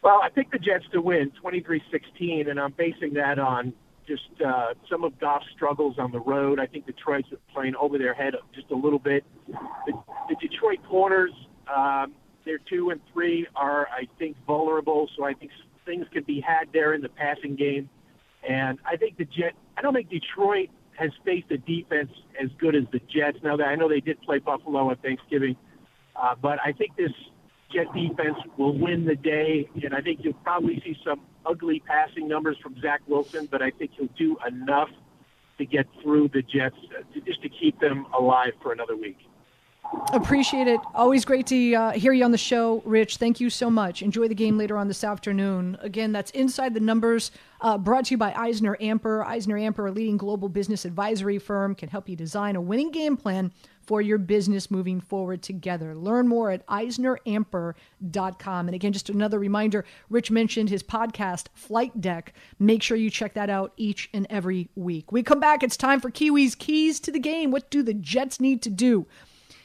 Well, 0.01 0.19
I 0.21 0.27
picked 0.27 0.51
the 0.51 0.59
Jets 0.59 0.83
to 0.91 0.99
win 0.99 1.31
23-16, 1.41 2.49
and 2.49 2.59
I'm 2.59 2.73
basing 2.73 3.13
that 3.13 3.39
on 3.39 3.71
just 4.05 4.23
uh, 4.45 4.73
some 4.89 5.05
of 5.05 5.17
Goff's 5.17 5.45
struggles 5.55 5.97
on 5.97 6.11
the 6.11 6.19
road. 6.19 6.59
I 6.59 6.65
think 6.65 6.85
Detroit's 6.85 7.29
playing 7.53 7.75
over 7.77 7.97
their 7.97 8.13
head 8.13 8.33
just 8.53 8.69
a 8.69 8.75
little 8.75 8.99
bit. 8.99 9.23
The, 9.47 9.93
the 10.27 10.35
Detroit 10.41 10.79
corners, 10.89 11.31
um, 11.73 12.15
they're 12.43 12.59
two 12.69 12.89
and 12.89 12.99
three, 13.13 13.47
are 13.55 13.87
I 13.87 14.09
think 14.19 14.35
vulnerable. 14.45 15.09
So 15.15 15.23
I 15.23 15.33
think 15.33 15.51
things 15.85 16.05
could 16.13 16.25
be 16.25 16.41
had 16.41 16.69
there 16.73 16.93
in 16.93 17.01
the 17.01 17.09
passing 17.09 17.55
game. 17.55 17.89
And 18.47 18.79
I 18.85 18.97
think 18.97 19.17
the 19.17 19.25
Jet. 19.25 19.53
I 19.77 19.81
don't 19.81 19.93
think 19.93 20.09
Detroit 20.09 20.69
has 20.97 21.11
faced 21.25 21.49
a 21.51 21.57
defense 21.57 22.11
as 22.41 22.49
good 22.59 22.75
as 22.75 22.83
the 22.91 22.99
Jets. 22.99 23.37
Now 23.43 23.57
that 23.57 23.67
I 23.67 23.75
know 23.75 23.89
they 23.89 23.99
did 23.99 24.21
play 24.21 24.39
Buffalo 24.39 24.89
on 24.89 24.95
Thanksgiving, 24.97 25.55
uh, 26.15 26.35
but 26.39 26.59
I 26.63 26.71
think 26.73 26.95
this 26.95 27.11
Jet 27.73 27.87
defense 27.93 28.37
will 28.57 28.77
win 28.77 29.05
the 29.05 29.15
day, 29.15 29.67
and 29.83 29.95
I 29.95 30.01
think 30.01 30.19
you'll 30.23 30.33
probably 30.33 30.81
see 30.85 30.95
some 31.03 31.21
ugly 31.45 31.81
passing 31.85 32.27
numbers 32.27 32.57
from 32.61 32.79
Zach 32.81 33.01
Wilson, 33.07 33.47
but 33.49 33.61
I 33.61 33.71
think 33.71 33.91
he'll 33.97 34.09
do 34.17 34.37
enough 34.45 34.89
to 35.57 35.65
get 35.65 35.87
through 36.01 36.29
the 36.29 36.41
Jets 36.41 36.75
uh, 36.97 37.03
to, 37.13 37.21
just 37.21 37.41
to 37.41 37.49
keep 37.49 37.79
them 37.79 38.05
alive 38.17 38.53
for 38.61 38.71
another 38.71 38.95
week. 38.95 39.17
Appreciate 40.13 40.67
it. 40.67 40.79
Always 40.93 41.25
great 41.25 41.47
to 41.47 41.73
uh, 41.73 41.91
hear 41.91 42.13
you 42.13 42.23
on 42.23 42.31
the 42.31 42.37
show, 42.37 42.83
Rich. 42.85 43.17
Thank 43.17 43.39
you 43.39 43.49
so 43.49 43.71
much. 43.71 44.03
Enjoy 44.03 44.27
the 44.27 44.35
game 44.35 44.59
later 44.59 44.77
on 44.77 44.87
this 44.87 45.03
afternoon. 45.03 45.75
Again, 45.81 46.11
that's 46.11 46.29
Inside 46.31 46.75
the 46.75 46.79
Numbers, 46.79 47.31
uh, 47.61 47.79
brought 47.79 48.05
to 48.05 48.11
you 48.11 48.17
by 48.17 48.31
EisnerAmper. 48.31 49.25
Eisner 49.25 49.57
Amper, 49.57 49.89
a 49.89 49.91
leading 49.91 50.17
global 50.17 50.49
business 50.49 50.85
advisory 50.85 51.39
firm, 51.39 51.73
can 51.73 51.89
help 51.89 52.07
you 52.07 52.15
design 52.15 52.55
a 52.55 52.61
winning 52.61 52.91
game 52.91 53.17
plan 53.17 53.51
for 53.81 54.01
your 54.01 54.17
business 54.17 54.69
moving 54.69 55.01
forward 55.01 55.41
together. 55.41 55.95
Learn 55.95 56.27
more 56.27 56.51
at 56.51 56.65
EisnerAmper.com. 56.67 58.67
And 58.67 58.75
again, 58.75 58.93
just 58.93 59.09
another 59.09 59.39
reminder 59.39 59.83
Rich 60.09 60.31
mentioned 60.31 60.69
his 60.69 60.83
podcast, 60.83 61.47
Flight 61.53 61.99
Deck. 61.99 62.33
Make 62.59 62.83
sure 62.83 62.97
you 62.97 63.09
check 63.09 63.33
that 63.33 63.49
out 63.49 63.73
each 63.77 64.09
and 64.13 64.27
every 64.29 64.69
week. 64.75 65.11
We 65.11 65.23
come 65.23 65.39
back. 65.39 65.63
It's 65.63 65.77
time 65.77 65.99
for 65.99 66.11
Kiwis 66.11 66.57
Keys 66.57 66.99
to 67.01 67.11
the 67.11 67.19
Game. 67.19 67.51
What 67.51 67.69
do 67.69 67.81
the 67.81 67.93
Jets 67.93 68.39
need 68.39 68.61
to 68.61 68.69
do? 68.69 69.07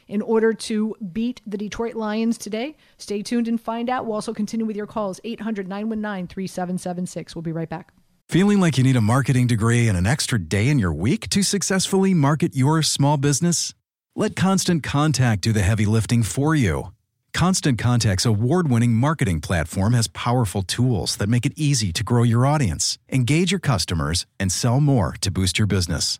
In 0.09 0.21
order 0.21 0.53
to 0.53 0.95
beat 1.13 1.41
the 1.47 1.57
Detroit 1.57 1.95
Lions 1.95 2.37
today? 2.37 2.75
Stay 2.97 3.21
tuned 3.21 3.47
and 3.47 3.61
find 3.61 3.89
out. 3.89 4.05
We'll 4.05 4.15
also 4.15 4.33
continue 4.33 4.65
with 4.65 4.75
your 4.75 4.87
calls 4.87 5.21
800 5.23 5.67
919 5.67 6.27
3776. 6.27 7.35
We'll 7.35 7.43
be 7.43 7.53
right 7.53 7.69
back. 7.69 7.93
Feeling 8.27 8.59
like 8.59 8.77
you 8.77 8.83
need 8.83 8.95
a 8.95 9.01
marketing 9.01 9.47
degree 9.47 9.87
and 9.87 9.97
an 9.97 10.05
extra 10.05 10.37
day 10.37 10.67
in 10.67 10.77
your 10.77 10.93
week 10.93 11.29
to 11.29 11.41
successfully 11.41 12.13
market 12.13 12.55
your 12.55 12.83
small 12.83 13.17
business? 13.17 13.73
Let 14.15 14.35
Constant 14.35 14.83
Contact 14.83 15.41
do 15.41 15.53
the 15.53 15.61
heavy 15.61 15.85
lifting 15.85 16.21
for 16.23 16.53
you. 16.53 16.91
Constant 17.33 17.79
Contact's 17.79 18.25
award 18.25 18.69
winning 18.69 18.93
marketing 18.93 19.39
platform 19.41 19.93
has 19.93 20.07
powerful 20.07 20.61
tools 20.61 21.17
that 21.17 21.29
make 21.29 21.45
it 21.45 21.53
easy 21.55 21.91
to 21.93 22.03
grow 22.03 22.23
your 22.23 22.45
audience, 22.45 22.97
engage 23.11 23.51
your 23.51 23.59
customers, 23.59 24.25
and 24.39 24.51
sell 24.51 24.79
more 24.79 25.15
to 25.21 25.31
boost 25.31 25.57
your 25.57 25.67
business. 25.67 26.19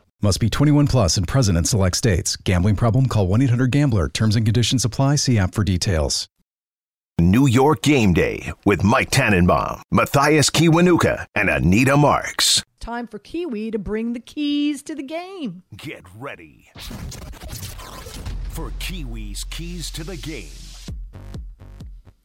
Must 0.23 0.39
be 0.39 0.49
21 0.51 0.85
plus 0.87 1.17
and 1.17 1.27
present 1.27 1.57
in 1.57 1.65
select 1.65 1.97
states. 1.97 2.35
Gambling 2.35 2.75
problem? 2.75 3.07
Call 3.07 3.25
1 3.27 3.41
800 3.41 3.71
GAMBLER. 3.71 4.09
Terms 4.09 4.35
and 4.35 4.45
conditions 4.45 4.85
apply. 4.85 5.15
See 5.15 5.37
app 5.39 5.55
for 5.55 5.63
details. 5.63 6.27
New 7.19 7.47
York 7.47 7.81
Game 7.81 8.13
Day 8.13 8.51
with 8.65 8.83
Mike 8.83 9.11
Tannenbaum, 9.11 9.81
Mathias 9.91 10.49
Kiwanuka, 10.49 11.25
and 11.35 11.49
Anita 11.49 11.95
Marks. 11.95 12.63
Time 12.79 13.05
for 13.05 13.19
Kiwi 13.19 13.69
to 13.71 13.77
bring 13.77 14.13
the 14.13 14.19
keys 14.19 14.81
to 14.83 14.95
the 14.95 15.03
game. 15.03 15.61
Get 15.75 16.03
ready 16.15 16.71
for 18.49 18.71
Kiwi's 18.79 19.43
Keys 19.43 19.91
to 19.91 20.03
the 20.03 20.17
Game. 20.17 20.49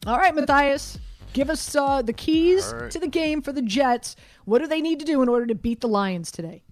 All 0.07 0.17
right, 0.17 0.33
Mathias, 0.33 0.97
give 1.33 1.49
us 1.51 1.75
uh, 1.75 2.01
the 2.01 2.13
keys 2.13 2.71
All 2.73 2.79
right. 2.79 2.91
to 2.91 2.99
the 2.99 3.07
game 3.07 3.41
for 3.43 3.51
the 3.51 3.61
Jets. 3.61 4.15
What 4.45 4.59
do 4.59 4.67
they 4.67 4.81
need 4.81 4.99
to 4.99 5.05
do 5.05 5.21
in 5.21 5.29
order 5.29 5.45
to 5.45 5.55
beat 5.55 5.81
the 5.81 5.87
Lions 5.87 6.31
today? 6.31 6.63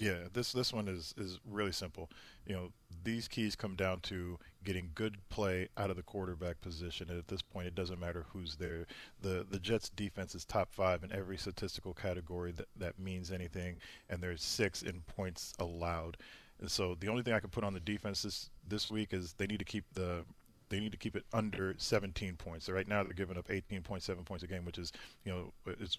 Yeah, 0.00 0.28
this 0.32 0.52
this 0.52 0.72
one 0.72 0.88
is 0.88 1.14
is 1.18 1.38
really 1.44 1.72
simple. 1.72 2.08
You 2.46 2.54
know, 2.54 2.72
these 3.04 3.28
keys 3.28 3.54
come 3.54 3.76
down 3.76 4.00
to 4.00 4.38
getting 4.64 4.90
good 4.94 5.18
play 5.28 5.68
out 5.76 5.90
of 5.90 5.96
the 5.96 6.02
quarterback 6.02 6.60
position. 6.62 7.10
And 7.10 7.18
at 7.18 7.28
this 7.28 7.42
point, 7.42 7.66
it 7.66 7.74
doesn't 7.74 8.00
matter 8.00 8.24
who's 8.32 8.56
there. 8.56 8.86
the 9.20 9.46
The 9.48 9.58
Jets' 9.58 9.90
defense 9.90 10.34
is 10.34 10.46
top 10.46 10.72
five 10.72 11.04
in 11.04 11.12
every 11.12 11.36
statistical 11.36 11.92
category 11.92 12.50
that 12.52 12.68
that 12.76 12.98
means 12.98 13.30
anything, 13.30 13.76
and 14.08 14.22
there's 14.22 14.42
six 14.42 14.82
in 14.82 15.02
points 15.02 15.52
allowed. 15.58 16.16
And 16.60 16.70
so 16.70 16.94
the 16.98 17.08
only 17.08 17.22
thing 17.22 17.34
I 17.34 17.40
can 17.40 17.50
put 17.50 17.64
on 17.64 17.74
the 17.74 17.80
defense 17.80 18.22
this 18.22 18.48
this 18.66 18.90
week 18.90 19.12
is 19.12 19.34
they 19.34 19.46
need 19.46 19.58
to 19.58 19.66
keep 19.66 19.84
the 19.92 20.24
they 20.70 20.80
need 20.80 20.92
to 20.92 20.98
keep 20.98 21.16
it 21.16 21.24
under 21.32 21.74
17 21.76 22.36
points. 22.36 22.66
So 22.66 22.72
right 22.72 22.88
now 22.88 23.02
they're 23.02 23.12
giving 23.12 23.36
up 23.36 23.48
18.7 23.48 24.24
points 24.24 24.44
a 24.44 24.46
game, 24.46 24.64
which 24.64 24.78
is 24.78 24.92
you 25.24 25.32
know 25.32 25.52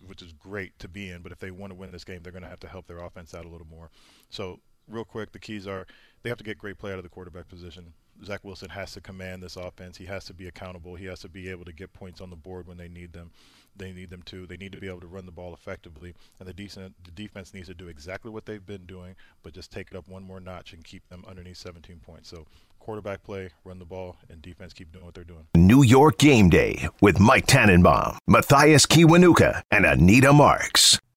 which 0.08 0.22
is 0.22 0.34
great 0.40 0.78
to 0.80 0.88
be 0.88 1.12
in. 1.12 1.22
But 1.22 1.32
if 1.32 1.40
they 1.40 1.52
want 1.52 1.72
to 1.72 1.76
win 1.76 1.92
this 1.92 2.04
game, 2.04 2.22
they're 2.24 2.32
going 2.32 2.44
to 2.44 2.50
have 2.50 2.60
to 2.62 2.68
help 2.68 2.88
their 2.88 3.00
offense 3.00 3.36
out 3.36 3.46
a 3.46 3.50
little 3.50 3.68
more. 3.68 3.92
So 4.30 4.60
real 4.88 5.06
quick, 5.06 5.32
the 5.32 5.40
keys 5.40 5.68
are 5.68 5.86
they 6.24 6.30
have 6.30 6.38
to 6.38 6.44
get 6.44 6.58
great 6.58 6.78
play 6.78 6.92
out 6.92 6.98
of 6.98 7.04
the 7.04 7.10
quarterback 7.10 7.48
position. 7.48 7.94
Zach 8.24 8.44
Wilson 8.44 8.70
has 8.70 8.92
to 8.92 9.02
command 9.02 9.42
this 9.42 9.56
offense. 9.56 9.98
He 9.98 10.06
has 10.06 10.26
to 10.26 10.34
be 10.34 10.48
accountable. 10.48 10.96
He 10.96 11.06
has 11.06 11.22
to 11.22 11.30
be 11.30 11.50
able 11.50 11.66
to 11.66 11.74
get 11.74 11.92
points 11.92 12.22
on 12.22 12.30
the 12.30 12.36
board 12.36 12.68
when 12.68 12.78
they 12.78 12.88
need 12.88 13.14
them. 13.14 13.32
They 13.76 13.92
need 13.92 14.10
them 14.10 14.22
to. 14.24 14.46
They 14.46 14.58
need 14.58 14.74
to 14.74 14.80
be 14.80 14.88
able 14.88 15.00
to 15.00 15.08
run 15.08 15.26
the 15.26 15.32
ball 15.32 15.54
effectively. 15.54 16.14
And 16.40 16.48
the 16.48 16.54
decent 16.54 16.94
the 17.04 17.12
defense 17.12 17.54
needs 17.54 17.68
to 17.68 17.74
do 17.74 17.88
exactly 17.88 18.30
what 18.30 18.46
they've 18.46 18.66
been 18.66 18.86
doing, 18.86 19.16
but 19.44 19.54
just 19.54 19.72
take 19.72 19.88
it 19.92 19.98
up 19.98 20.08
one 20.08 20.24
more 20.24 20.40
notch 20.40 20.74
and 20.74 20.84
keep 20.84 21.08
them 21.10 21.24
underneath 21.28 21.58
17 21.58 22.00
points. 22.00 22.30
So 22.30 22.46
quarterback 22.82 23.24
play, 23.24 23.50
run 23.64 23.80
the 23.80 23.86
ball, 23.86 24.18
and 24.30 24.42
defense 24.42 24.74
keep 24.74 24.92
doing 24.92 25.06
what 25.06 25.14
they're 25.14 25.24
doing. 25.24 25.48
New 25.56 25.84
York 25.84 26.18
Game 26.18 26.50
Day 26.50 26.88
with 27.02 27.20
Mike 27.20 27.48
Tannenbaum, 27.48 28.18
Mathias 28.28 28.86
Kiwanuka, 28.86 29.62
and 29.72 29.86
Anita 29.86 30.34
Marks. 30.34 31.01